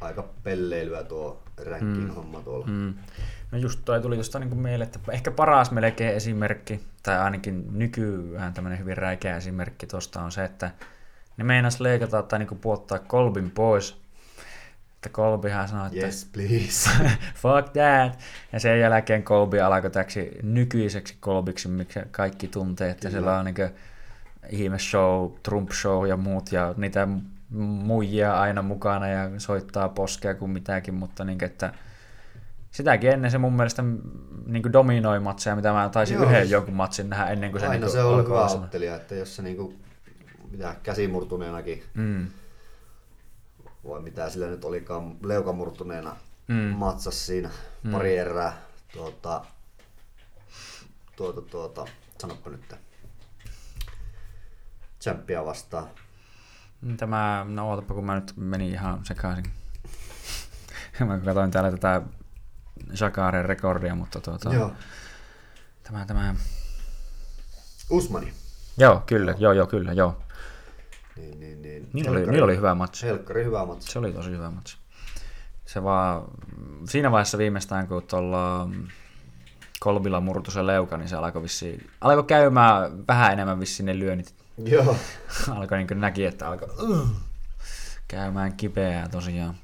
[0.00, 2.10] aika pelleilyä tuo ränkin Mm.
[2.10, 2.66] homma tuolla.
[2.66, 2.94] Mm.
[3.52, 8.54] No just toi tuli tuosta niin meille, että ehkä paras melkein esimerkki, tai ainakin nykyään
[8.54, 10.70] tämmöinen hyvin räikeä esimerkki tuosta on se, että
[11.36, 14.02] ne meinas leikata tai niin puottaa Kolbin pois.
[14.94, 16.90] Että Kolbihan sanoi, että Yes, please.
[17.42, 18.18] fuck that.
[18.52, 23.10] Ja sen jälkeen Kolbi alkoi täksi nykyiseksi Kolbiksi, mikä kaikki tuntee, että Kyllä.
[23.12, 23.54] siellä on niin
[24.50, 27.08] ihme show, Trump show ja muut ja niitä
[27.50, 31.74] muijia aina mukana ja soittaa poskea kuin mitäkin, mutta niin että
[32.70, 33.82] sitäkin ennen se mun mielestä
[34.46, 37.66] niin dominoi matseja, mitä mä taisin Joo, yhden siis jonkun matsin nähdä ennen kuin se
[37.66, 39.74] Aina niin se on hyvä ottelija, että jos se niinku,
[40.50, 42.26] mitä käsimurtuneenakin, Mm.
[43.88, 46.16] vai mitä sillä nyt olikaan, leukamurtuneena
[46.48, 46.54] Mm.
[46.56, 47.88] matsas siinä Mm.
[47.88, 47.92] mm.
[47.92, 48.52] pari erää,
[48.92, 49.44] tuota,
[51.16, 51.84] tuota, tuota,
[52.18, 52.74] sanoppa nyt,
[55.02, 55.88] Champia vastaan.
[56.96, 59.44] Tämä, no ootapa kun mä nyt menin ihan sekaisin.
[61.06, 62.02] mä katsoin täällä tätä
[63.00, 64.72] Jakaren rekordia, mutta tuota, Joo.
[65.82, 66.34] tämä, tämä,
[67.90, 68.32] Usmani.
[68.78, 70.22] joo, kyllä, joo, joo, kyllä, joo.
[71.16, 71.90] Niin, niin, niin.
[71.92, 73.06] Niillä oli, niillä oli hyvä matsi.
[73.06, 73.92] Helkkari hyvä matsi.
[73.92, 74.76] Se oli tosi hyvä matsi.
[75.66, 76.24] Se vaan,
[76.88, 78.68] siinä vaiheessa viimeistään, kun tuolla
[79.80, 84.41] Kolbilla murtu se leuka, niin se alkoi vissiin, alkoi käymään vähän enemmän vissiin ne lyönnit.
[84.64, 84.96] Joo.
[85.56, 87.08] alkoi niin näki, että alkoi uh,
[88.08, 89.54] käymään kipeää tosiaan.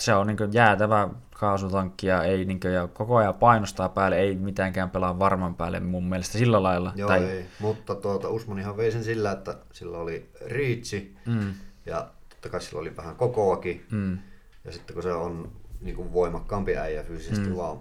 [0.00, 4.34] Se on niin jäätävä kaasutankki ja, ei, niin kuin, ja koko ajan painostaa päälle, ei
[4.36, 6.92] mitenkään pelaa varman päälle mun mielestä sillä lailla.
[6.96, 7.46] Joo, tai, ei.
[7.60, 11.54] Mutta tuota, Usmanihan vei sen sillä, että sillä oli riitsi Mm,
[11.86, 13.86] ja totta kai sillä oli vähän kokoakin.
[13.90, 14.18] mm,
[14.64, 17.56] Ja sitten kun se on niin kuin voimakkaampi äijä fyysisesti, Mm.
[17.56, 17.78] vaan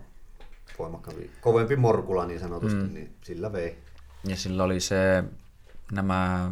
[0.80, 2.94] voimakkaampi, kovempi morkula niin sanotusti, mm.
[2.94, 3.78] niin sillä vei.
[4.24, 5.24] ja sillä oli se,
[5.92, 6.52] nämä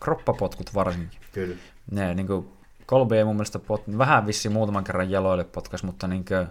[0.00, 1.20] kroppapotkut varsinkin.
[1.32, 1.56] Kyllä.
[1.90, 2.48] Ne niin kuin,
[2.86, 6.46] Kolbi ei mun mielestä pot, vähän vissi muutaman kerran jaloille potkas, mutta niin kuin,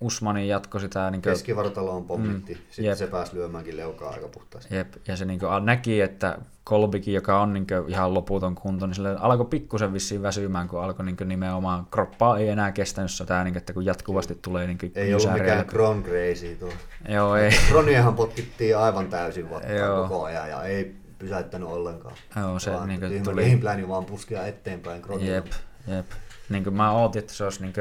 [0.00, 2.98] Usmani jatkoi sitä niin kuin, Keskivartaloon pommitti, Mm, sitten jep.
[2.98, 4.74] se pääsi lyömäänkin leukaa aika puhtaasti.
[4.76, 6.38] Jep, ja se niinku näki, että
[6.68, 11.04] Kolbikin, joka on niinku ihan loputon kunto, niin sille alkoi pikkusen vissiin väsymään, kun alkoi
[11.06, 15.32] niinku nimenomaan kroppaa ei enää kestänyt sitä, niinku, että kun jatkuvasti tulee niinku Ei ollut
[15.32, 15.66] mikään.
[15.66, 16.72] Kron Crazy tuo.
[17.08, 17.50] Joo, ei.
[17.68, 20.02] Kroniahan potkittiin aivan täysin vatkaan Joo.
[20.02, 22.14] koko ajan ja ei pysäyttänyt ollenkaan.
[22.36, 25.34] Joo, se vaan niinku tyhmä tuli- gameplani vaan puskea eteenpäin Kronilla.
[25.34, 25.46] Jep,
[25.86, 26.06] jep.
[26.48, 27.72] Niin kuin mä ootin, että se olisi niin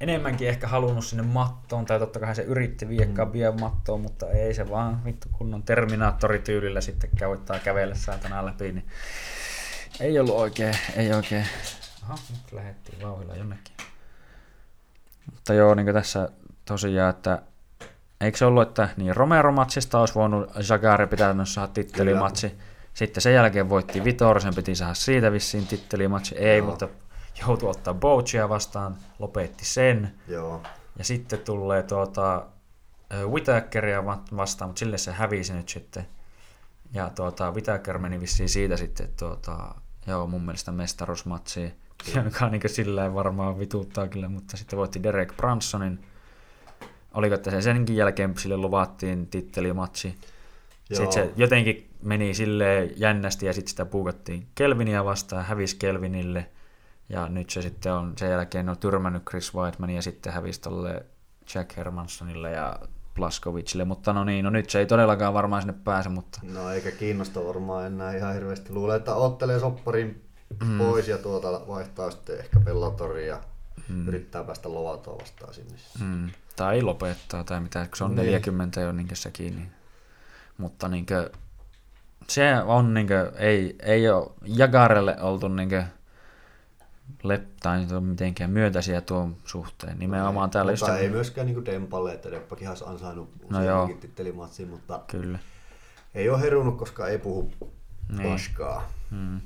[0.00, 3.32] enemmänkin ehkä halunnut sinne mattoon, tai totta kai se yritti viekkaa mm.
[3.32, 8.86] vielä mattoon, mutta ei se vaan vittu kunnon Terminaattorityylillä sitten koittaa kävellä saatana läpi, niin
[10.00, 11.46] ei ollut oikein, ei oikein.
[12.02, 13.74] Aha, nyt lähdettiin vauhilla jonnekin.
[15.32, 16.28] Mutta joo, niin kuin tässä
[16.64, 17.42] tosiaan, että
[18.20, 22.58] eikö se ollut, että niin Romero-matsista olisi voinut Jagare pitänyt saada tittelimatsi.
[22.94, 26.34] Sitten sen jälkeen voitti Vitor, sen piti saada siitä vissiin tittelimatsi.
[26.38, 26.66] Ei, Joo.
[26.66, 26.88] mutta
[27.40, 30.14] joutui ottaa Bouchia vastaan, lopetti sen.
[30.28, 30.62] Joo.
[30.98, 32.46] Ja sitten tulee tuota,
[34.04, 36.06] va- vastaan, mutta sille se hävisi nyt sitten.
[36.92, 39.74] Ja tuota, Whittaker meni vissiin siitä sitten, tuota,
[40.06, 41.74] joo, mun mielestä mestaruusmatsiin,
[42.24, 46.04] joka niin sillä varmaan vituuttaa kyllä, mutta sitten voitti Derek Bransonin.
[47.14, 50.08] Oliko, että sen senkin jälkeen sille luvattiin tittelimatsi.
[50.90, 50.96] Joo.
[50.96, 56.50] Sitten se jotenkin meni silleen jännästi ja sitten sitä puukattiin Kelvinia vastaan, hävisi Kelvinille.
[57.08, 61.06] Ja nyt se sitten on sen jälkeen on tyrmännyt Chris Whitemanin ja sitten hävisi tolle
[61.54, 62.78] Jack Hermansonille ja
[63.14, 63.84] Plaskovicille.
[63.84, 67.44] Mutta no niin, no nyt se ei todellakaan varmaan sinne pääse, mutta No eikä kiinnosta
[67.44, 68.72] varmaan enää ihan hirveästi.
[68.72, 70.24] Luulen, että ottelee sopparin
[70.64, 70.78] mm.
[70.78, 73.40] pois ja tuota vaihtaa sitten ehkä Bellatoria ja
[73.88, 74.08] mm.
[74.08, 75.74] yrittää päästä Lovatoa vastaan sinne.
[76.00, 78.26] mm, Tai lopettaa tai mitä, se on Niin.
[78.26, 79.56] 40 jo niin sekin.
[79.56, 79.70] Niin.
[80.58, 81.26] Mutta niin kuin,
[82.28, 85.84] se on niin kuin, ei, ei ole Jagarelle oltu niin kuin,
[87.22, 89.98] lep, tai mitenkään myöntäisiä tuon suhteen.
[89.98, 93.74] Nimenomaan täällä mutta ei myöskään niin Dempalle, että Demppakin olisi ansainnut No joo.
[93.74, 95.38] useamminkin tittelimatsiin, mutta Kyllä.
[96.14, 97.52] ei ole herunut, koska ei puhu
[98.18, 98.30] Niin.
[98.32, 98.88] paskaa.
[99.10, 99.40] Mm.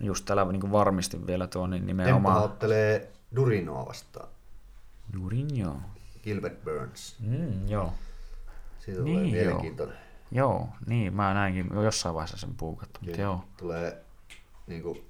[0.00, 2.42] Just täällä niin varmistin vielä tuo, niin Demppa nimenomaan...
[2.44, 4.28] ottelee Durinoa vastaan.
[5.22, 5.76] Durinho.
[6.24, 7.16] Gilbert Burns.
[7.20, 7.92] Mm, joo.
[8.78, 9.44] Siitä Niin, tulee joo.
[9.44, 9.96] mielenkiintoinen.
[10.30, 13.44] Joo, niin, mä näinkin jo jossain vaiheessa sen puukattu, mutta joo.
[13.56, 14.02] Tulee
[14.66, 15.04] niin kuin,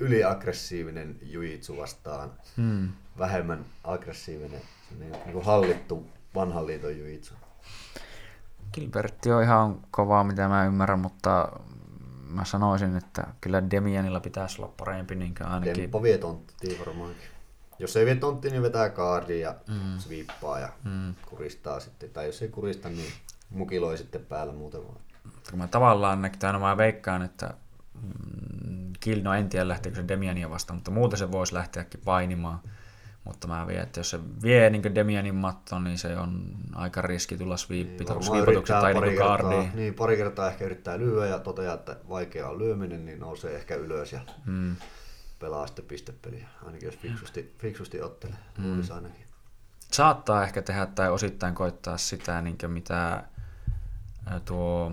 [0.00, 2.88] yliaggressiivinen jujitsu vastaan Mm.
[3.18, 4.60] vähemmän aggressiivinen,
[4.98, 7.34] niin, niin kuin hallittu vanhan liiton jujitsu.
[8.72, 11.52] Gilbertti on ihan kovaa, mitä mä ymmärrän, mutta
[12.28, 15.74] mä sanoisin, että kyllä Demianilla pitäisi olla parempi niin ainakin.
[15.82, 17.28] Demppa vie tonttiin varmaankin.
[17.78, 19.98] Jos ei vie tonttiin, niin vetää kaardia ja mm.
[19.98, 21.14] sviippaa ja Mm.
[21.30, 22.10] kuristaa sitten.
[22.10, 23.12] Tai jos ei kurista, niin
[23.50, 24.96] mukiloi sitten päällä muuten vaan.
[25.56, 27.54] Mä tavallaan näkyy, mä veikkaan, että
[28.02, 32.60] mm, Gil, no en tiedä lähteekö se Demiania vastaan, mutta muuten se voisi lähteäkin painimaan.
[33.24, 37.36] Mutta mä vien, että jos se vie niin Demianin matton, niin se on aika riski
[37.36, 39.70] tulla sviippi, sviipatukset yrittää tai niin kaardiin.
[39.74, 43.74] niin, pari kertaa ehkä yrittää lyödä ja toteaa, että vaikea on lyöminen, niin nousee ehkä
[43.74, 44.76] ylös ja Mm.
[45.38, 46.48] pelaa sitten pistepeliä.
[46.66, 48.82] Ainakin jos fiksusti, fiksusti ottelee, mm.
[48.94, 49.24] ainakin.
[49.92, 53.24] saattaa ehkä tehdä tai osittain koittaa sitä, niin mitä
[54.44, 54.92] tuo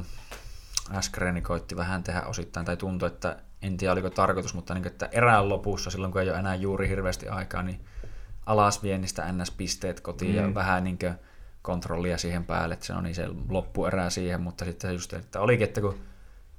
[0.92, 5.10] Askreni koitti vähän tehdä osittain, tai tuntui, että en tiedä oliko tarkoitus, mutta niin, että
[5.12, 7.86] erään lopussa, silloin kun ei ole enää juuri hirveästi aikaa, niin
[8.46, 10.42] alasviennistä NS-pisteet kotiin mm.
[10.42, 11.00] ja vähän niin
[11.62, 15.40] kontrollia siihen päälle, että se on niin se loppuerää siihen, mutta sitten se just, että
[15.40, 16.00] olikin, että kun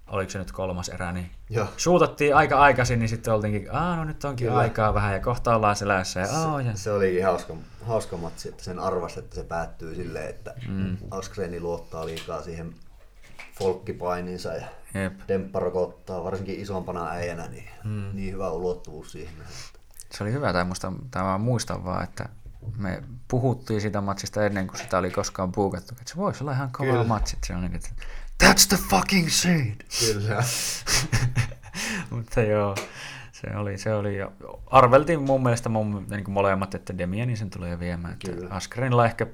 [0.06, 1.66] oliko se nyt kolmas erä, niin Joo.
[1.76, 4.58] suutattiin aika aikaisin, niin sitten oltiinkin, aah no nyt onkin Kyllä.
[4.58, 8.64] aikaa vähän ja kohta ollaan selässä ja, oh, ja Se oli hauska, hauska matsi, että
[8.64, 10.96] sen arvasi, että se päättyy silleen, että mm.
[11.10, 12.74] Askreni luottaa liikaa siihen
[13.62, 15.12] folkkipaininsa ja Jep.
[15.28, 18.04] Demppa rokottaa, varsinkin isompana äijänä, niin, mm.
[18.12, 19.34] niin hyvä ulottuvuus siihen.
[19.40, 19.78] että-
[20.10, 22.28] Se oli hyvä, tai musta, tai mä muistan vaan, että
[22.76, 26.70] me puhuttiin siitä matsista ennen kuin sitä oli koskaan puukattu, että se voisi olla ihan
[26.72, 27.04] kova Kyllä.
[27.04, 27.88] matsi, että se on niin, että
[28.44, 29.84] that's the fucking shit!
[30.00, 30.42] Kyllä.
[32.10, 32.74] Mutta joo,
[33.32, 34.32] se oli, se oli jo.
[34.66, 38.12] Arveltiin mun mielestä mun, niin kuin molemmat, että Demiani sen tulee viemään.
[38.14, 38.50] Että Kyllä.
[38.54, 39.26] Askrenilla ehkä,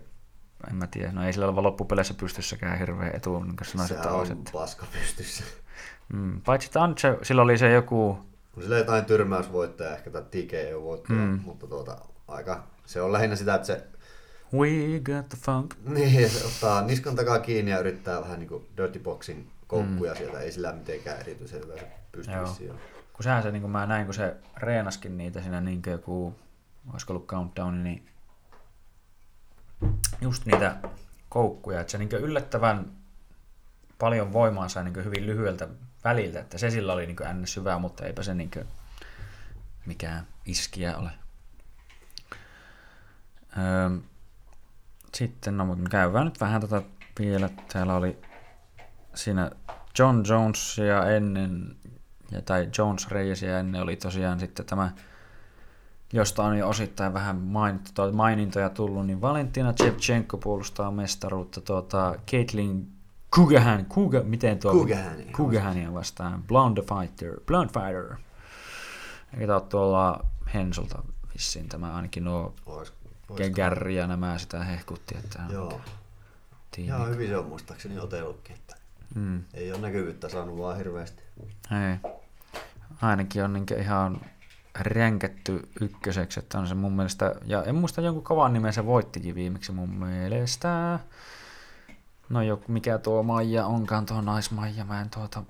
[0.71, 4.13] en mä tiedä, no ei sillä ole loppupeleissä pystyssäkään hirveä etu, niin kuin sanoisin Sehän
[4.13, 4.51] on toiset.
[4.53, 5.45] paska pystyssä.
[6.13, 8.19] Mm, paitsi että Antse, sillä oli se joku,
[8.57, 11.41] On sillä jotain tyrmäysvoittaja ehkä tai TKO-voittaja, mm.
[11.45, 11.99] mutta tuota,
[12.29, 13.85] aika, se on lähinnä sitä, että se,
[14.55, 15.75] we got the funk.
[15.95, 20.19] niin, se ottaa niskan takaa kiinni ja yrittää vähän niin kuin dirty boxin koukkuja mm.
[20.19, 22.45] sieltä, ei sillä mitenkään erityisen hyvä se pysty Joo.
[22.45, 22.81] vissiin ole.
[23.13, 26.35] kun sehän se, niin kuin mä näin, kun se reenaskin niitä siinä niin kuin joku,
[26.93, 28.07] olisiko ollut countdown, niin
[30.21, 30.77] just niitä
[31.29, 32.93] koukkuja, että se niin yllättävän
[33.99, 35.69] paljon voimaa sai niin hyvin lyhyeltä
[36.05, 37.57] väliltä, että se sillä oli niin ns.
[37.57, 38.51] hyvä, mutta eipä se niin
[39.87, 41.11] mikään iskiä ole.
[43.59, 43.99] Öö,
[45.15, 46.83] sitten, no mutta käydään nyt vähän tätä
[47.19, 47.51] vielä.
[47.73, 48.19] Täällä oli
[49.15, 49.51] siinä
[49.99, 51.77] John Jonesia ennen,
[52.31, 54.91] ja, tai Jones Reyesia ennen oli tosiaan sitten tämä,
[56.13, 62.15] josta on jo osittain vähän mainittu, tai mainintoja tullut, niin Valentina Shevchenko puolustaa mestaruutta tuota,
[62.31, 62.93] Caitlin
[63.35, 64.73] Kugahan, Kuga, miten tuo?
[64.73, 65.33] Kugahania.
[65.37, 68.17] Kugahania vastaan, Blonde Fighter, Blonde Fighter.
[69.35, 70.25] Eikä tää ole tuolla
[70.55, 71.03] Hensolta
[71.35, 72.93] vissiin tämä ainakin nuo Ois,
[73.37, 75.81] Gegärri ja nämä sitä hehkutti, että on Joo.
[76.71, 76.89] tiimi.
[76.89, 78.77] Ihan hyvin se on muistaakseni otellutkin, että
[79.15, 79.43] Mm.
[79.55, 81.23] ei ole näkyvyyttä saanut vaan hirveästi.
[81.71, 82.13] Ei.
[83.03, 84.21] Ainakin on niin ihan
[84.81, 89.35] ränkätty ykköseksi, että on se mun mielestä, ja en muista jonkun kovan nimen se voittikin
[89.35, 90.99] viimeksi mun mielestä.
[92.29, 95.43] No joku, mikä tuo Maija onkaan, tuo naismaija, mä en tuota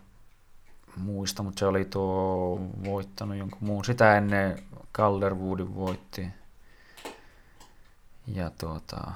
[0.97, 3.85] muista, mutta se oli tuo voittanut jonkun muun.
[3.85, 4.63] Sitä ennen
[4.95, 6.29] Calderwoodin voitti.
[8.27, 9.13] Ja tuota,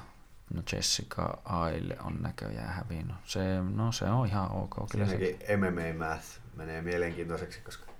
[0.53, 3.15] no Jessica Aille on näköjään hävinnyt.
[3.25, 3.39] Se,
[3.75, 4.75] no se on ihan ok.
[4.91, 6.25] Kyllä se, Siinäkin MMA Math
[6.55, 7.93] menee mielenkiintoiseksi, koska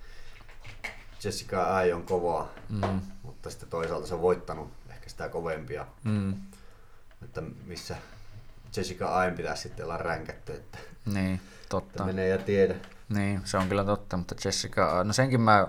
[1.25, 6.33] Jessica Ai on kovaa, mm, mutta sitten toisaalta se on voittanut ehkä sitä kovempia, mm,
[7.23, 7.95] että missä
[8.77, 12.03] Jessica Ain pitäisi sitten olla ränkätty, että, niin, että totta.
[12.05, 12.75] menee ja tiedä.
[13.09, 15.67] Niin, se on kyllä totta, mutta Jessica, no senkin mä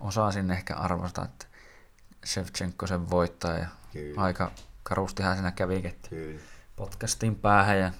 [0.00, 1.46] osasin ehkä arvostaa, että
[2.26, 4.20] Shevchenko sen voittaa ja Kyllä.
[4.22, 4.50] aika
[4.82, 6.40] karustihan siinä kävi, että Kyllä.
[6.76, 7.90] podcastin päähän ja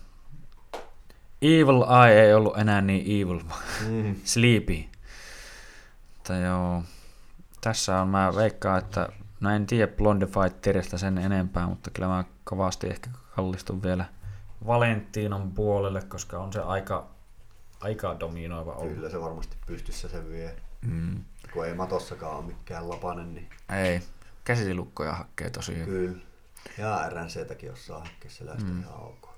[1.43, 3.41] Evil Eye ei ollut enää niin evil,
[3.89, 4.16] Mm.
[4.25, 4.85] sleepy.
[6.24, 6.82] Mutta joo,
[7.60, 9.09] tässä on, mä veikkaan, että
[9.40, 14.05] no en tiedä Blonde Fighterista sen enempää, mutta kyllä mä kovasti ehkä kallistun vielä
[14.66, 17.06] Valentinon puolelle, koska on se aika,
[17.80, 18.94] aika dominoiva ollut.
[18.94, 20.56] Kyllä se varmasti pystyssä se vie.
[20.86, 21.24] Mm.
[21.52, 23.48] Kun ei matossakaan ole mikään lapanen, niin...
[23.82, 24.02] Ei,
[24.44, 25.84] käsisilukkoja hakkee tosiaan.
[25.84, 26.18] Kyllä.
[26.78, 28.80] Ja RNCtäkin osaa hakea se mm.
[28.80, 29.28] ihan ok.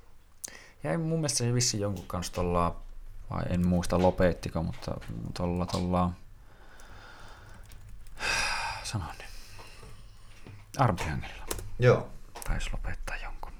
[0.84, 2.76] Ja mun mielestä se vissi jonkun kanssa tuolla,
[3.30, 5.00] vai en muista lopettiko, mutta
[5.34, 6.10] tuolla tuolla,
[8.82, 9.30] sanon niin,
[10.78, 11.46] Armtriangelilla.
[11.78, 12.08] Joo.
[12.44, 13.52] Taisi lopettaa jonkun.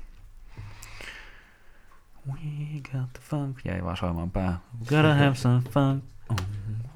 [2.27, 3.59] We got the funk.
[3.65, 4.59] Jäi vaan soimaan pää.
[4.81, 6.03] We gotta have some fun.
[6.31, 6.37] Oh,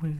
[0.03, 0.11] we.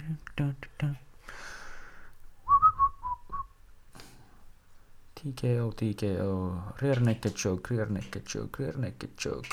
[5.20, 9.48] TKO, TKO, rear naked choke, rear naked choke, rear naked choke.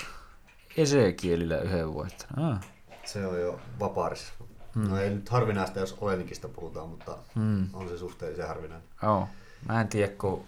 [0.78, 2.54] Esekielillä yhden voittanut.
[2.54, 2.60] Ah.
[3.06, 4.34] Se on jo vapaarissa.
[4.78, 4.90] Hmm.
[4.90, 7.68] No ei nyt harvinaista, jos Olenikista puhutaan, mutta hmm.
[7.74, 8.88] on se suhteellisen harvinainen.
[9.04, 9.30] Joo.
[9.68, 10.46] Mä en tiedä, kun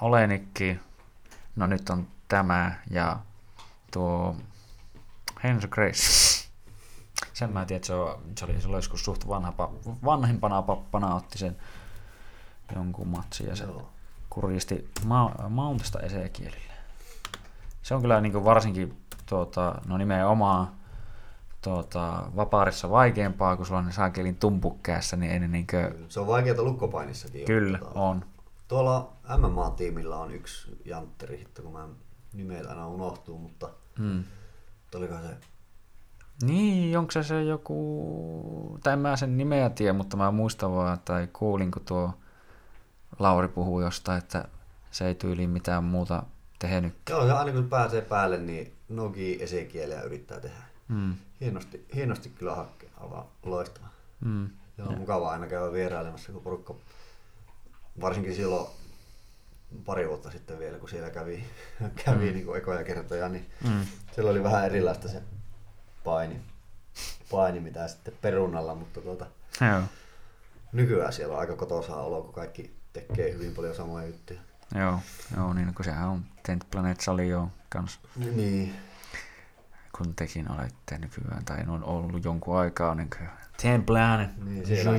[0.00, 0.78] Olenikki,
[1.56, 3.18] no nyt on tämä ja
[3.92, 4.36] tuo
[5.44, 6.28] Henry Grace.
[7.32, 9.52] Sen mä tiedän, että se, on, se oli, se oli joskus suht vanha,
[10.04, 11.56] vanhempana pappana otti sen
[12.74, 13.88] jonkun matsin ja se Joo.
[14.30, 16.72] kurjisti ma- Mountista esekielille.
[17.82, 20.77] Se on kyllä niin kuin varsinkin tuota, no nimenomaan
[21.68, 25.94] tuota, vapaarissa vaikeampaa, kun sulla on ne saakelin tumpukkäässä, niin ei ne niinkö...
[26.08, 27.44] Se on vaikeaa lukkopainissakin.
[27.44, 28.24] Kyllä, jo, on.
[28.68, 31.88] Tuolla MMA-tiimillä on yksi jantteri, kun mä
[32.32, 34.24] nimeä aina unohtuu, mutta hmm.
[34.94, 35.36] oliko se...
[36.42, 38.78] Niin, onko se se joku...
[38.82, 42.12] Tai en mä sen nimeä tiedä, mutta mä muistan vaan, tai kuulin, kun tuo
[43.18, 44.44] Lauri puhuu jostain, että
[44.90, 46.22] se ei tyyli mitään muuta
[46.58, 46.94] tehnyt.
[47.10, 50.62] Joo, ja aina kun pääsee päälle, niin nogi esikieliä yrittää tehdä.
[50.88, 51.14] Mm.
[51.40, 53.88] Hienosti, hienosti kyllä hakkee, aivan loistava.
[54.20, 54.50] Mm.
[54.78, 54.98] Ja on ja.
[54.98, 56.74] mukava aina käydä vierailemassa, kun porukka,
[58.00, 58.66] varsinkin silloin
[59.84, 61.44] pari vuotta sitten vielä, kun siellä kävi,
[62.04, 62.32] kävi mm.
[62.32, 63.86] niin kuin ekoja kertoja, niin mm.
[64.14, 65.22] siellä oli vähän erilaista se
[66.04, 66.40] paini,
[67.30, 69.26] paini mitä sitten perunalla, mutta tuota,
[69.60, 69.82] Joo.
[70.72, 74.40] nykyään siellä on aika kotosaa olo, kun kaikki tekee hyvin paljon samoja juttuja.
[74.74, 75.00] Joo,
[75.36, 78.00] joo niin kun sehän on Tent Planet Sali jo kans.
[78.16, 78.74] Niin.
[79.98, 83.28] Kun tekin olette nykyään, tai on ollut jonkun aikaa, niin kuin
[83.62, 84.92] Tent Planet, niin, siellä,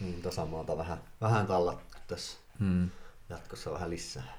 [0.00, 2.38] niin, tasamaalta vähän, vähän tallattu tässä.
[2.58, 2.90] Hmm.
[3.28, 4.38] Jatkossa vähän lisää.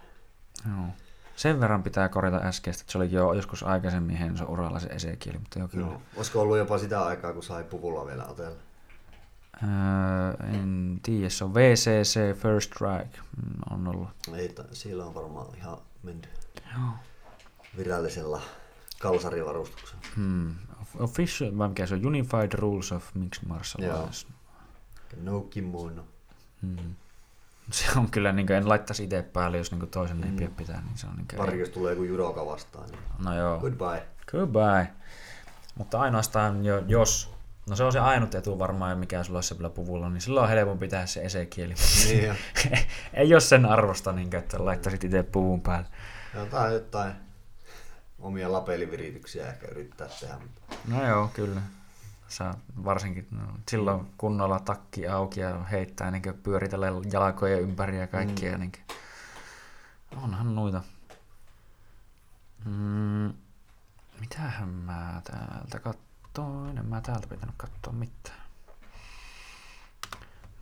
[0.68, 0.88] Joo.
[1.36, 5.38] Sen verran pitää korjata äskeistä, että se oli jo joskus aikaisemmin Henso uralla se esekieli,
[5.38, 5.88] mutta joo kyllä.
[5.88, 6.02] Joo.
[6.16, 8.58] Olisiko ollut jopa sitä aikaa, kun sai puvulla vielä otella?
[9.64, 14.10] Öö, en tiedä, se on VCC First Strike mm, on ollut.
[14.34, 16.30] Ei, siellä on varmaan ihan mennyt
[16.74, 16.92] Joo.
[17.78, 18.42] virallisella
[19.00, 20.02] kalsarivarustuksella.
[20.16, 20.56] Hmm.
[21.00, 22.06] Official, vai mikä se on?
[22.06, 24.28] Unified Rules of Mixed Martial Arts.
[25.22, 26.04] No kimono.
[26.62, 26.96] Hmm.
[27.72, 30.40] Se on kyllä, niin kuin, en laittaisi itse päälle, jos niin toisen mm.
[30.40, 30.82] ei pitää.
[30.82, 32.90] Niin se on, niin kuin, Pari, jos tulee joku judoka vastaan.
[32.90, 33.00] Niin...
[33.26, 33.60] No joo.
[33.60, 34.04] Goodbye.
[34.32, 34.88] Goodbye.
[35.76, 37.40] Mutta ainoastaan, jo, jos
[37.70, 40.50] No se on se ainut etu varmaan, mikä sulla olisi se puvulla, niin silloin on
[40.50, 41.74] helpompi tehdä se esekieli.
[42.08, 42.36] Niin
[43.14, 45.88] Ei ole sen arvosta, niin että laittaisit itse puvun päälle.
[46.36, 47.14] Jotain, jotain
[48.20, 50.38] omia lapelivirityksiä ehkä yrittää tehdä.
[50.88, 51.62] No joo, kyllä.
[52.28, 52.54] Sä
[52.86, 58.52] varsinkin no, silloin kunnolla takki auki ja heittää niin pyöritellä jalkoja ympäri ja kaikkia.
[58.52, 58.60] Mm.
[58.60, 58.72] Niin
[60.24, 60.82] onhan noita.
[62.66, 63.34] Mm,
[64.20, 66.10] mitähän mä täältä katsoin?
[66.34, 68.42] katsoin, en mä täältä pitänyt katsoa mitään.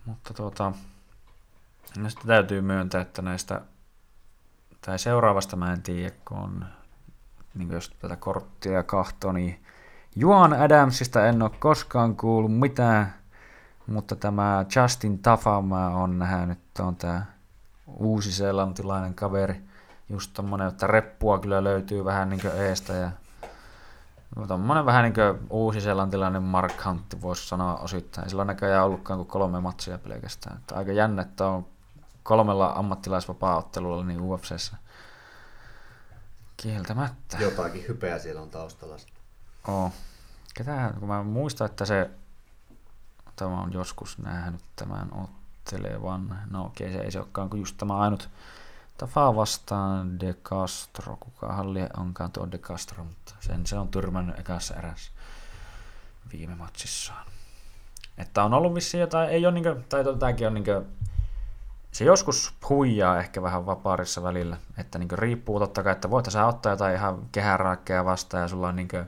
[0.04, 0.72] Mutta tuota,
[1.98, 3.60] no sitten täytyy myöntää, että näistä,
[4.80, 6.66] tai seuraavasta mä en tiedä, kun on,
[7.58, 9.62] niin jos tätä korttia kahtoo, niin
[10.16, 13.14] Juan Adamsista en ole koskaan kuullut mitään,
[13.86, 17.22] mutta tämä Justin Tafama on nähnyt, että on tämä
[17.86, 19.60] uusi-seelantilainen kaveri,
[20.08, 23.10] just tommonen, että reppua kyllä löytyy vähän niin eestä ja
[24.46, 28.28] Tuommoinen vähän niin kuin uusi selantilainen Mark Hunt voisi sanoa osittain.
[28.28, 30.56] Sillä on näköjään ollutkaan kuin kolme matsia pelkästään.
[30.56, 31.66] Että aika jännä, että on
[32.22, 34.76] kolmella ammattilaisvapaa-ottelulla niin UFCssä.
[36.62, 37.36] Kieltämättä.
[37.38, 38.96] Jotakin hypeä siellä on taustalla.
[39.68, 39.92] Oo.
[40.54, 42.10] Ketä, kun mä muistan, että se
[43.36, 46.38] tämä on joskus nähnyt tämän ottelevan.
[46.50, 48.28] No okei, se ei se olekaan kuin just tämä ainut
[48.98, 54.38] Tafa vastaan De Castro, kuka halli onkaan tuo De Castro, mutta sen se on tyrmännyt
[54.38, 55.12] ekassa erässä
[56.32, 57.26] viime matsissaan.
[58.18, 60.84] Että on ollut vissiin jotain, ei ole niinkö, tai tämäkin on niinkö,
[61.92, 66.46] se joskus huijaa ehkä vähän vapaarissa välillä, että niinkö riippuu totta kai, että voit sä
[66.46, 69.04] ottaa jotain ihan kehäraakkeja vastaan ja sulla on niinkö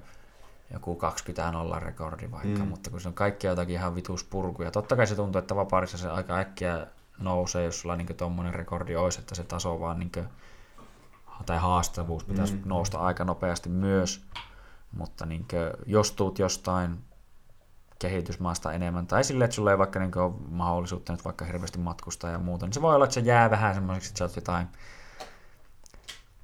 [0.73, 2.69] joku 20 nolla rekordi vaikka, mm.
[2.69, 4.71] mutta kun se on kaikki jotakin ihan vitus purkuja.
[4.71, 6.87] Totta kai se tuntuu, että vapaarissa se aika äkkiä
[7.19, 10.13] nousee, jos sulla niin tuommoinen rekordi olisi, että se taso vaan niin
[11.47, 12.63] tai haastavuus pitäisi mm.
[12.65, 14.25] nousta aika nopeasti myös,
[14.93, 16.99] mutta niin kuin, jos tuut jostain
[18.01, 22.31] kehitysmaasta enemmän, tai sille, että sulla ei vaikka niin ole mahdollisuutta nyt vaikka hirveästi matkustaa
[22.31, 24.67] ja muuta, niin se voi olla, että se jää vähän semmoiseksi, että sä oot jotain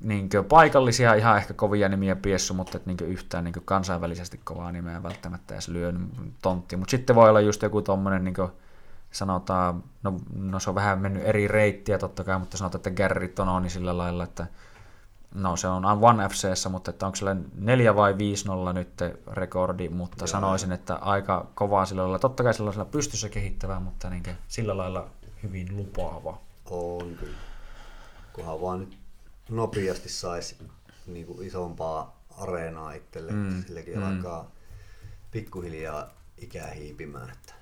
[0.00, 5.02] niin paikallisia ihan ehkä kovia nimiä piessu, mutta et niin yhtään niin kansainvälisesti kovaa nimeä
[5.02, 5.92] välttämättä edes lyö
[6.42, 6.76] tontti.
[6.76, 8.34] Mutta sitten voi olla just joku tommonen, niin
[9.10, 13.28] sanotaan, no, no, se on vähän mennyt eri reittiä totta kai, mutta sanotaan, että Gary
[13.28, 14.46] Tononi niin sillä lailla, että
[15.36, 18.16] no se on One FCssä, mutta että onko sillä 4 vai 5-0
[18.74, 18.88] nyt
[19.32, 20.26] rekordi, mutta Joo.
[20.26, 25.10] sanoisin, että aika kovaa sillä lailla, totta kai sellaisella pystyssä kehittävää, mutta niin sillä lailla
[25.42, 26.38] hyvin lupaava.
[26.70, 27.36] On kyllä.
[28.32, 28.98] Kunhan vaan nyt
[29.48, 30.56] nopeasti saisi
[31.06, 33.64] niin kuin isompaa areenaa itselle, mm.
[33.64, 34.16] silläkin mm.
[34.16, 34.50] alkaa
[35.30, 36.06] pikkuhiljaa
[36.38, 37.30] ikää hiipimään.
[37.30, 37.54] Että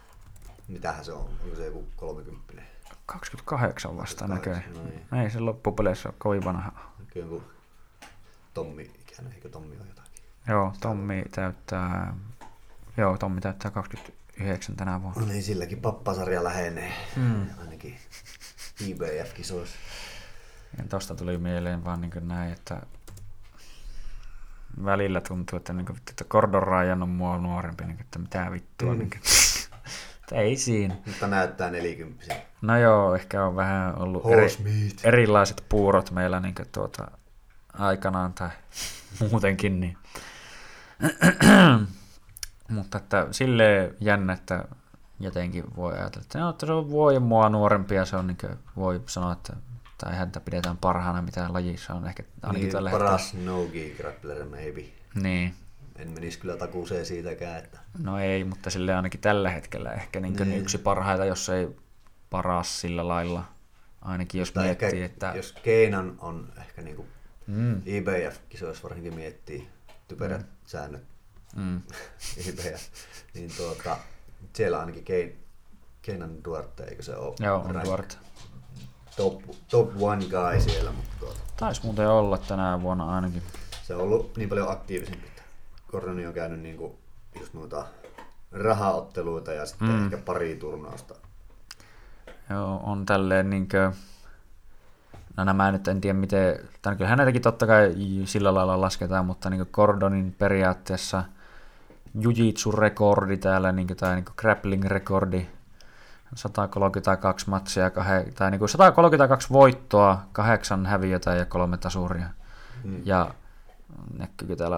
[0.68, 1.30] mitähän se on?
[1.44, 2.62] Onko se joku 30?
[3.06, 4.64] 28 vasta näköjään.
[4.74, 5.22] No niin.
[5.24, 6.72] Ei se loppupeleissä ole kovin vanha.
[7.12, 7.42] Kyllä joku
[8.54, 10.24] Tommi ikäinen, eikö Tommi ole jotakin?
[10.48, 12.14] Joo, Tommi täyttää,
[12.96, 15.20] joo, Tommi täyttää 29 tänä vuonna.
[15.20, 16.92] No niin, silläkin pappasarja lähenee.
[17.16, 17.46] Mm.
[17.60, 17.96] Ainakin
[18.80, 19.76] IBF-kisoissa.
[20.78, 22.80] Ja tosta tuli mieleen vaan niin näin, että
[24.84, 28.52] välillä tuntuu, että, niin kuin, että Gordon Ryan on mua nuorempi, niin kuin, että mitä
[28.52, 28.92] vittua.
[28.92, 28.98] Mm.
[28.98, 29.20] Niin kuin,
[30.40, 30.96] ei siinä.
[31.06, 32.34] Mutta näyttää 40.
[32.62, 34.48] No joo, ehkä on vähän ollut eri,
[35.04, 37.10] erilaiset puurot meillä niin kuin, tuota,
[37.78, 38.50] aikanaan tai
[39.30, 39.80] muutenkin.
[39.80, 39.96] Niin.
[42.68, 44.64] Mutta että silleen jännä, että
[45.20, 48.36] jotenkin voi ajatella, että, no, että se on vuoden mua nuorempi ja se on niin
[48.36, 49.52] kuin, voi sanoa, että
[49.98, 54.84] tai häntä pidetään parhaana, mitä lajissa on ehkä ainakin niin, tällä paras no-gi grappler maybe.
[55.14, 55.54] Niin.
[55.98, 57.58] En menisi kyllä takuuseen siitäkään.
[57.58, 57.78] Että...
[57.98, 60.60] No ei, mutta sille ainakin tällä hetkellä ehkä niin niin.
[60.60, 61.68] yksi parhaita, jos ei
[62.30, 63.44] paras sillä lailla.
[64.02, 65.32] Ainakin jos tai miettii, ehkä, että...
[65.36, 67.08] Jos Keinan on ehkä niin kuin
[67.46, 67.82] mm.
[67.86, 69.68] IBF-kisoissa varsinkin miettii
[70.08, 70.48] typerät mm.
[70.66, 71.02] säännöt
[71.56, 71.80] mm.
[72.48, 72.82] IBF,
[73.34, 73.96] niin tuota,
[74.52, 75.44] siellä ainakin Kein,
[76.02, 77.34] Keinan Duarte, eikö se ole?
[77.40, 78.16] Joo, on Duarte
[79.16, 80.92] top, top one guy siellä.
[80.92, 81.40] Mutta tuota.
[81.56, 83.42] Taisi muuten olla tänä vuonna ainakin.
[83.82, 85.28] Se on ollut niin paljon aktiivisempi.
[85.90, 86.92] Koroni on käynyt niin kuin
[87.40, 87.86] just noita
[88.52, 90.04] rahaotteluita ja sitten mm.
[90.04, 91.14] ehkä pari turnausta.
[92.50, 93.94] Joo, on tälleen niin kuin,
[95.36, 97.94] no nämä nyt en tiedä miten, tai kyllä häneltäkin totta kai
[98.24, 101.24] sillä lailla lasketaan, mutta niin Gordonin periaatteessa
[102.14, 105.46] jujitsu-rekordi täällä, niin kuin, tai niin grappling-rekordi
[106.34, 112.28] 132 matsia, kah- tai niin kuin 132 voittoa, kahdeksan häviötä ja kolme tasuria.
[112.82, 113.02] Hmm.
[113.04, 113.34] Ja
[114.18, 114.76] näkyykö täällä,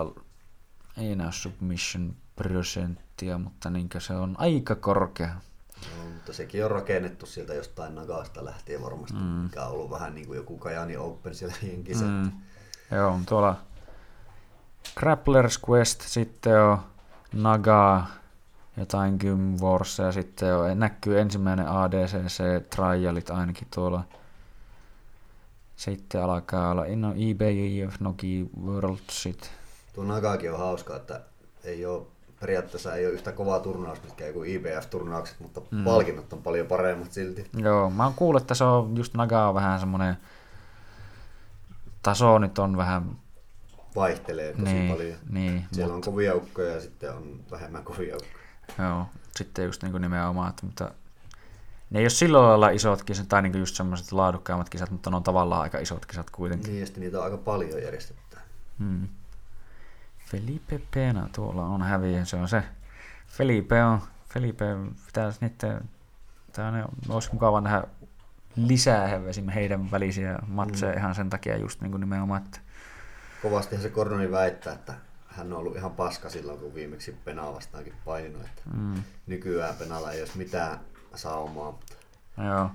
[0.97, 5.35] ei näy submission prosenttia, mutta niin se on aika korkea.
[6.27, 9.23] Mutta sekin on rakennettu sieltä jostain Nagasta lähtien varmasti, mm.
[9.23, 12.05] mikä on ollut vähän niin kuin joku Kajani Open siellä jenkissä.
[12.05, 12.31] Mm.
[12.91, 13.57] Joo, tuolla
[14.97, 16.79] Grapplers Quest sitten on
[17.33, 18.07] Naga,
[18.77, 24.05] jotain Gymwars ja sitten jo näkyy ensimmäinen ADCC-trialit ainakin tuolla.
[25.77, 29.51] Sitten alkaa olla no, eBay, Noki, Worldsit.
[29.93, 31.21] Tuo Nagakin on hauska, että
[31.65, 32.07] ei ole,
[32.41, 35.85] periaatteessa ei ole yhtä kovaa turnaus, mitkä kuin IBF-turnaukset, mutta mm.
[35.85, 37.51] palkinnot on paljon paremmat silti.
[37.57, 40.17] Joo, mä oon kuullut, että se on just Naga on vähän semmoinen,
[42.03, 43.17] taso nyt on vähän
[43.97, 45.19] vaihtelee tosi niin, paljon.
[45.31, 46.11] Niin, Siellä mutta...
[46.11, 48.89] on kovia ukkoja ja sitten on vähemmän kovia ukkoja.
[48.89, 49.07] Joo,
[49.37, 50.91] sitten just niin kuin nimenomaan, että mutta
[51.91, 55.17] ne ei ole silloin lailla isot kisat, tai niin just semmoiset laadukkaimmat kisat, mutta ne
[55.17, 56.73] on tavallaan aika isot kisat kuitenkin.
[56.73, 58.37] Niin, ja niitä on aika paljon järjestetty.
[58.79, 59.09] Hmm.
[60.27, 62.63] Felipe Pena, tuolla on häviä, se on se.
[63.27, 64.65] Felipe on, Felipe
[65.07, 65.89] pitäisi niiden,
[66.53, 67.83] tämä olisi mukava nähdä
[68.57, 69.21] lisää
[69.55, 70.99] heidän välisiä matseja mm.
[70.99, 72.61] ihan sen takia just niin kuin nimenomaan, että
[73.43, 74.95] Kovastihan se Gordoni väittää, että
[75.27, 78.43] hän on ollut ihan paska silloin, kun viimeksi Penaa vastaankin paininut.
[78.43, 79.03] Että mm.
[79.27, 80.81] Nykyään Penalla ei ole mitään
[81.15, 81.73] saumaa.
[81.73, 81.95] Mutta...
[82.45, 82.71] Joo.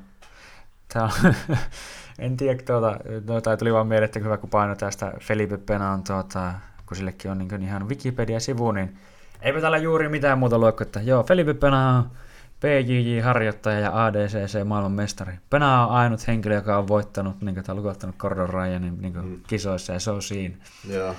[0.94, 1.11] Tää on,
[2.19, 6.03] en tiedä, tuota, no, tai tuli vaan mieleen, että hyvä kun paino tästä Felipe Penaan,
[6.03, 6.53] tuota,
[6.92, 8.98] kun sillekin on niin ihan Wikipedia-sivu, niin
[9.42, 12.12] eipä täällä juuri mitään muuta lue, että joo, Felipe Pena on
[12.60, 15.34] PJJ-harjoittaja ja ADCC maailman mestari.
[15.50, 19.26] Pena on ainut henkilö, joka on voittanut, niin kuin, tai lukottanut Gordon Ryanin niin kuin,
[19.26, 19.42] mm.
[19.48, 20.56] kisoissa, ja se on siinä.
[20.90, 21.16] Joo.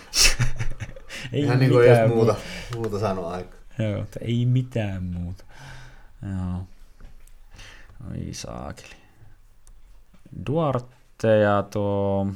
[1.32, 2.34] ei Ihan niin kuin ei muuta,
[2.74, 3.56] muuta sanoa aika.
[3.78, 5.44] Joo, että ei mitään muuta.
[6.22, 6.66] Joo.
[8.10, 8.96] Oi saakeli.
[10.46, 12.26] Duarte ja tuo,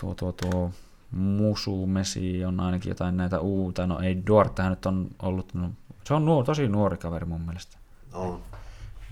[0.00, 0.72] tuo, tuo, tuo
[1.10, 3.86] Musumesi on ainakin jotain näitä uuta.
[3.86, 5.70] No ei, Duartehan nyt on ollut, no,
[6.04, 7.78] se on nuor, tosi nuori kaveri mun mielestä.
[8.12, 8.42] On.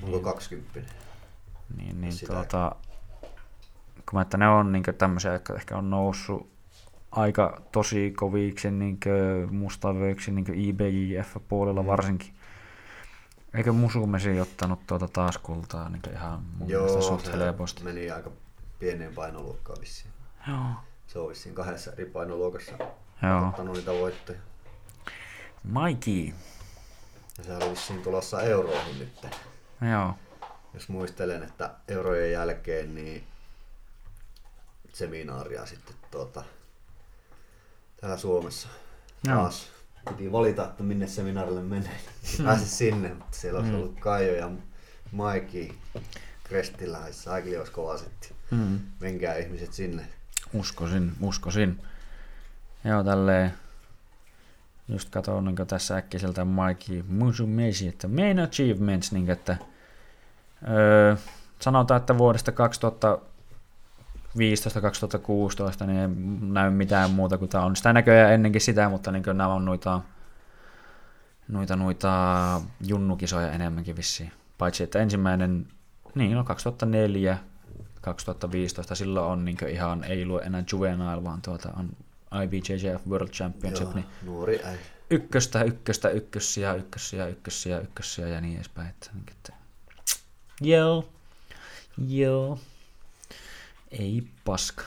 [0.02, 0.80] Onko niin, 20?
[1.76, 2.76] Niin, niin tuota,
[3.96, 6.54] kun mä, että ne on niin tämmöisiä, jotka ehkä on noussut
[7.10, 8.98] aika tosi koviksi niin
[9.50, 11.86] mustavöiksi niin IBJF-puolella mm.
[11.86, 12.34] varsinkin.
[13.54, 17.84] Eikö Musumesi ottanut tuota taas kultaa niin ihan mun Joo, mielestä suht helposti?
[17.84, 18.30] meni aika
[18.78, 20.10] pieneen painoluokkaan vissiin.
[20.48, 20.66] Joo.
[21.06, 22.72] Se on vissiin kahdessa eri painoluokassa
[23.22, 23.48] Joo.
[23.48, 24.38] ottanut niitä voittoja.
[25.64, 26.32] Mikey.
[27.38, 29.26] Ja se oli vissiin tulossa euroihin nyt.
[29.92, 30.14] Joo.
[30.74, 33.24] Jos muistelen, että eurojen jälkeen niin
[34.92, 36.44] seminaaria sitten tuota,
[38.00, 38.68] täällä Suomessa
[39.24, 39.36] Joo.
[39.36, 39.68] taas
[40.08, 41.98] piti valita, että minne seminaarille menee.
[42.44, 43.78] Pääsi sinne, mutta siellä olisi Mm.
[43.78, 44.50] ollut Kaijo ja
[45.12, 45.78] Maiki
[46.44, 48.34] Krestillä, Saikli olisi kova setti.
[48.50, 48.80] Mm.
[49.00, 50.06] Menkää ihmiset sinne.
[50.54, 51.80] Uskoisin, uskoisin.
[52.84, 53.52] Joo, tälleen
[54.88, 59.56] just katson niin tässä äkkiseltä Mikey Musumesi, että main achievements, niin että
[60.68, 61.16] öö,
[61.60, 62.54] sanotaan, että vuodesta 2015-2016
[65.86, 66.08] niin ei
[66.52, 67.76] näy mitään muuta kuin tämä on.
[67.76, 70.00] Sitä näköjään ennenkin sitä, mutta niin nämä on noita,
[71.48, 74.32] noita, noita junnukisoja enemmänkin vissiin.
[74.58, 75.66] Paitsi, että ensimmäinen,
[76.14, 77.38] niin no 2004,
[78.04, 81.90] 2015, silloin on niin ihan, ei lue enää Juvenile, vaan tuota on
[82.42, 84.78] IBJJF World Championship, Joo, niin nuori äi.
[85.10, 88.88] ykköstä, ykköstä, ykkössiä, ykkössiä, ykkössiä, ykkössiä ja niin edespäin.
[88.88, 89.52] Että, niin, että,
[90.60, 91.08] joo,
[92.08, 92.58] joo,
[93.90, 94.82] ei paska.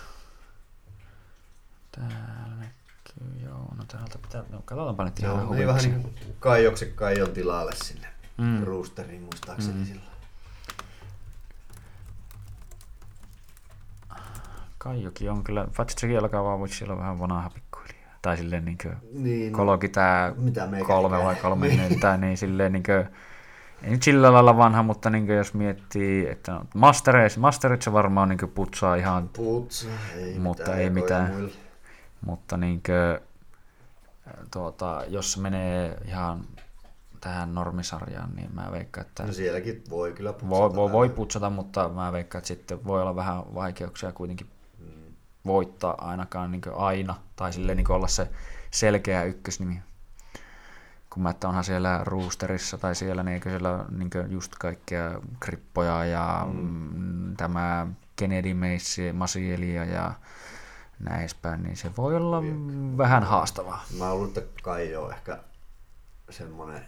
[1.91, 5.89] Täällä näkyy, joo, no täältä pitää, no katsotaanpa nyt ihan Joo, meni vähän huviksi.
[5.89, 8.07] niin kuin Kaijoksen Kaijon tilalle sinne
[8.37, 8.63] Mm.
[8.63, 9.85] roosteriin muistaakseni mm.
[9.85, 10.16] silloin.
[14.77, 15.67] Kaijoki on kyllä,
[15.97, 17.97] sekin alkaa vaan, mutta siellä on vähän vanha pikkuhiljaa.
[18.21, 20.33] Tai silleen niin kuin, Niin, no, koloki tää
[20.87, 21.79] kolme vai kolme Niin.
[21.79, 23.07] neljä, niin silleen niin kuin,
[23.83, 28.51] ei nyt sillä lailla vanha, mutta niin jos miettii, että no, Mastereissa, Masteritsa varmaan niin
[28.55, 29.87] putsaa ihan, Putsa,
[30.17, 31.31] ei Mutta mitään ei mitään.
[31.31, 31.51] muilla.
[32.25, 33.27] mutta niin kuin,
[34.51, 36.45] tuota, jos se menee ihan
[37.21, 40.49] tähän normisarjaan, niin mä veikkaan, että No sielläkin voi kyllä putsata.
[40.59, 44.47] voi, voi, voi putsata, mutta mä veikkaan, että sitten voi olla vähän vaikeuksia kuitenkin.
[45.47, 48.29] Voittaa ainakaan niin aina, tai sille niin olla se
[48.71, 49.81] selkeä ykkösnimi.
[51.09, 56.05] Kun mä, että onhan siellä roosterissa tai siellä, niin eikö siellä niin just kaikkea krippoja
[56.05, 57.35] ja mm.
[57.37, 60.11] tämä Kennedy Macy, Masielia ja
[60.99, 62.43] näin edespäin, niin se voi olla
[62.97, 63.85] vähän haastavaa.
[63.97, 65.39] Mä luulen, että Kaijo on ehkä
[66.29, 66.81] semmonen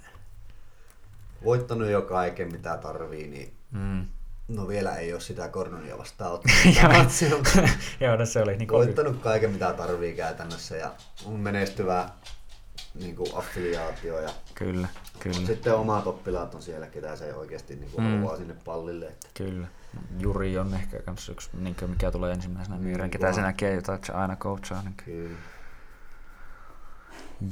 [1.44, 4.06] voittanut jo kaiken mitä tarvii, niin Mm.
[4.50, 7.12] No vielä ei ole sitä Cornonia vastaan ottanut.
[8.00, 8.16] Joo.
[8.16, 10.92] No se oli niin voittanut kaiken mitä tarvii käytännössä ja
[11.26, 12.10] on menestyvä
[12.96, 14.88] niin kuin affiliaatio ja Kyllä,
[15.20, 18.12] kyllä, sitten omat oppilaat on siellä, ketä se oikeasti niin kuin Mm.
[18.18, 19.06] haluaa sinne pallille.
[19.08, 19.68] Että kyllä.
[20.20, 24.00] Juri on ehkä kans yksi, niin kuin mikä tulee ensimmäisenä mieleen, ketä se näkee, jota
[24.04, 24.82] se aina coachaa.
[24.84, 25.38] Niin kyllä,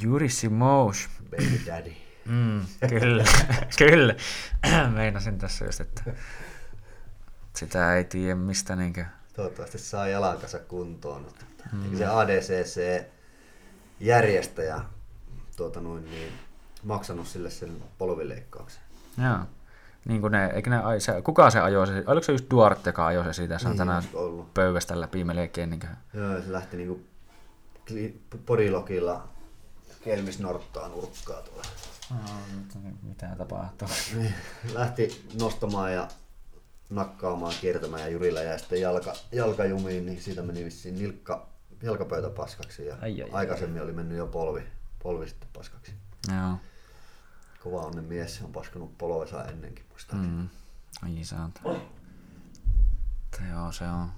[0.02, 1.10] Juri Simous.
[1.32, 1.94] baby daddy.
[2.26, 3.24] Mm, kyllä,
[3.78, 4.16] kyllä.
[4.96, 6.04] Meinasin tässä just, että
[7.58, 9.06] sitä ei tiedä mistä niinkö.
[9.36, 11.26] Toivottavasti saa jalankansa kuntoon.
[11.74, 11.98] Mm.
[11.98, 13.04] Se ADCC
[14.00, 14.80] järjestäjä
[15.56, 16.34] tuota noin, niin,
[16.84, 18.82] maksanut sille sen polvileikkauksen?
[19.24, 19.38] Joo.
[20.06, 23.08] Niin kuin ne, eikö ne, se, kuka se ajoi se, oliko se just Duarte, joka
[23.08, 24.04] ajoi se siitä, se on Niin, tänään
[24.54, 25.70] pöydästä läpi melkein.
[25.70, 27.02] Niin kuin, Joo, se lähti niinku
[27.92, 29.28] kli- bodylogilla
[30.04, 31.64] Kelmis Norttaan urkkaa tuolla.
[33.04, 33.88] mitä tapahtuu.
[34.16, 34.34] Niin,
[34.74, 36.08] lähti nostamaan ja
[36.90, 41.48] nakkaamaan, kiertämään ja Jurilla jäi sitten jalka, jalkajumiin, niin siitä meni vissiin nilkka,
[41.84, 43.30] jalkapöytä paskaksi ja Ai, ai, ai.
[43.32, 44.64] aikaisemmin oli mennyt jo polvi,
[45.04, 45.94] polvi sitten paskaksi.
[46.28, 46.58] Joo.
[47.64, 50.34] Kova onnen mies, on paskanut polvensa ennenkin muistaakseni.
[50.34, 50.50] Mm.
[51.02, 51.12] Ai.
[51.64, 51.80] Mutta
[53.52, 54.12] Joo, se on.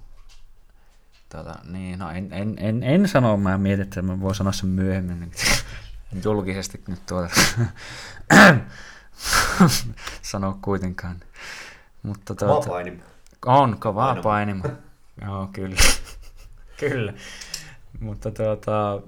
[1.28, 4.68] Tota, niin, no en, en, en, en sano, mä mietin, että mä voin sanoa sen
[4.68, 5.20] myöhemmin.
[5.20, 5.32] Niin,
[6.24, 7.34] julkisesti nyt tuota.
[10.22, 11.20] sano kuitenkaan.
[12.02, 13.02] Mutta Kova tuota, paini.
[13.46, 14.22] on kovaa Painama.
[14.22, 14.64] painima.
[15.26, 15.76] Joo, kyllä.
[16.80, 17.12] kyllä.
[18.00, 19.00] Mutta tuota,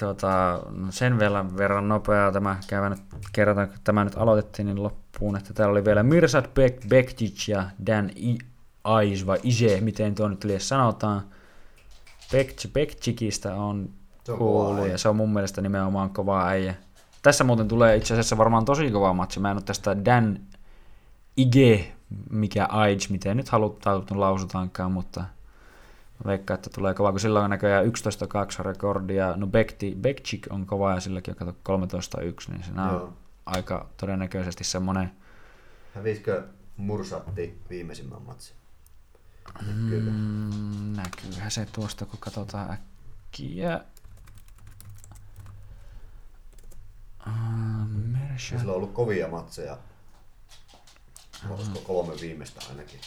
[0.00, 2.96] tuota, no sen verran, verran nopeaa tämä käydään
[3.32, 7.64] kerrotaan, kun tämä nyt aloitettiin niin loppuun, että täällä oli vielä Mirsat Bek, Bektic ja
[7.86, 8.38] Dan I,
[8.84, 11.22] Ais vai Ise, miten tuo nyt liian sanotaan.
[12.32, 13.90] Bek, Bekcikistä on
[14.26, 16.74] kova kuullut ja se on mun mielestä nimenomaan kova äijä.
[17.22, 19.40] Tässä muuten tulee itse asiassa varmaan tosi kova matsi.
[19.40, 20.38] Mä en ole tästä Dan
[21.40, 21.92] Ige,
[22.30, 27.50] mikä Age, miten nyt halutaan lausutaankaan, mutta mä veikkaan, että tulee kova, kun sillä on
[27.50, 27.88] näköjään 11-2
[28.64, 29.36] rekordia.
[29.36, 31.78] No Bekti, Bekchik on kova ja silläkin on kato
[32.48, 33.12] 13-1, niin se on
[33.46, 35.12] aika todennäköisesti semmoinen,
[35.94, 36.44] Hävisikö
[36.76, 38.56] Mursatti viimeisimmän matsin?
[39.88, 40.10] Kyllä.
[40.10, 43.80] Mm, näkyyhän se tuosta, kun katsotaan äkkiä.
[48.06, 48.58] Mersha.
[48.58, 49.78] Sillä on ollut kovia matseja.
[51.50, 53.00] Olisiko kolme viimeistä ainakin.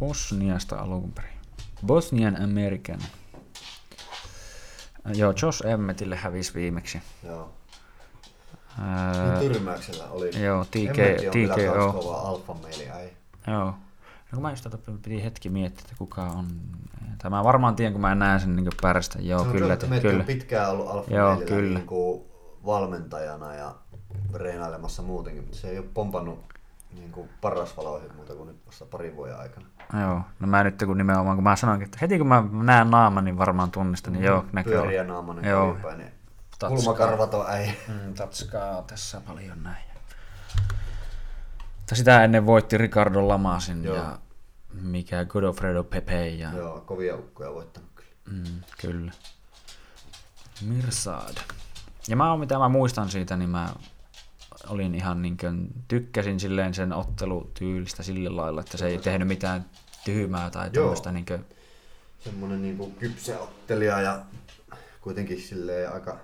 [0.00, 1.30] Bosniasta alun perin.
[1.86, 2.98] Bosnian American.
[5.14, 7.02] Joo, Josh Emmetille hävisi viimeksi.
[7.24, 7.52] Joo.
[8.80, 10.42] Ää, Tyrmäyksellä oli.
[10.44, 10.96] joo, TK,
[11.30, 11.92] TKO.
[11.92, 13.10] kova alfameili äi.
[13.46, 13.64] Joo.
[13.64, 13.74] No,
[14.34, 16.46] kun mä just tätä piti hetki miettiä, että kuka on...
[17.22, 19.18] Tämä varmaan tiedän, kun mä näen sen niin pärstä.
[19.22, 19.76] Joo, No, kyllä.
[20.00, 20.18] Kyllä.
[20.20, 21.78] on pitkään ollut Joo, alfameilillä kyllä.
[21.78, 22.24] niin kuin
[22.66, 23.74] valmentajana ja
[24.34, 26.44] reenailemassa muutenkin, mutta se ei ole pompannut
[26.92, 29.66] niin kuin parasvaloihin muuta kuin nyt vasta parin vuoden aikana.
[30.00, 33.24] Joo, no mä nyt kun nimenomaan, kun mä sanoinkin, että heti kun mä näen naaman,
[33.24, 35.66] niin varmaan tunnistan, niin joo, näkyy Pyöriä naamanen Joo.
[35.66, 36.12] kovimpäinen.
[36.58, 36.68] Tatskaa.
[36.68, 37.70] Kulmakarvat on äi.
[37.88, 39.84] Mm, tatskaa tässä paljon näin.
[41.76, 43.96] Mutta sitä ennen voitti Ricardo Lamasin Joo.
[43.96, 44.18] ja
[44.72, 48.10] mikä Godofredo Pepe ja Joo, kovia ukkoja voittanut kyllä.
[48.30, 49.12] Mm, kyllä.
[50.62, 51.36] Mirsad.
[52.08, 53.68] Ja mä oon, mitä mä muistan siitä, niin mä
[54.68, 59.66] olin ihan niin kuin, tykkäsin silleen sen ottelutyylistä sillä lailla, että se ei tehnyt mitään
[60.04, 60.82] tyhmää tai Joo.
[60.82, 61.44] tämmöistä niin kuin,
[62.18, 64.22] Semmonen niinku kypsä ottelija ja
[65.00, 66.16] kuitenkin silleen aika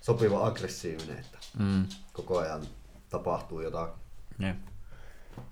[0.00, 2.62] sopiva aggressiivinen, että mm, koko ajan
[3.10, 3.90] tapahtuu jotain.
[4.38, 4.54] ja.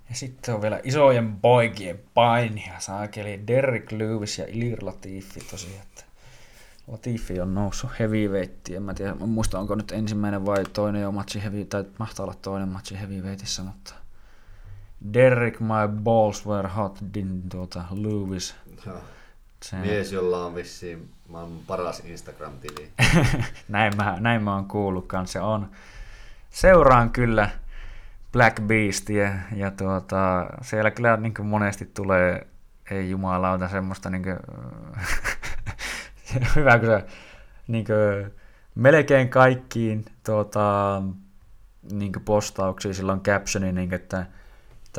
[0.09, 5.81] ja sitten on vielä isojen poikien painia, saakeli Derrick Lewis ja Ilir Latifi tosiaan.
[5.83, 6.03] Että
[6.87, 11.11] Latifi on noussut heavyweightiin, en mä tiedä, mä muista onko nyt ensimmäinen vai toinen jo
[11.11, 13.93] matchi heavy, tai mahtaa olla toinen matchi heavyweightissä, mutta
[15.13, 18.55] Derrick my balls were hot, din tuota Lewis.
[18.85, 18.97] Joo.
[19.63, 22.91] Se, Mies, jolla on vissiin maailman paras Instagram-tili.
[23.67, 25.43] näin, mä, näin mä oon kuullut kanssa.
[25.43, 25.71] On.
[26.49, 27.49] Seuraan kyllä
[28.31, 32.47] Black Beastia ja tuota, siellä kyllä niin monesti tulee,
[32.91, 34.37] ei jumalauta, semmoista niin kuin,
[36.55, 37.03] hyvä, kun se
[37.67, 38.31] niin kuin,
[38.75, 41.01] melkein kaikkiin tuota,
[41.91, 44.25] niin kuin postauksiin sillä on captioni, niin kuin, että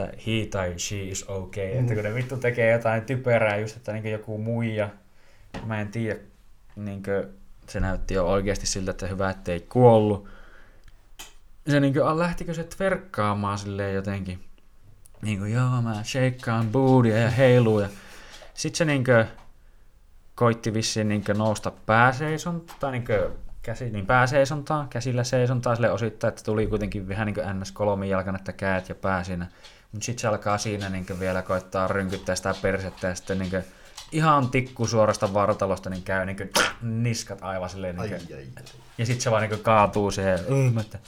[0.00, 1.72] että he tai she is okay.
[1.74, 1.80] Mm.
[1.80, 4.88] Että kun ne vittu tekee jotain typerää, just että niin joku muija,
[5.64, 6.18] mä en tiedä,
[6.76, 7.02] niin
[7.68, 10.28] se näytti jo oikeasti siltä, että hyvä, ettei kuollut.
[11.68, 14.44] Se niin kuin, lähtikö se tverkkaamaan silleen jotenkin,
[15.22, 17.80] niin kuin, joo, mä shakeaan boodia ja heiluu.
[17.80, 17.88] Ja
[18.54, 19.26] sit se niin kuin,
[20.36, 23.18] koitti vissiin niin kuin, nousta pääseisontaan, tai niin kuin,
[23.62, 28.36] käsi, niin pääseisontaan, käsillä seisontaan sille osittain, että tuli kuitenkin vähän niin kuin ns kolmijalkan,
[28.36, 29.46] että käät ja pää siinä.
[29.92, 33.50] Mutta sitten se alkaa siinä niin vielä koittaa rynkyttää sitä persettä ja sitten niin
[34.12, 36.36] ihan tikku suorasta vartalosta niin käy niin
[36.82, 38.00] niskat aivan silleen.
[38.00, 38.64] Ai, Niin ai, ai.
[38.98, 40.38] ja sitten se vaan niin kaatuu siihen.
[40.50, 40.98] "Öö, että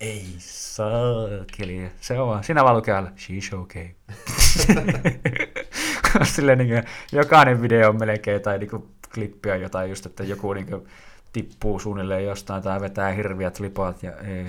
[0.00, 1.92] ei saakeli.
[2.00, 2.44] Se on vaan.
[2.44, 3.88] Siinä vaan lukee alla, she's okay.
[6.34, 8.70] silleen niin jokainen video on melkein tai niin
[9.14, 10.88] klippi on jotain just, että joku niin
[11.32, 14.46] tippuu suunnilleen jostain tai vetää hirviät lipat ja ei.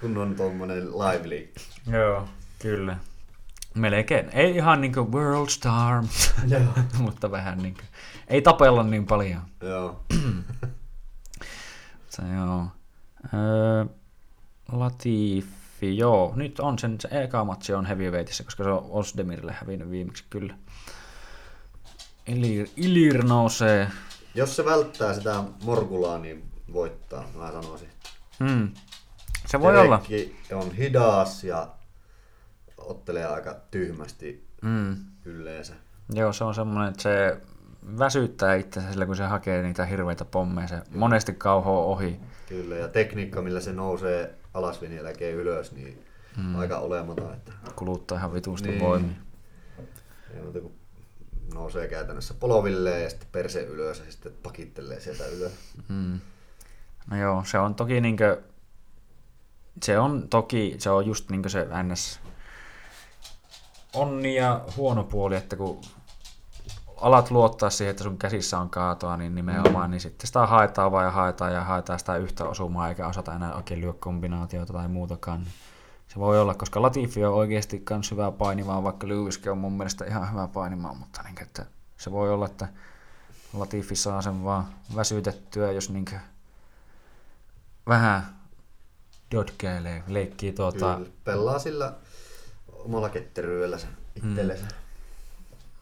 [0.00, 1.48] Kun on tommonen live
[1.92, 2.28] Joo,
[2.58, 2.96] kyllä.
[3.74, 4.28] Melkein.
[4.32, 6.04] Ei ihan niinku world star,
[6.98, 7.80] mutta vähän niinku.
[8.28, 9.42] Ei tapella niin paljon.
[9.62, 10.00] Joo.
[12.08, 12.66] Se, joo.
[13.34, 13.84] Öö,
[15.76, 16.32] Latifi, joo.
[16.36, 20.54] Nyt on sen, se eka matsi on heavyweightissä, koska se on Osdemirille hävinnyt viimeksi kyllä.
[22.26, 23.88] Ilir, Ilir nousee.
[24.34, 27.88] Jos se välttää sitä morkulaa, niin voittaa, mä sanoisin.
[28.44, 28.68] Hmm.
[29.46, 29.98] Se voi olla.
[30.08, 31.68] Terekki on hidas ja
[32.78, 34.96] ottelee aika tyhmästi Mm.
[35.24, 35.74] yleensä.
[36.14, 37.40] Joo, se on semmoinen, että se
[37.98, 40.68] väsyttää itsensä sillä, kun se hakee niitä hirveitä pommeja.
[40.68, 42.20] Se monesti kauhoo ohi.
[42.48, 46.02] Kyllä, ja tekniikka, millä se nousee alasvin jälkeen ylös, niin
[46.36, 46.56] Mm.
[46.56, 47.32] aika olematon.
[47.34, 48.78] Että Kuluttaa ihan vitusti niin.
[48.78, 48.88] Niin.
[48.88, 49.16] voimia.
[50.34, 50.74] ei muuta kuin
[51.54, 55.52] nousee käytännössä poloville ja sitten perse ylös ja sitten pakittelee sieltä ylös.
[55.88, 56.20] Mm.
[57.10, 58.42] No joo, se on toki niinkö,
[59.82, 62.20] se on toki, se on just niinkö se ns.
[63.94, 65.80] onni ja huono puoli, että kun
[66.96, 69.90] alat luottaa siihen, että sun käsissä on kaatoa, niin nimenomaan, mm.
[69.90, 73.54] niin sitten sitä haetaan vaan ja haetaan ja haetaan sitä yhtä osumaa, eikä osata enää
[73.54, 75.40] oikein lyö kombinaatiota tai muutakaan.
[75.40, 75.52] Niin
[76.08, 80.04] Se voi olla, koska Latifi on oikeasti kans hyvä painimaan, vaikka Lewiskin on mun mielestä
[80.04, 81.66] ihan hyvä painimaan, mutta niin, että
[81.96, 82.68] se voi olla, että
[83.52, 84.66] Latifi saa sen vaan
[84.96, 86.04] väsytettyä, jos niin
[87.88, 88.36] vähän
[89.34, 91.94] dotkeilee, leikkii tuota, Kyllä, pelaa sillä
[92.68, 93.86] omalla ketteryydellä se
[94.16, 94.66] itsellensä.
[94.66, 94.85] Mm.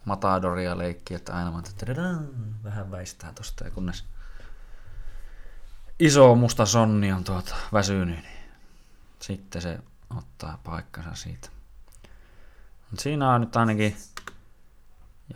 [0.05, 1.87] Matadoria leikkiä, että aina vaan, että
[2.65, 4.05] vähän väistää tosta ja kunnes
[5.99, 8.51] iso musta sonni on tuota väsynyt, niin
[9.21, 9.79] sitten se
[10.19, 11.49] ottaa paikkansa siitä.
[12.91, 13.97] Mut siinä on nyt ainakin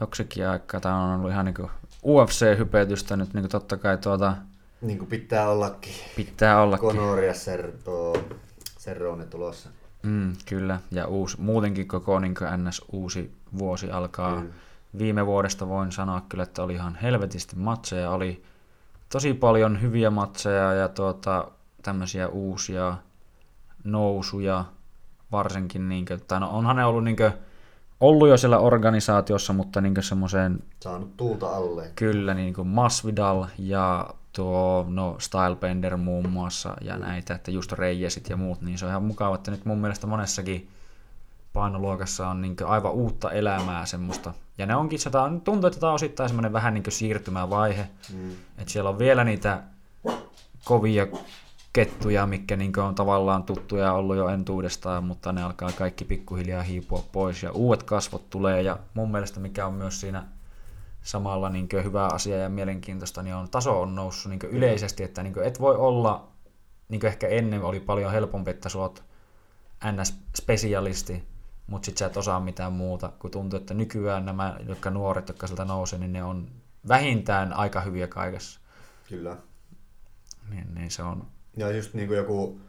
[0.01, 0.81] joksikin aikaa.
[0.81, 1.71] Tämä on ollut ihan niin
[2.05, 4.37] UFC-hypetystä nyt niin kuin totta kai tuota,
[4.81, 5.95] Niin kuin pitää ollakin.
[6.17, 6.79] pitää olla.
[6.79, 8.13] Conor ja Serto,
[8.79, 9.69] Serrone tulossa.
[10.03, 14.37] Mm, kyllä, ja uusi, muutenkin koko niin NS uusi vuosi alkaa.
[14.37, 14.55] Kyllä.
[14.99, 18.11] Viime vuodesta voin sanoa kyllä, että oli ihan helvetisti matseja.
[18.11, 18.43] Oli
[19.09, 21.51] tosi paljon hyviä matseja ja tuota,
[21.83, 22.97] tämmöisiä uusia
[23.85, 24.65] nousuja
[25.33, 25.89] varsinkin.
[25.89, 27.33] Niin kuin, tai no onhan ne ollut, niin kuin,
[28.01, 31.91] ollut jo siellä organisaatiossa, mutta niin semmoiseen Saanut tuulta alle.
[31.95, 38.29] Kyllä, niin kuin Masvidal ja tuo no, Stylebender muun muassa ja näitä, että just Reijesit
[38.29, 40.69] ja muut, niin se on ihan mukava, että nyt mun mielestä monessakin
[41.53, 44.35] painoluokassa on niin aivan uutta elämää semmoista.
[44.59, 48.31] Ja ne onkin, se on, tuntuu, että tämä on osittain semmoinen vähän niin siirtymävaihe, Mm.
[48.59, 49.63] että siellä on vielä niitä
[50.65, 51.07] kovia
[51.73, 57.05] kettuja, mitkä niin on tavallaan tuttuja ollut jo entuudestaan, mutta ne alkaa kaikki pikkuhiljaa hiipua
[57.13, 60.25] pois ja uudet kasvot tulee ja mun mielestä mikä on myös siinä
[61.03, 65.43] samalla niin hyvä asia ja mielenkiintoista, niin on taso on noussut niin yleisesti, että niin
[65.45, 66.29] et voi olla,
[66.89, 69.03] niin ehkä ennen oli paljon helpompi, että sä oot
[69.85, 71.23] NS-spesialisti,
[71.67, 75.47] mutta sit sä et osaa mitään muuta, kun tuntuu, että nykyään nämä, jotka nuoret, jotka
[75.47, 76.49] sieltä nousee, niin ne on
[76.89, 78.61] vähintään aika hyviä kaikessa.
[79.09, 79.37] Kyllä.
[80.51, 81.27] Niin, niin se on,
[81.57, 82.61] Ja just niin kuin joku,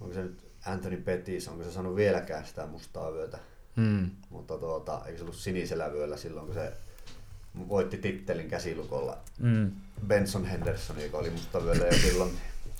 [0.00, 3.38] onko se nyt Anthony Pettis, onko se saanut vieläkään sitä mustaa vyötä?
[3.76, 6.72] mm, Mutta tuota, eikö se ollut sinisellä vyöllä silloin, kun se
[7.68, 9.70] voitti tittelin käsilukolla mm,
[10.06, 12.30] Benson Henderson, joka oli musta vyöllä jo silloin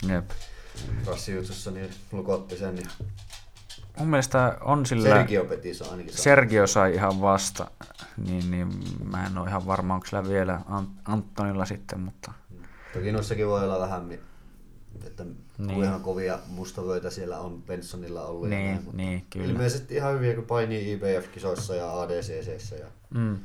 [0.08, 0.30] jep.
[1.06, 2.76] rassijutussa, niin lukotti sen.
[2.76, 2.86] Ja
[3.98, 5.08] Mun mielestä on sillä...
[5.08, 6.12] Sergio Pettis on ainakin.
[6.14, 7.70] Sergio sai ihan vasta,
[8.16, 8.68] niin, niin
[9.10, 12.32] mä en ole ihan varma, onko sillä vielä Ant- Antonilla sitten, mutta
[12.92, 14.20] Toki noissakin voi olla vähän, mi-
[15.06, 15.36] että Niin.
[15.58, 15.74] niin.
[15.74, 18.50] kuinka kovia mustavöitä siellä on Bensonilla ollut.
[18.50, 19.46] ja niin, näin, mutta niin kyllä.
[19.46, 22.76] Ilmeisesti ihan hyviä, kun painii IBF-kisoissa ja ADCCssä.
[22.76, 22.86] Ja...
[23.14, 23.38] Mm.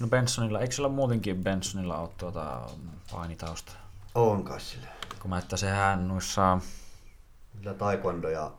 [0.00, 2.70] No Bensonilla, eikö sillä muutenkin Bensonilla ole tuota
[3.12, 3.72] painitausta?
[4.14, 4.86] On kai sillä.
[5.22, 6.58] Kun mä, että sehän noissa,
[7.58, 8.50] Sillä taekwondo ja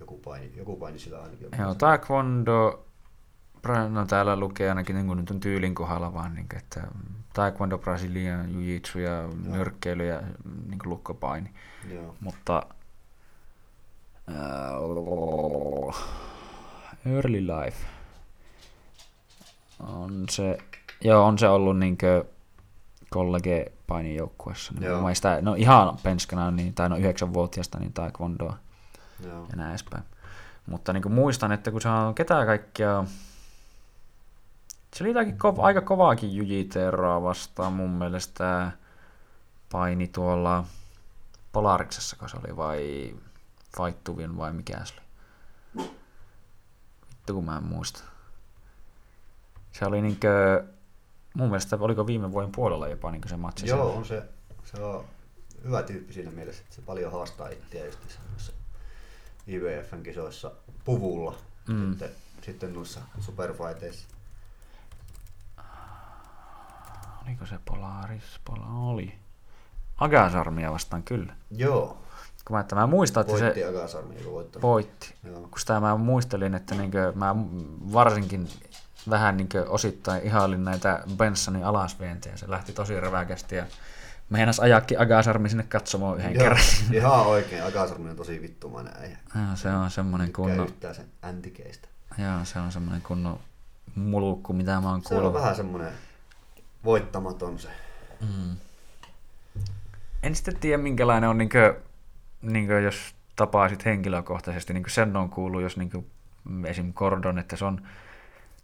[0.00, 1.48] joku paini, joku paini sillä ainakin.
[1.58, 2.86] joo, taekwondo,
[3.88, 6.86] no täällä lukee ainakin niin kuin nyt on tyylin kohdalla vaan, niin kuin, että
[7.32, 10.20] taekwondo, brasilia, jiu-jitsu ja nyrkkeily ja
[10.68, 11.50] niin kuin lukkopaini.
[11.94, 12.14] Joo.
[12.20, 12.62] Mutta
[14.28, 14.34] äh,
[17.06, 17.86] Early Life
[19.80, 20.58] on se,
[21.00, 22.24] joo, on se ollut niinkö
[23.10, 24.72] kollege painijoukkuessa.
[24.80, 25.02] Joo.
[25.02, 28.56] Mä sitä, no ihan penskana, niin, tai no yhdeksänvuotiaasta, niin taekwondoa
[29.24, 29.46] Joo.
[29.50, 30.04] ja näin edespäin.
[30.66, 33.04] Mutta niin muistan, että kun se on ketään kaikkia...
[34.94, 38.70] Se oli jotakin kov- aika kovaakin jujiteeroa vastaan mun mielestä
[39.72, 40.64] paini tuolla
[41.52, 43.14] Polariksessa, kun se oli, vai
[43.76, 45.04] Fight to Win, vai mikä se oli.
[47.10, 48.04] Vittu kun mä en muista.
[49.72, 50.64] Se oli niinkö,
[51.34, 53.66] mun mielestä oliko viime vuoden puolella jopa niinkö se matsi.
[53.68, 54.22] Joo, on se,
[54.64, 55.04] se on
[55.64, 57.98] hyvä tyyppi siinä mielessä, että se paljon haastaa itseä just
[59.46, 60.50] IBFn kisoissa
[60.84, 61.34] puvulla.
[61.68, 61.90] Mm.
[61.90, 62.10] Sitten,
[62.42, 64.08] sitten noissa superfighteissa.
[67.26, 68.24] Oliko se Polaris?
[68.44, 69.14] Pola oli.
[69.98, 71.34] Agasarmia vastaan kyllä.
[71.50, 71.98] Joo,
[72.44, 74.62] Kun mä, että mä muistan, että voitti se Agasarmi, joka voittanut.
[74.62, 75.14] voitti.
[75.24, 75.40] Joo.
[75.40, 77.36] Kun sitä mä muistelin, että niinkö, mä
[77.92, 78.48] varsinkin
[79.10, 82.36] vähän niinkö osittain ihailin näitä Bensonin alasvientejä.
[82.36, 83.66] Se lähti tosi räväkästi ja
[84.30, 86.64] meinas ajakin Agasarmi sinne katsomaan yhden Joo, kerran.
[86.92, 87.64] ihan oikein.
[87.64, 89.18] Agasarmi on tosi vittumainen äijä.
[89.34, 91.88] Joo, se on semmoinen kunnon, yhtään sen äntikeistä.
[92.18, 93.40] joo, se on semmoinen kunnon
[93.94, 95.40] mulukku, mitä mä oon Se on kuullut.
[95.40, 95.92] vähän semmoinen
[96.84, 97.68] voittamaton se.
[98.20, 98.56] Mm.
[100.22, 101.80] En sitten tiedä, minkälainen on, niinkö,
[102.42, 106.02] niinkö jos tapaisit henkilökohtaisesti, niin sen on kuullut, jos niinkö,
[106.66, 106.92] esim.
[106.92, 107.86] Gordon, että se on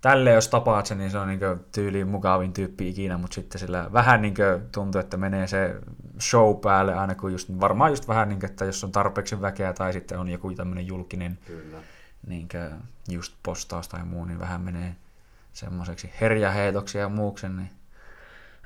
[0.01, 3.93] tälleen, jos tapaat sen, niin se on niinkö tyyliin mukavin tyyppi ikinä, mutta sitten sillä
[3.93, 5.77] vähän niinkö tuntuu, että menee se
[6.21, 9.93] show päälle aina, kun just, varmaan just vähän niinkö, että jos on tarpeeksi väkeä tai
[9.93, 11.79] sitten on joku tämmöinen julkinen Kyllä.
[12.27, 12.71] niinkö
[13.09, 14.97] just postaus tai muu, niin vähän menee
[15.53, 17.71] semmoiseksi herjäheitoksi ja muuksi, niin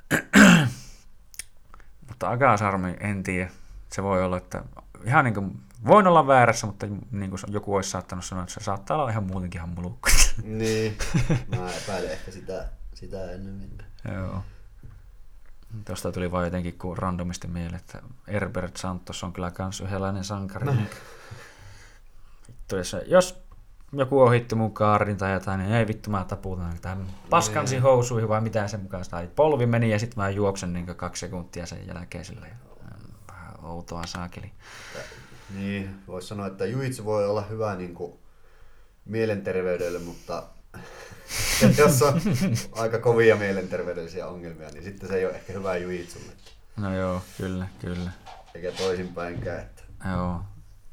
[2.07, 3.49] mutta Agasarmi, en tiedä.
[3.89, 4.63] Se voi olla, että
[5.05, 8.63] ihan niin kuin, voin olla väärässä, mutta niin kuin joku olisi saattanut sanoa, että se
[8.63, 10.09] saattaa olla ihan muutenkin ihan mulukku.
[10.43, 10.97] Niin.
[11.57, 13.77] Mä epäilen ehkä sitä, sitä ennemmin.
[14.13, 14.43] Joo.
[15.85, 20.65] Tuosta tuli vaan jotenkin kuin randomisti mieleen, että Herbert Santos on kyllä kans yhdenlainen sankari.
[20.71, 20.89] Niin.
[22.47, 22.75] Vittu,
[23.07, 23.43] jos,
[23.93, 28.41] joku ohitti mun kaarin tai jotain, niin ei vittu mä taputan tähän paskansi housuihin vai
[28.41, 32.25] mitä sen mukaan tai polvi meni ja sitten mä juoksen niin kaksi sekuntia sen jälkeen
[32.25, 32.47] sille.
[33.31, 34.51] Vähän outoa saakeli.
[35.55, 38.19] Niin, voisi sanoa, että juitsu voi olla hyvä niin kuin
[39.05, 40.43] mielenterveydelle, mutta
[41.77, 42.21] jos on
[42.71, 46.31] aika kovia mielenterveydellisiä ongelmia, niin sitten se ei ole ehkä hyvä jujitsulle.
[46.77, 48.11] No joo, kyllä, kyllä.
[48.55, 49.59] Eikä toisinpäinkään.
[49.59, 49.83] Että...
[50.11, 50.41] Joo,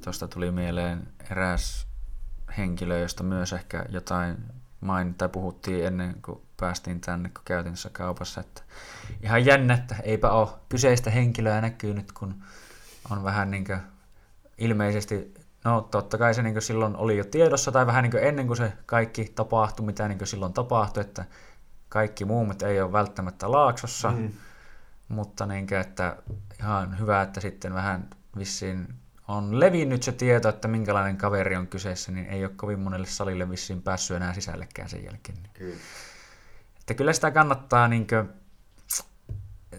[0.05, 1.87] tuosta tuli mieleen eräs
[2.59, 4.37] henkilö, josta myös ehkä jotain
[4.81, 8.63] main, tai puhuttiin ennen kuin päästiin tänne, kun käytin kaupassa, että
[9.23, 12.43] ihan jännä, että eipä ole kyseistä henkilöä näkyy nyt, kun
[13.11, 13.81] on vähän niin kuin
[14.59, 15.35] ilmeisesti,
[15.65, 18.73] no totta kai se niin silloin oli jo tiedossa, tai vähän niin ennen kuin se
[18.87, 21.25] kaikki tapahtui, mitä niin silloin tapahtui, että
[21.89, 24.33] kaikki muumit ei ole välttämättä laaksossa, mm.
[25.09, 26.17] mutta niin kuin, että
[26.61, 28.95] ihan hyvä, että sitten vähän vissiin
[29.29, 33.51] on levinnyt se tieto, että minkälainen kaveri on kyseessä, niin ei ole kovin monelle salille
[33.51, 35.39] vissiin päässyt enää sisällekään sen jälkeen.
[35.55, 35.77] Kyllä.
[36.81, 38.29] Että kyllä sitä kannattaa, niin kuin,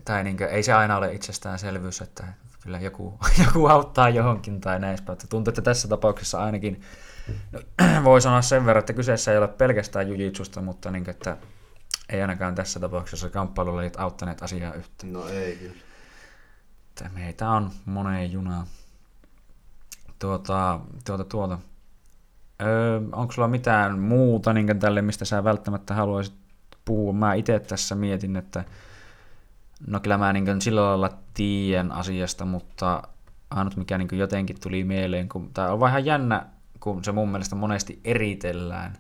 [0.06, 2.28] tai niin kuin, ei se aina ole itsestäänselvyys, että
[2.64, 4.98] kyllä joku, joku auttaa johonkin tai näin
[5.30, 6.82] tuntuu, että tässä tapauksessa ainakin
[7.52, 7.60] no,
[8.04, 11.38] voi sanoa sen verran, että kyseessä ei ole pelkästään jujitsusta, mutta niin että
[12.10, 15.14] ei ainakaan tässä tapauksessa kamppailulajit auttaneet asiaa yhteen.
[15.14, 15.76] No ei kyllä.
[16.90, 18.68] Että meitä on moneen junaan.
[20.20, 21.60] Tuota, tuota, tuota.
[22.62, 26.36] Öö, onko sulla mitään muuta niin tälle, mistä sä välttämättä haluaisit
[26.86, 27.14] puhua?
[27.14, 28.64] Mä itse tässä mietin, että
[29.88, 33.04] no kyllä mä niin sillä lailla tiedän asiasta, mutta
[33.50, 36.46] ainut mikä niin jotenkin tuli mieleen, kun tämä on vähän jännä,
[36.80, 38.98] kun se mun mielestä monesti eritellään,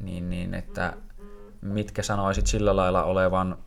[0.00, 0.92] niin, niin että
[1.60, 3.58] mitkä sanoisit sillä lailla olevan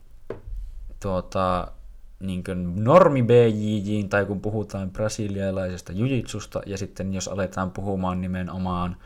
[1.02, 1.72] tuota,
[2.20, 2.44] niin
[2.76, 8.98] normi BJJ, tai kun puhutaan brasilialaisesta jujitsusta, ja sitten jos aletaan puhumaan nimenomaan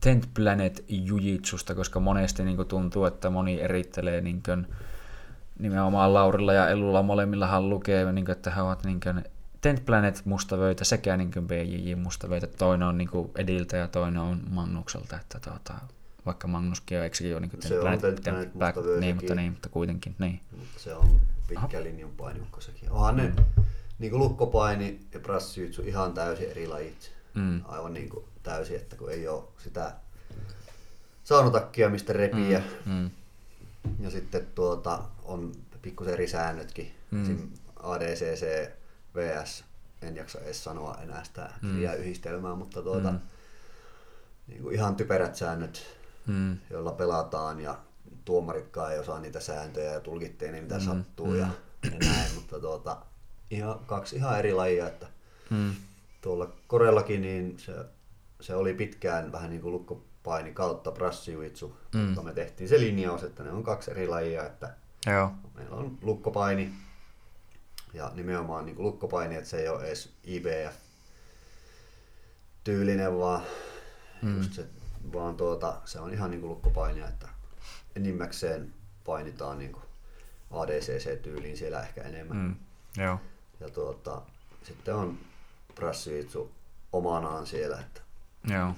[0.00, 4.66] Tent Planet jujitsusta, koska monesti niin tuntuu, että moni erittelee niin kuin,
[5.58, 9.24] nimenomaan Laurilla ja Elulla molemmillahan lukee, niin kuin, että he ovat niin kuin,
[9.60, 12.46] Tent Planet mustavöitä sekä niin kuin BJJ mustavöitä.
[12.46, 15.74] Toinen on niin kuin Ediltä ja toinen on Magnukselta, että tuota,
[16.26, 19.52] vaikka Magnuskin on, eikö ole niin kuin Tent Planet, Tent Planet Black, niin, mutta, niin,
[19.52, 20.14] mutta kuitenkin.
[20.18, 20.40] Niin.
[20.76, 22.90] Se on pitkä linjan painukko sekin.
[22.90, 23.32] Onhan ne
[23.98, 27.12] niin kuin lukkopaini ja brassijutsu ihan täysin eri lajit.
[27.34, 27.60] Mm.
[27.64, 29.92] Aivan niin kuin täysin, että kun ei ole sitä
[31.24, 32.62] saunatakkia, mistä repiä.
[32.86, 32.92] Mm.
[32.92, 33.10] Mm.
[34.00, 35.52] Ja sitten tuota, on
[35.82, 36.94] pikkusen eri säännötkin.
[37.10, 37.48] Mm.
[37.76, 38.70] ADCC,
[39.14, 39.64] VS,
[40.02, 41.82] en jaksa edes sanoa enää sitä mm.
[41.82, 43.20] yhdistelmää, mutta tuota, mm.
[44.46, 45.86] niin kuin ihan typerät säännöt,
[46.26, 46.58] mm.
[46.70, 47.78] joilla pelataan ja
[48.24, 51.38] tuomaritkaan ei osaa niitä sääntöjä ja tulkittiin niin mitä mm, sattuu mm.
[51.38, 51.48] Ja,
[51.84, 52.96] ja näin, mutta tuota,
[53.50, 55.06] ihan, kaksi ihan eri lajia, että
[55.50, 55.74] mm.
[56.20, 57.72] tuolla Korellakin niin se,
[58.40, 59.72] se oli pitkään vähän niin kuin
[60.24, 62.00] lukkopaini kautta brassijuitsu, mm.
[62.00, 64.74] mutta me tehtiin se linjaus, että ne on kaksi eri lajia, että
[65.06, 65.32] Joo.
[65.54, 66.74] meillä on lukkopaini
[67.92, 70.74] ja nimenomaan niin kuin lukkopaini, että se ei ole edes IBF
[72.64, 73.42] tyylinen, vaan,
[74.22, 74.36] mm.
[74.36, 74.66] just se,
[75.12, 77.28] vaan tuota, se on ihan niin kuin lukkopainia, että
[77.96, 78.74] enimmäkseen
[79.04, 79.76] painitaan niin
[80.50, 82.36] ADCC-tyyliin siellä ehkä enemmän.
[82.36, 82.56] Mm,
[83.02, 83.20] joo.
[83.60, 84.22] Ja tuota,
[84.62, 85.18] sitten on
[85.74, 86.50] brassijutsu
[86.92, 87.80] omanaan siellä.
[87.80, 88.00] Että,
[88.48, 88.74] joo.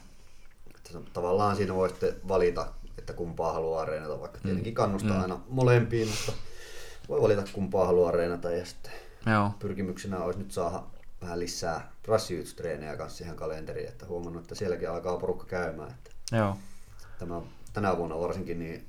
[0.86, 2.66] Että tavallaan siinä voi sitten valita,
[2.98, 4.76] että kumpaa haluaa reenata, vaikka tietenkin mm.
[4.76, 5.22] kannustaa mm.
[5.22, 6.32] aina molempiin, mutta
[7.08, 8.92] voi valita kumpaa haluaa reenata ja sitten
[9.26, 9.50] joo.
[9.58, 10.82] pyrkimyksenä olisi nyt saada
[11.22, 15.90] vähän lisää brassijutsu-treenejä kanssa siihen kalenteriin, että huomannut, että sielläkin alkaa porukka käymään.
[15.90, 16.56] Että joo.
[17.18, 17.40] Tämä,
[17.72, 18.88] tänä vuonna varsinkin niin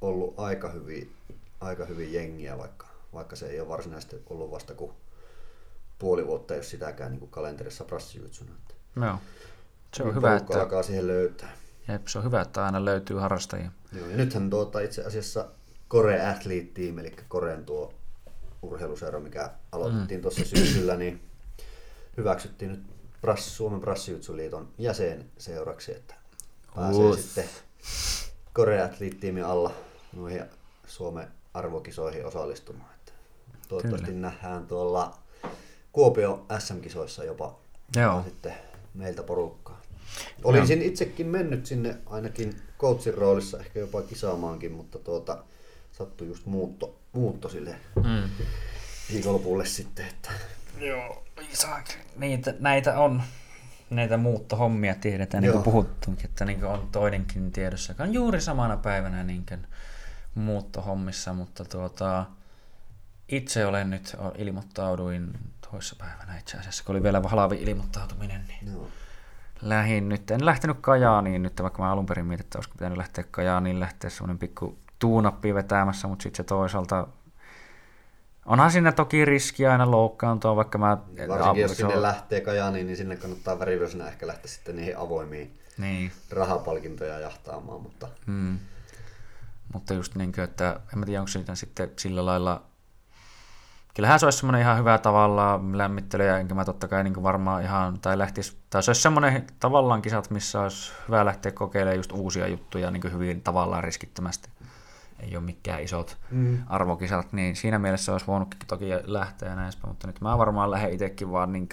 [0.00, 1.12] ollut aika hyvin,
[1.60, 4.92] aika hyvin jengiä, vaikka, vaikka se ei ole varsinaisesti ollut vasta kuin
[5.98, 8.52] puoli vuotta, jos sitäkään niin kuin kalenterissa prassijutsuna.
[8.96, 9.18] Joo.
[9.94, 10.60] Se on hyvä, että...
[10.60, 11.48] alkaa siihen löytää.
[11.88, 13.70] Jep, se on hyvä, että aina löytyy harrastajia.
[13.92, 15.48] Joo, ja nythän tuota itse asiassa
[15.88, 17.94] Kore Athlete Team, eli Korean tuo
[18.62, 20.22] urheiluseura, mikä aloitettiin mm.
[20.22, 21.22] tuossa syksyllä, niin
[22.16, 22.82] hyväksyttiin nyt
[23.20, 26.14] Brass, Suomen Brassijutsuliiton jäsenseuraksi, että
[26.74, 27.24] pääsee Uus.
[27.24, 27.44] sitten
[28.52, 28.88] Korea
[29.20, 29.72] tiimin alla
[30.16, 30.44] noihin
[30.86, 32.90] Suomen arvokisoihin osallistumaan.
[32.94, 33.12] Että
[33.68, 34.20] toivottavasti Kyllä.
[34.20, 35.18] nähdään tuolla
[35.92, 37.58] Kuopio SM-kisoissa jopa
[37.96, 38.22] Joo.
[38.22, 38.54] sitten
[38.94, 39.77] meiltä porukkaa.
[40.44, 45.44] Olisin itsekin mennyt sinne ainakin coachin roolissa, ehkä jopa kisaamaankin, mutta tuota,
[45.92, 48.30] sattui just muutto, muutto sille mm.
[49.12, 50.06] viikonlopulle sitten.
[50.06, 50.30] Että...
[50.80, 51.24] Joo,
[52.16, 53.22] niitä, näitä on
[53.90, 58.40] näitä muuttohommia tiedetään, niin kuin puhuttukin, että niin kuin on toinenkin tiedossa, joka on juuri
[58.40, 59.66] samana päivänä niin kuin
[60.34, 62.26] muuttohommissa, mutta tuota,
[63.28, 65.32] itse olen nyt, ilmoittauduin
[65.98, 68.88] päivänä itse asiassa, kun oli vielä halavi ilmoittautuminen, niin Joo.
[69.62, 73.24] Lähin nyt, en lähtenyt Kajaaniin nyt, vaikka mä alun perin mietin, että olisiko pitänyt lähteä
[73.30, 77.06] Kajaaniin, lähteä semmoinen pikku tuunappi vetämässä, mutta sitten se toisaalta
[78.48, 80.98] Onhan siinä toki riski aina loukkaantua, vaikka mä...
[81.28, 82.02] Varsinkin jos sinne on...
[82.02, 86.12] lähtee Kajaaniin, niin sinne kannattaa värivyösenä ehkä lähteä sitten niihin avoimiin niin.
[86.30, 88.08] rahapalkintoja jahtaamaan, mutta...
[88.26, 88.58] Hmm.
[89.72, 92.62] Mutta just niin kuin, että en mä tiedä, onko sitten sillä lailla
[93.98, 97.62] kyllähän se olisi semmoinen ihan hyvä tavallaan lämmittely, ja enkä mä totta kai niin varmaan
[97.62, 102.12] ihan, tai lähtisi, tai se olisi semmoinen tavallaan kisat, missä olisi hyvä lähteä kokeilemaan just
[102.12, 104.48] uusia juttuja niin hyvin tavallaan riskittömästi.
[105.20, 106.58] Ei ole mikään isot mm.
[106.66, 111.32] arvokisat, niin siinä mielessä olisi voinutkin toki lähteä näin, mutta nyt mä varmaan lähden itsekin
[111.32, 111.68] vaan niin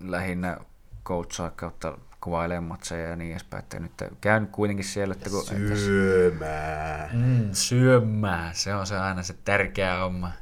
[0.00, 0.56] lähinnä
[1.04, 3.62] coachaa kautta kuvailemaan matseja ja niin edespäin.
[3.62, 5.12] Että nyt käyn kuitenkin siellä.
[5.12, 5.44] Että kun,
[5.76, 7.10] syömään.
[7.12, 8.54] Mm, syömään.
[8.54, 10.41] Se on se aina se tärkeä homma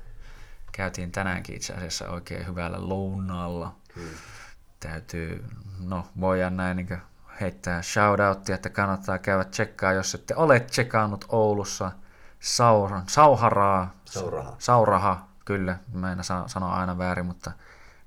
[0.72, 3.74] käytiin tänäänkin itse asiassa oikein hyvällä lounaalla.
[3.96, 4.08] Hmm.
[4.80, 5.44] Täytyy,
[5.78, 6.98] no voidaan näin niin
[7.40, 11.92] heittää shoutouttia, että kannattaa käydä tsekkaa, jos ette ole tsekannut Oulussa
[12.40, 13.94] Sauran, Sauharaa.
[14.04, 14.56] Sauraha.
[14.58, 17.52] Sauraha, kyllä, mä en saa sanoa aina väärin, mutta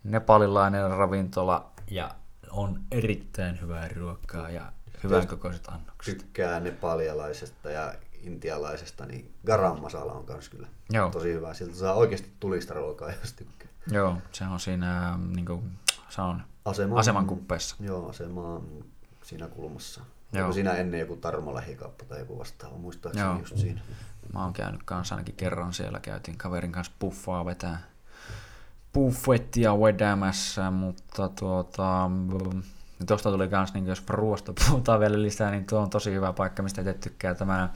[0.04, 2.16] nepalilainen ravintola ja
[2.52, 4.72] on erittäin hyvää ruokaa ja
[5.04, 6.18] hyvän kokoiset annokset.
[6.18, 11.10] Tykkää nepalialaisesta ja intialaisesta, niin garam masala on myös kyllä Joo.
[11.10, 11.54] tosi hyvä.
[11.54, 13.68] Siltä saa oikeasti tulista ruokaa, jos tykkää.
[13.92, 15.72] Joo, se on siinä niin kuin,
[16.10, 17.76] se on aseman, aseman kuppeessa.
[17.80, 18.86] Joo, asema on
[19.24, 20.02] siinä kulmassa.
[20.34, 20.44] Joo.
[20.44, 23.40] Onko siinä ennen joku Tarmo lähikauppa tai joku vastaava, muistaakseni Joo.
[23.40, 23.82] just siinä.
[24.34, 27.94] Mä oon käynyt kanssa ainakin kerran siellä, käytiin kaverin kanssa puffaa vetää
[28.94, 32.12] buffettia vetämässä, mutta tuota,
[33.08, 36.64] tuosta tuli kans, niin jos ruoasta puhutaan vielä lisää, niin tuo on tosi hyvä paikka,
[36.64, 37.70] mistä te tykkää tämä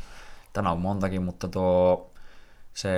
[0.58, 2.12] tänä on montakin, mutta tuo
[2.74, 2.92] se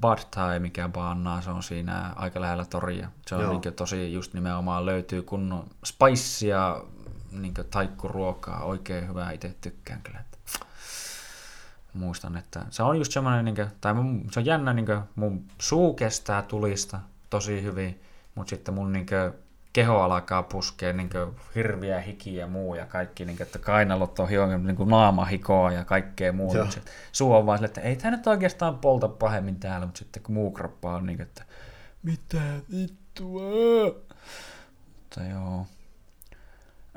[0.00, 3.08] Bud Thai, mikä baannaa, se on siinä aika lähellä toria.
[3.26, 6.80] Se on niin tosi just nimenomaan löytyy kunnon spicea,
[7.30, 10.24] niin taikkuruokaa, oikein hyvää, itse tykkään kyllä.
[11.94, 15.00] Muistan, että se on just semmoinen, niin kuin, tai mun, se on jännä, niin kuin,
[15.14, 17.00] mun suu kestää tulista
[17.30, 18.00] tosi hyvin,
[18.34, 19.41] mutta sitten mun niin kuin,
[19.72, 21.10] keho alkaa puskea niin
[21.54, 25.24] hirviä hiki ja muu ja kaikki, niin kuin, että kainalot on hioin, niin kuin naama
[25.24, 26.58] hikoa ja kaikkea muuta.
[26.58, 26.66] Joo.
[27.12, 30.34] Suu on vaan sille, että ei tämä nyt oikeastaan polta pahemmin täällä, mutta sitten kun
[30.34, 31.44] muu kroppa on niin kuin, että
[32.02, 33.42] mitä vittua.
[34.96, 35.66] Mutta joo.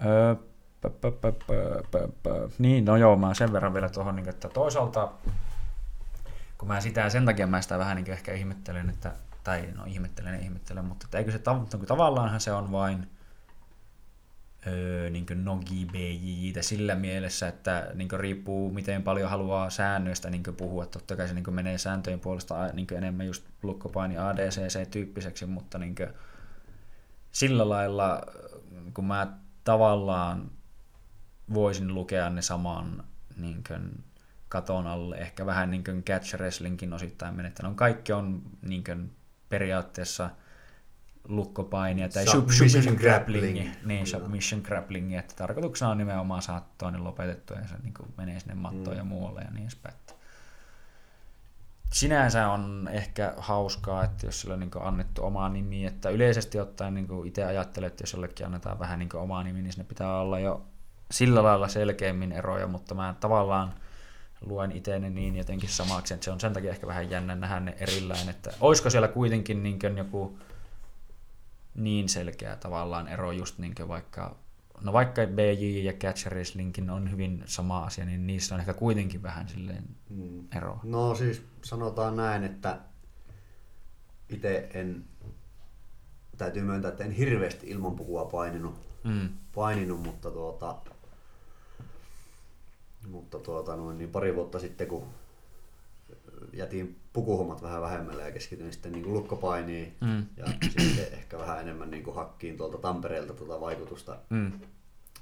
[0.06, 0.35] Öö,
[0.81, 1.31] pä, pä, pä,
[1.91, 2.30] pä, pä,
[2.60, 5.11] Niin, no joo, mä sen verran vielä tuohon, niin että toisaalta
[6.57, 9.11] kun mä sitä sen takia mä sitä vähän niin ehkä ihmettelen, että
[9.45, 11.41] tai no ihmettelen, ihmettelen, mutta eikö se
[11.73, 13.07] niin tavallaanhan se on vain
[14.67, 20.85] öö, niin nogi BJJ sillä mielessä, että niin riippuu miten paljon haluaa säännöistä niin puhua.
[20.85, 25.95] Totta kai se niin menee sääntöjen puolesta niin enemmän just lukkopaini ADCC-tyyppiseksi, mutta niin
[27.31, 28.22] sillä lailla,
[28.93, 30.51] kun mä tavallaan
[31.53, 33.03] voisin lukea ne saman
[33.38, 34.03] niin kuin,
[34.49, 37.76] katon alle, ehkä vähän niin kuin catch wrestlingin osittain menettänyt.
[37.76, 39.11] Kaikki on niin kuin,
[39.49, 40.30] periaatteessa
[41.27, 47.67] lukkopainia tai submission grappling, niin submission grappling, että tarkoituksena on nimenomaan saada toinen lopetettua ja
[47.67, 48.97] se niin kuin menee sinne mattoon mm.
[48.97, 49.95] ja muualle ja niin edespäin.
[51.91, 56.93] Sinänsä on ehkä hauskaa, että jos sillä on niin annettu omaa nimi, että yleisesti ottaen
[56.93, 60.39] niin itse ajattelen, että jos jollekin annetaan vähän niin omaa nimi, niin sinne pitää olla
[60.39, 60.65] jo
[61.11, 63.73] sillä lailla selkeämmin eroja, mutta mä tavallaan
[64.41, 67.75] luen itseäni niin jotenkin samaksi, että se on sen takia ehkä vähän jännä nähdä ne
[67.79, 70.37] erillään, että olisiko siellä kuitenkin niin joku
[71.75, 74.35] niin selkeä tavallaan ero just niin vaikka,
[74.81, 79.23] no vaikka BJ ja Catch Wrestlingkin on hyvin sama asia, niin niissä on ehkä kuitenkin
[79.23, 80.47] vähän silleen mm.
[80.55, 80.79] ero.
[80.83, 82.79] No siis sanotaan näin, että
[84.29, 85.05] itse en,
[86.37, 89.29] täytyy myöntää, että en hirveästi ilman pukua paininut, mm.
[89.55, 90.77] paininut mutta tuota,
[93.07, 95.07] mutta tuota, noin, niin pari vuotta sitten, kun
[96.53, 100.26] jätin pukuhommat vähän vähemmälle ja keskityin sitten niin lukkopainiin mm.
[100.38, 104.52] ja sitten ehkä vähän enemmän niin kuin hakkiin tuolta Tampereelta tuota vaikutusta, mm.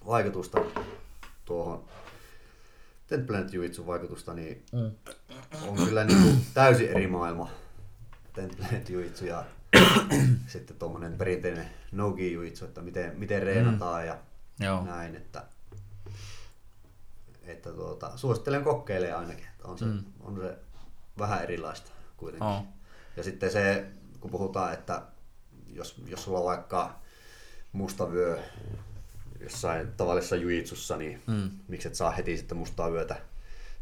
[0.07, 0.61] vaikutusta
[1.45, 1.83] tuohon
[3.07, 4.91] Templanet Juitsun vaikutusta, niin mm.
[5.67, 7.49] on kyllä niin kuin täysin eri maailma
[8.33, 9.45] Templanet Juitsu ja
[10.47, 14.07] sitten tuommoinen perinteinen Nogi Juitsu, että miten, miten reenataan mm.
[14.07, 14.17] ja
[14.59, 14.85] Joo.
[14.85, 15.43] näin, että
[17.43, 20.03] että tuota, suosittelen kokeilemaan ainakin, että on se, mm.
[20.19, 20.57] on se
[21.19, 22.47] vähän erilaista kuitenkin.
[22.47, 22.65] Oh.
[23.17, 23.85] Ja sitten se,
[24.19, 25.01] kun puhutaan, että
[25.67, 26.99] jos, jos sulla on vaikka
[27.71, 28.39] musta vyö
[29.39, 31.49] jossain tavallisessa juitsussa, niin mm.
[31.67, 33.15] miksi et saa heti sitten mustaa vyötä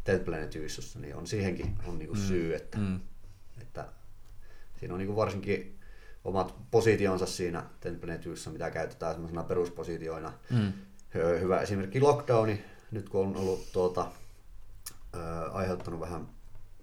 [0.06, 2.20] Dead Planet juitsussa, niin on siihenkin on niinku mm.
[2.20, 3.00] syy, että, mm.
[3.60, 3.88] että
[4.80, 5.78] siinä on niinku varsinkin
[6.24, 10.32] omat positionsa siinä Dead Planet mitä käytetään semmoisena peruspositioina.
[10.50, 10.72] Mm.
[11.40, 14.06] Hyvä esimerkki lockdowni, nyt kun on ollut tuota,
[15.12, 16.28] ää, aiheuttanut vähän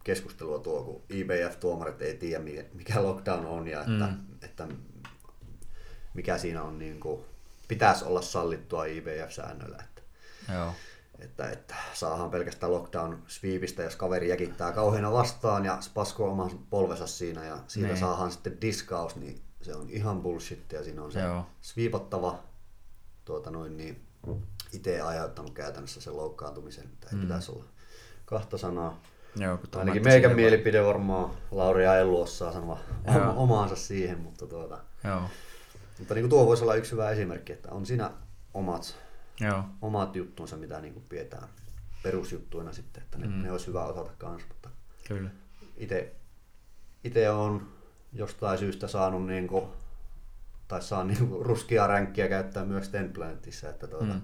[0.04, 4.18] keskustelua tuo, kun IBF-tuomarit ei tiedä, mikä lockdown on ja että, mm.
[4.42, 4.68] että
[6.14, 7.22] mikä siinä on, niin kuin,
[7.68, 9.84] pitäisi olla sallittua IBF-säännöllä.
[9.84, 10.02] Että,
[10.54, 10.74] Joo.
[11.20, 17.08] että, että saadaan pelkästään lockdown sweepistä, jos kaveri jäkittää kauheena vastaan ja spaskoo oman polvensa
[17.08, 18.00] siinä ja siitä Niin.
[18.00, 21.46] saadaan sitten diskaus, niin se on ihan bullshit ja siinä on se Joo.
[21.62, 22.40] sweepattava
[23.26, 24.02] tuota noin niin
[24.74, 27.22] itse aiheuttanut käytännössä sen loukkaantumisen, että ei mm.
[27.22, 27.66] pitäisi olla
[28.26, 29.02] kahta sanaa.
[29.36, 33.16] Joo, kun Ainakin meikän mielipide varmaan Lauri ja Ellu osaa sanoa Joo.
[33.16, 35.22] oma, omaansa siihen, mutta, tuota, Joo,
[36.00, 38.12] mutta niin kuin tuo voisi olla yksi hyvä esimerkki, että on siinä
[38.54, 38.98] omat,
[39.40, 41.50] joo, omat juttunsa, mitä niin kuin pidetään
[42.04, 43.44] perusjuttuina sitten, että ne, mm.
[43.44, 44.70] ne olisi hyvä osata kanssa, mutta
[45.08, 45.30] kyllä.
[45.78, 46.16] itse
[47.04, 47.68] itse on
[48.14, 49.66] jostain syystä saanut niin kuin,
[50.68, 54.22] tai saan niin kuin ruskia ränkkiä käyttää myös Ten Planetissa, että tuota, Mm.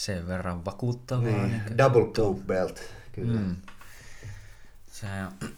[0.00, 1.22] Sen verran vakuuttavaa.
[1.24, 2.82] niin, kuin- double poop belt,
[3.12, 3.40] kyllä.
[3.40, 3.56] Mm.
[4.86, 5.06] Se,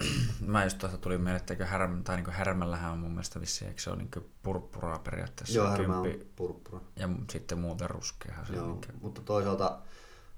[0.46, 3.68] mä just tuosta tuli mieleen, että eikö härm, tai niin härmällähän on mun mielestä vissiin,
[3.68, 5.58] eikö se ole niin purppuraa periaatteessa?
[5.58, 6.80] Joo, härmä on purppura.
[6.96, 8.66] ja sitten muuten ruskeahan se Joo.
[8.66, 9.78] Niin mutta toisaalta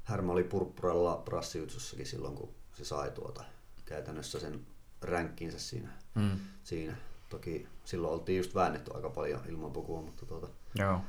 [0.05, 3.45] Härmä oli purppuralla prassijutsussakin silloin, kun se sai tuota
[3.85, 4.67] käytännössä sen
[5.03, 5.89] ränkkinsä siinä.
[6.15, 6.39] mm.
[6.65, 6.97] siinä.
[7.29, 11.01] Toki silloin oltiin just väännetty aika paljon ilman pukua, mutta tuota, Joo.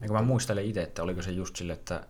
[0.00, 2.06] Ja kun mä muistelen itse, että oliko se just sille, että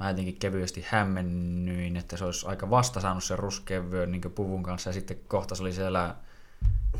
[0.00, 4.62] mä jotenkin kevyesti hämmennyin, että se olisi aika vasta saanut sen ruskean vyön niin puvun
[4.62, 6.14] kanssa ja sitten kohta se oli siellä,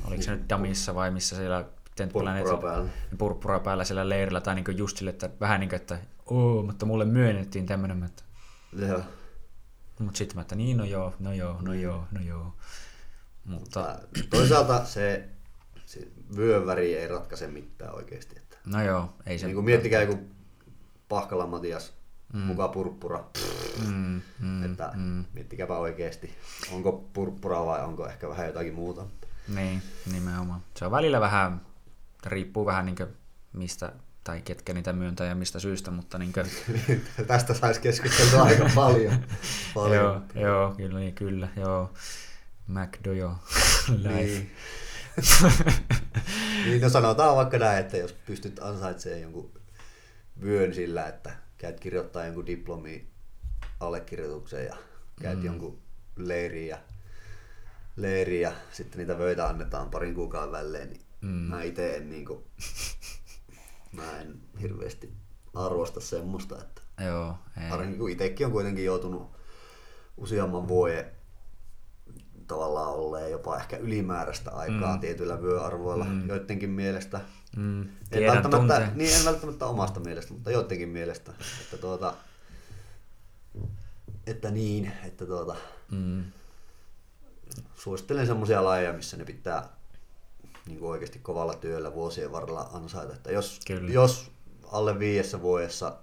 [0.04, 1.64] oliko se nyt Damissa vai missä siellä
[2.12, 2.90] Purppura päällä.
[3.18, 6.86] purppura päällä siellä leirillä tai niin just sille, että vähän niin kuin, että oo, mutta
[6.86, 8.22] mulle myönnettiin tämmöinen, että
[8.86, 9.00] joo.
[9.98, 11.82] mutta sitten mä, että niin, no joo, no joo, no Niin.
[11.82, 12.54] joo, no joo.
[13.44, 13.98] Mutta,
[14.30, 15.28] Toisaalta se,
[15.86, 18.47] se vyön väri ei ratkaise mitään oikeasti.
[18.72, 19.46] No joo, ei se...
[19.46, 20.18] niin kuin miettikää joku
[21.08, 21.92] Pahkala Matias,
[22.32, 22.40] mm.
[22.40, 23.24] mukaan purppura.
[23.86, 26.34] Mm, mm, että mm, miettikääpä oikeasti,
[26.72, 29.06] onko purppura vai onko ehkä vähän jotakin muuta.
[29.48, 29.82] niin,
[30.12, 30.60] nimenomaan.
[30.74, 31.60] Se on välillä vähän,
[32.26, 32.96] riippuu vähän niin
[33.52, 33.92] mistä,
[34.24, 36.46] tai ketkä niitä myöntää ja mistä syystä, mutta niin kuin,
[37.26, 39.24] Tästä saisi keskustelua aika paljon.
[39.74, 40.24] paljon.
[40.34, 41.92] joo, joo, kyllä, niin, kyllä, joo.
[42.66, 43.34] McDo, joo.
[43.88, 44.46] Life.
[44.48, 44.50] Niin.
[46.64, 49.52] Niin, no sanotaan vaikka näin, että jos pystyt ansaitsemaan jonkun
[50.42, 53.08] vyön sillä, että käyt kirjoittaa jonkun diplomi
[53.80, 54.76] allekirjoituksen ja
[55.22, 55.44] käyt mm.
[55.44, 55.78] jonkun
[56.16, 56.78] leiriin ja,
[57.96, 61.28] leiriin ja sitten niitä vöitä annetaan parin kuukauden välein, niin Mm.
[61.28, 62.44] mä itse en niinku,
[63.92, 65.12] mä en hirveästi
[65.54, 67.70] arvosta semmoista, että Joo, ei.
[67.70, 69.36] Varsinkin kun itsekin on kuitenkin joutunut
[70.16, 71.10] useamman vuoden
[72.48, 75.00] tavallaan olleen jopa ehkä ylimääräistä aikaa Mm.
[75.00, 76.28] tietyillä vyöarvoilla Mm.
[76.28, 77.20] joidenkin mielestä.
[77.56, 78.90] Mm, En välttämättä, tunteen.
[78.94, 81.32] niin en välttämättä omasta mielestä, mutta joidenkin mielestä.
[81.62, 82.14] Että, tuota,
[84.26, 85.56] että niin, että tuota,
[85.90, 86.24] Mm,
[87.74, 89.68] suosittelen semmoisia lajeja, missä ne pitää
[90.66, 93.12] niin kuin oikeasti kovalla työllä vuosien varrella ansaita.
[93.14, 93.90] Että jos, Kyllä.
[93.92, 94.30] jos
[94.72, 95.96] alle viidessä vuodessa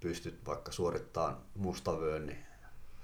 [0.00, 2.38] pystyt vaikka suorittamaan mustavyön, niin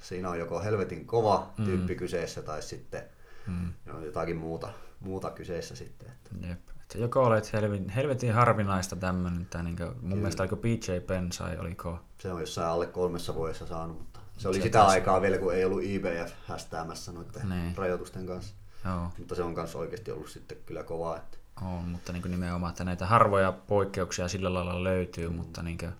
[0.01, 1.64] siinä on joko helvetin kova Mm.
[1.64, 3.02] tyyppi kyseessä tai sitten
[3.47, 4.68] mm, on jotakin muuta,
[5.01, 6.09] muuta kyseessä sitten.
[6.09, 6.59] Että jep.
[6.82, 10.14] Että joko olet helvetin, helvetin harvinaista tämmöinen, tai niin mun Kyllä.
[10.16, 14.56] mielestä oliko PJ Pensai, oliko se on jossain alle kolmessa vuodessa saanut, mutta se oli
[14.56, 17.77] Se sitä taas- aikaa vielä, kun ei ollut IBF hästäämässä noiden Niin.
[17.77, 18.55] rajoitusten kanssa.
[18.85, 21.16] Joo, Mutta se on kanssa oikeasti ollut sitten kyllä kovaa.
[21.16, 25.93] Että on, mutta niin nimenomaan, että näitä harvoja poikkeuksia sillä lailla löytyy, mutta niin kuin,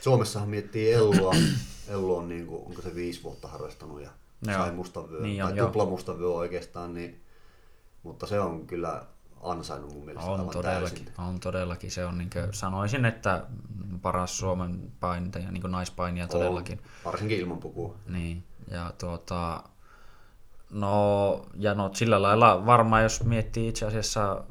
[0.00, 1.34] Suomessahan miettii Ellua.
[1.88, 4.10] Ellu on niin kuin, onko se viisi vuotta harrastanut ja
[4.46, 4.56] Joo.
[4.58, 7.20] sai mustan vyön, Niin on, tai vyön oikeastaan, niin,
[8.02, 9.04] mutta se on kyllä
[9.42, 11.14] ansainnut mun mielestä on todellakin, täysin.
[11.18, 13.44] on todellakin, se on niin kuin, sanoisin, että
[14.02, 16.78] paras Suomen painitaja, niin naispainija todellakin.
[16.78, 17.94] On, varsinkin ilman pukua.
[18.08, 19.62] Niin, ja tuota,
[20.70, 24.44] no, ja no sillä lailla varmaan, jos miettii itse asiassa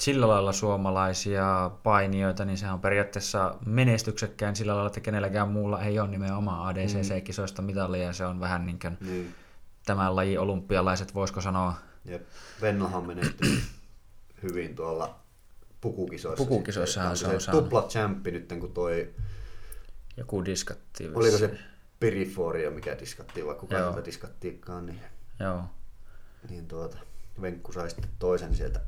[0.00, 5.98] sillä lailla suomalaisia painijoita, niin se on periaatteessa menestyksekkään sillä lailla, että kenelläkään muulla ei
[5.98, 9.34] ole nimenomaan ADCC-kisoista mitalia, ja se on vähän niin kuin Niin.
[9.86, 11.74] tämän lajin olympialaiset, voisiko sanoa,
[12.04, 12.22] Jep.
[12.62, 13.60] Vennohan menestyi
[14.42, 15.16] hyvin tuolla
[15.80, 16.44] pukukisoissa.
[16.44, 17.64] Pukukisoissahan se Onko on saanut.
[17.64, 19.10] tupla champi nyt, kun toi,
[20.16, 21.10] joku diskatti.
[21.14, 21.70] oliko se vissiin.
[22.00, 23.90] Piriforia, mikä diskattiin, vai kuka Joo.
[23.90, 25.00] sitä diskattiikaan, niin,
[25.40, 25.62] Joo,
[26.50, 26.96] niin tuota,
[27.42, 28.80] Venkku sai sitten toisen sieltä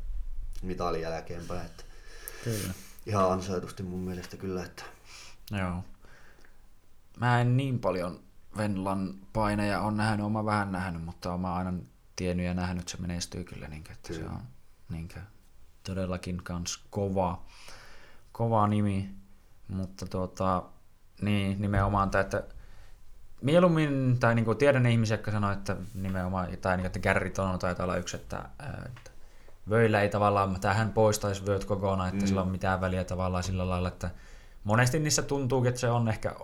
[0.63, 1.67] mitalin jälkeenpäin.
[1.67, 1.85] Että
[2.45, 2.75] kyllä.
[3.07, 4.85] ihan ansaitusti mun mielestä kyllä, että
[5.51, 5.85] Joo.
[7.21, 8.21] Mä en niin paljon
[8.57, 11.73] Venlan paineja on nähnyt, oma vähän nähnyt, mutta oon mä aina
[12.17, 14.33] tiennyt ja nähnyt, että se menestyy kyllä, niin että se Kyllä.
[14.33, 14.43] on
[14.89, 15.09] niin
[15.85, 17.43] todellakin kans kova,
[18.33, 19.11] kova nimi,
[19.69, 20.63] mutta tuota,
[21.21, 22.45] niin nimenomaan tämä, että
[23.41, 27.85] mieluummin, tai niin tiedän ihmisiä, jotka sanoo, että nimenomaan, tai niin, että Gary Tono taitaa
[27.85, 28.49] olla yksi, että,
[28.87, 29.11] että
[29.71, 32.27] vöillä ei tavallaan, tähän poistaisi vyöt kokonaan, että mm.
[32.27, 34.11] Sillä on mitään väliä tavallaan sillä lailla, että
[34.65, 36.35] monesti niissä tuntuu, että se on ehkä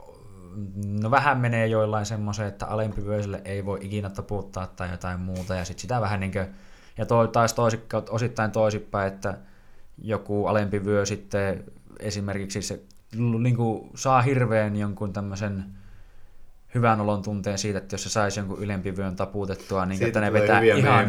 [1.03, 5.65] no vähän menee joillain semmoisen, että alempivyöiselle ei voi ikinä taputtaa tai jotain muuta, ja
[5.65, 6.47] sitten sitä vähän niin kuin,
[6.99, 9.39] ja toi, taas toisikka, osittain toisinpäin, että
[10.03, 11.65] joku alempi vyö sitten
[11.99, 12.81] esimerkiksi se
[13.39, 15.65] niin kuin, saa hirveän jonkun tämmöisen
[16.75, 20.33] hyvän olon tunteen siitä, että jos se saisi jonkun ylempi vyön taputettua, niin että ne
[20.33, 21.07] vetää ihan,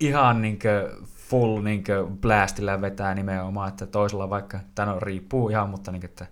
[0.00, 1.84] ihan niin kuin full niin
[2.20, 6.26] blastillä vetää nimenomaan, että toisella vaikka, tämä no, riippuu ihan, mutta niin kuin, että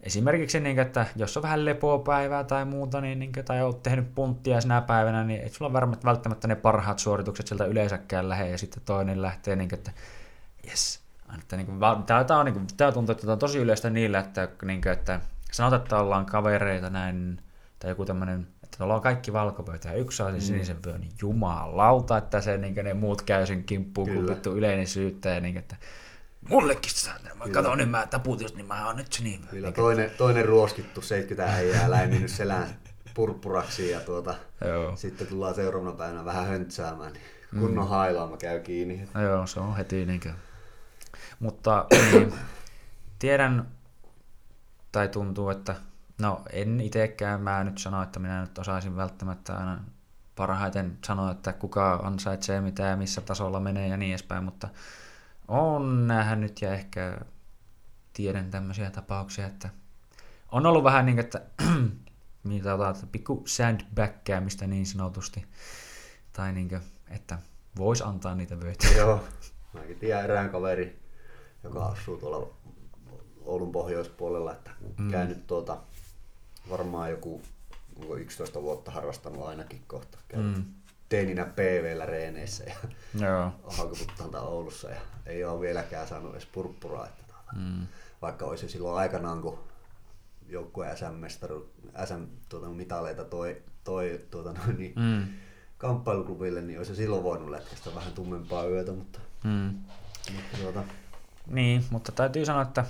[0.00, 3.82] esimerkiksi, niin kuin, että jos on vähän lepopäivää tai muuta, niin, niin kuin, tai olet
[3.82, 8.50] tehnyt punttia sinä päivänä, niin et sulla on välttämättä ne parhaat suoritukset sieltä yleensäkään lähde,
[8.50, 9.92] ja sitten toinen lähtee, niin kuin, että
[10.68, 11.00] yes,
[11.38, 13.90] että, niin kuin, tämä, tämä, on, niin kuin, tämä tuntuu, että tämä on tosi yleistä
[13.90, 15.20] niillä, että, niin kuin, että
[15.52, 17.42] sanotaan, että ollaan kavereita näin,
[17.78, 18.46] tai joku tämmöinen
[18.78, 20.40] että ollaan kaikki valkopöytä ja yksi saa sen mm.
[20.40, 24.86] sinisen vyön, niin jumalauta, että se, niin ne muut käy sen kimppuun, kun vittu yleinen
[24.86, 25.76] syyttäjä, niin että
[26.48, 29.40] mullekin sitä, mä katson, niin mä taput just, niin mä oon nyt se niin.
[29.50, 30.18] Kyllä, niin, toinen, että...
[30.18, 32.68] toinen ruoskittu 70 äijää läiminnyt selään
[33.14, 34.34] purppuraksi ja tuota,
[34.64, 34.96] Joo.
[34.96, 37.22] sitten tullaan seuraavana päivänä vähän höntsäämään, niin
[37.60, 37.90] kunnon mm.
[37.90, 39.08] hailaama käy kiinni.
[39.14, 40.34] No joo, se on heti niin kuin.
[41.40, 42.34] Mutta niin,
[43.18, 43.68] tiedän,
[44.92, 45.74] tai tuntuu, että
[46.20, 49.84] No en itsekään, mä nyt sano, että minä nyt osaisin välttämättä aina
[50.36, 54.68] parhaiten sanoa, että kuka ansaitsee mitä ja missä tasolla menee ja niin edespäin, mutta
[55.48, 57.20] on nähnyt ja ehkä
[58.12, 59.68] tiedän tämmöisiä tapauksia, että
[60.52, 61.42] on ollut vähän niin, että
[62.44, 65.44] mitä otat, pikku sandbackäämistä niin sanotusti,
[66.32, 67.38] tai niin kuin, että
[67.76, 68.88] voisi antaa niitä vöitä.
[68.98, 69.24] Joo,
[69.72, 71.02] mäkin tiedän erään kaveri,
[71.64, 72.50] joka asuu tuolla
[73.44, 75.10] Oulun pohjoispuolella, että mm.
[75.10, 75.78] käynyt tuota
[76.70, 77.42] varmaan joku
[78.16, 80.18] 11 vuotta harrastanut ainakin kohta.
[80.36, 80.64] Mm.
[81.08, 82.74] Teininä PVllä reeneissä ja
[83.20, 83.52] Joo.
[83.76, 87.06] Haukuputtantaa Oulussa ja ei ole vieläkään saanut edes purppuraa.
[87.06, 87.86] Että tuota, mm.
[88.22, 89.58] Vaikka olisi silloin aikanaan, kun
[90.48, 91.70] joukkue SM-mestaru,
[92.04, 95.26] SM-mitaleita tuota, toi, toi tuota, niin, mm.
[95.78, 99.74] kamppailuklubille, niin olisi silloin voinut lätkästä vähän tummempaa yötä, mutta, mm.
[100.34, 100.84] mutta tuota...
[101.46, 102.84] Niin, mutta täytyy sanoa, että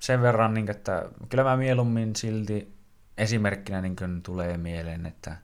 [0.00, 2.75] sen verran, niin, että kyllä mä mieluummin silti
[3.18, 5.36] esimerkkinä niin kuin tulee mieleen, että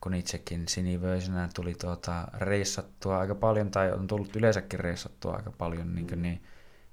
[0.00, 5.94] kun itsekin sinivöisenä tuli tuota reissattua aika paljon, tai on tullut yleensäkin reissattua aika paljon,
[5.94, 6.42] niin, kuin niin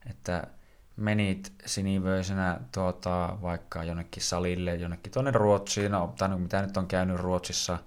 [0.09, 0.47] että
[0.95, 6.87] menit sinivöisenä tuota, vaikka jonnekin salille, jonnekin tuonne Ruotsiin, no, tai no, mitä nyt on
[6.87, 7.77] käynyt Ruotsissa,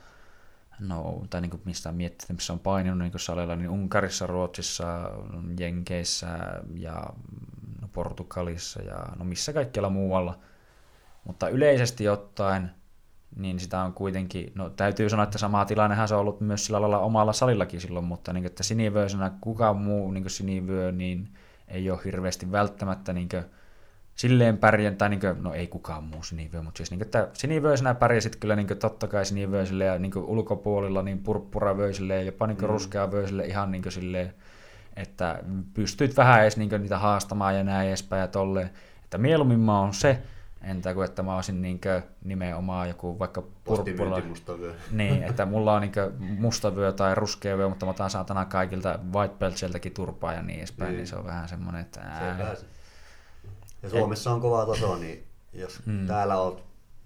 [0.81, 5.11] no, tai niin kuin mistä on miettinyt, missä on painunut niin salilla, niin Unkarissa, Ruotsissa,
[5.59, 6.39] Jenkeissä
[6.75, 7.07] ja
[7.81, 10.39] no, Portugalissa ja no missä kaikkialla muualla–
[11.25, 12.71] mutta yleisesti ottaen,
[13.37, 16.81] niin sitä on kuitenkin, no täytyy sanoa, että sama tilannehan se on ollut myös sillä
[16.81, 21.29] lailla omalla salillakin silloin, mutta niin, että sinivöisenä kukaan muu niin sinivöö, niin
[21.69, 23.45] ei ole hirveästi välttämättä niin kuin,
[24.15, 27.29] silleen pärjän, tai niin kuin, no ei kukaan muu sinivöö, mutta siis niin kuin, että
[27.33, 32.23] sinivöisenä pärjäsit kyllä niin kuin, totta kai sinivöisille ja niin kuin, ulkopuolilla niin purppuravöisille ja
[32.23, 32.73] jopa niin kuin, mm.
[32.73, 34.35] ruskeavöisille ihan niin kuin, silleen,
[34.97, 35.43] että
[35.75, 38.71] pystyt vähän edes niin kuin, niitä haastamaan ja näin edespäin ja tolleen.
[39.05, 40.23] Että mieluummin mä oon se,
[40.63, 44.23] Entä kuin, että mä olisin niinkö nimenomaan joku vaikka purppula.
[44.91, 49.35] Niin, että mulla on niinkö mustavyö tai ruskea vyö, mutta mä otan saatana kaikilta white
[49.39, 52.55] belt sieltäkin turpaa ja niin edespäin, niin, niin se on vähän semmoinen, että ää...
[52.55, 52.67] Se
[53.83, 56.07] ja Suomessa on kova taso, niin jos hmm.
[56.07, 56.65] täällä oot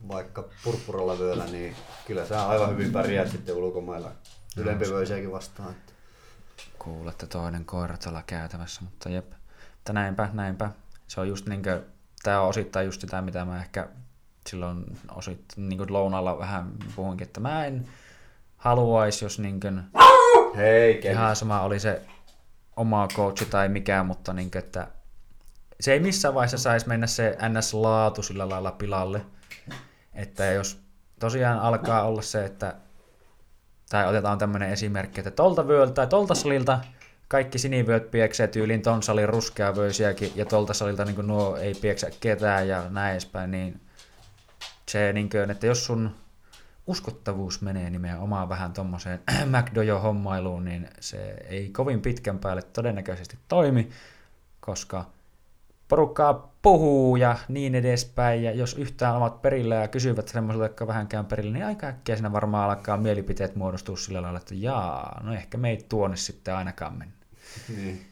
[0.08, 1.76] vaikka purppuralla vyöllä, niin
[2.06, 4.12] kyllä sä aivan hyvin pärjäät sitten ulkomailla
[4.56, 5.70] ylempivöisiäkin vastaan.
[5.70, 5.92] Että...
[6.78, 9.32] Kuulette toinen koira tuolla käytävässä, mutta jep.
[9.78, 10.70] Että näinpä, näinpä.
[11.08, 11.82] Se on just niinkö
[12.26, 13.88] tämä on osittain just sitä, mitä mä ehkä
[14.48, 14.84] silloin
[15.14, 17.88] osittain niin kuin lounalla vähän puhuinkin, että mä en
[18.56, 19.82] haluaisi, jos niin kuin,
[20.56, 22.02] Hei, ihan sama oli se
[22.76, 24.88] oma coachi tai mikään, mutta niin kuin, että
[25.80, 29.26] se ei missään vaiheessa saisi mennä se NS-laatu sillä lailla pilalle,
[30.14, 30.80] että jos
[31.20, 32.74] tosiaan alkaa olla se, että
[33.90, 36.78] tai otetaan tämmöinen esimerkki, että tolta vyöltä tai tolta salilta
[37.28, 42.68] kaikki sinivyöt pieksee tyyliin ton salin ruskeavöisiäkin ja tolta salilta niin nuo ei pieksä ketään
[42.68, 43.80] ja näin edespäin, niin
[44.88, 46.10] se, niin kuin, että jos sun
[46.86, 49.20] uskottavuus menee nimenomaan vähän tuommoiseen
[49.52, 53.90] McDojo-hommailuun, niin se ei kovin pitkän päälle todennäköisesti toimi,
[54.60, 55.04] koska
[55.88, 61.26] porukkaa puhuu ja niin edespäin, ja jos yhtään ovat perillä ja kysyvät semmoiselta, jotka vähänkään
[61.26, 65.58] perillä, niin aika äkkiä siinä varmaan alkaa mielipiteet muodostua sillä lailla, että jaa, no ehkä
[65.58, 67.15] me ei tuonne sitten ainakaan mennä.
[67.76, 68.06] Niin.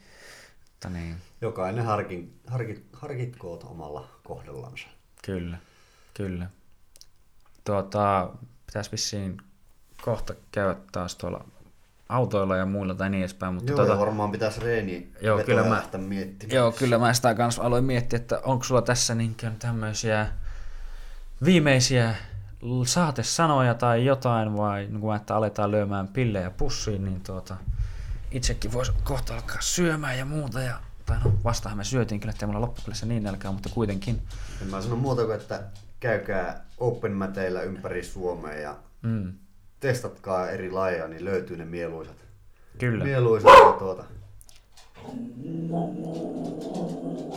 [0.71, 1.16] Mutta niin.
[1.41, 4.87] Jokainen harkin, harkit, harkitkoot omalla kohdallansa.
[5.25, 5.59] Kyllä,
[6.15, 6.47] kyllä.
[7.65, 8.31] Tuota,
[8.66, 9.37] pitäisi vissiin
[10.03, 11.45] kohta käydä taas tuolla
[12.09, 13.55] autoilla ja muilla tai niin edespäin.
[13.55, 16.55] Mutta joo, tuota, varmaan pitäisi reeni joo, kyllä mä, miettimään.
[16.57, 20.29] Joo, kyllä mä sitä kanssa aloin miettiä, että onko sulla tässä niin tämmöisiä
[21.45, 22.15] viimeisiä
[22.87, 27.57] saatesanoja tai jotain, vai niin kun että aletaan lyömään pillejä pussiin, niin tuota,
[28.35, 30.61] itsekin voisi kohta alkaa syömään ja muuta.
[30.61, 34.23] Ja, tai no, vastahan me syötiin kyllä, ettei mulla loppupeleissä niin nälkää, mutta kuitenkin.
[34.62, 35.62] En mä sano muuta kuin, että
[36.01, 39.32] käykää open mäteillä ympäri Suomea ja mm.
[39.81, 42.16] testatkaa eri lajeja, niin löytyy ne mieluisat.
[42.78, 43.05] Kyllä.
[43.05, 44.05] Mieluisat ja tuota.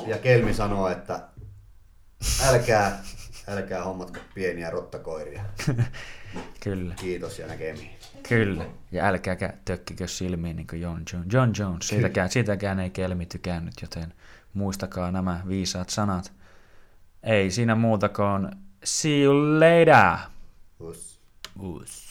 [0.08, 1.22] Ja Kelmi sanoo, että
[2.46, 3.04] älkää,
[3.48, 5.44] älkää hommatko pieniä rottakoiria.
[6.64, 6.96] Kyllä.
[6.96, 7.90] Kiitos ja näkemiin.
[8.30, 8.66] Kyllä.
[8.92, 11.34] Ja älkääkä tökkikö silmiin niin kuin John Jones.
[11.34, 14.14] John Jones, siitäkään, siitäkään ei Kelmi tykännyt, joten
[14.54, 16.34] muistakaa nämä viisaat sanat.
[17.24, 18.52] Ei siinä muuta kuin
[18.84, 20.18] see you later.
[20.80, 21.20] Us.
[21.60, 22.07] Us.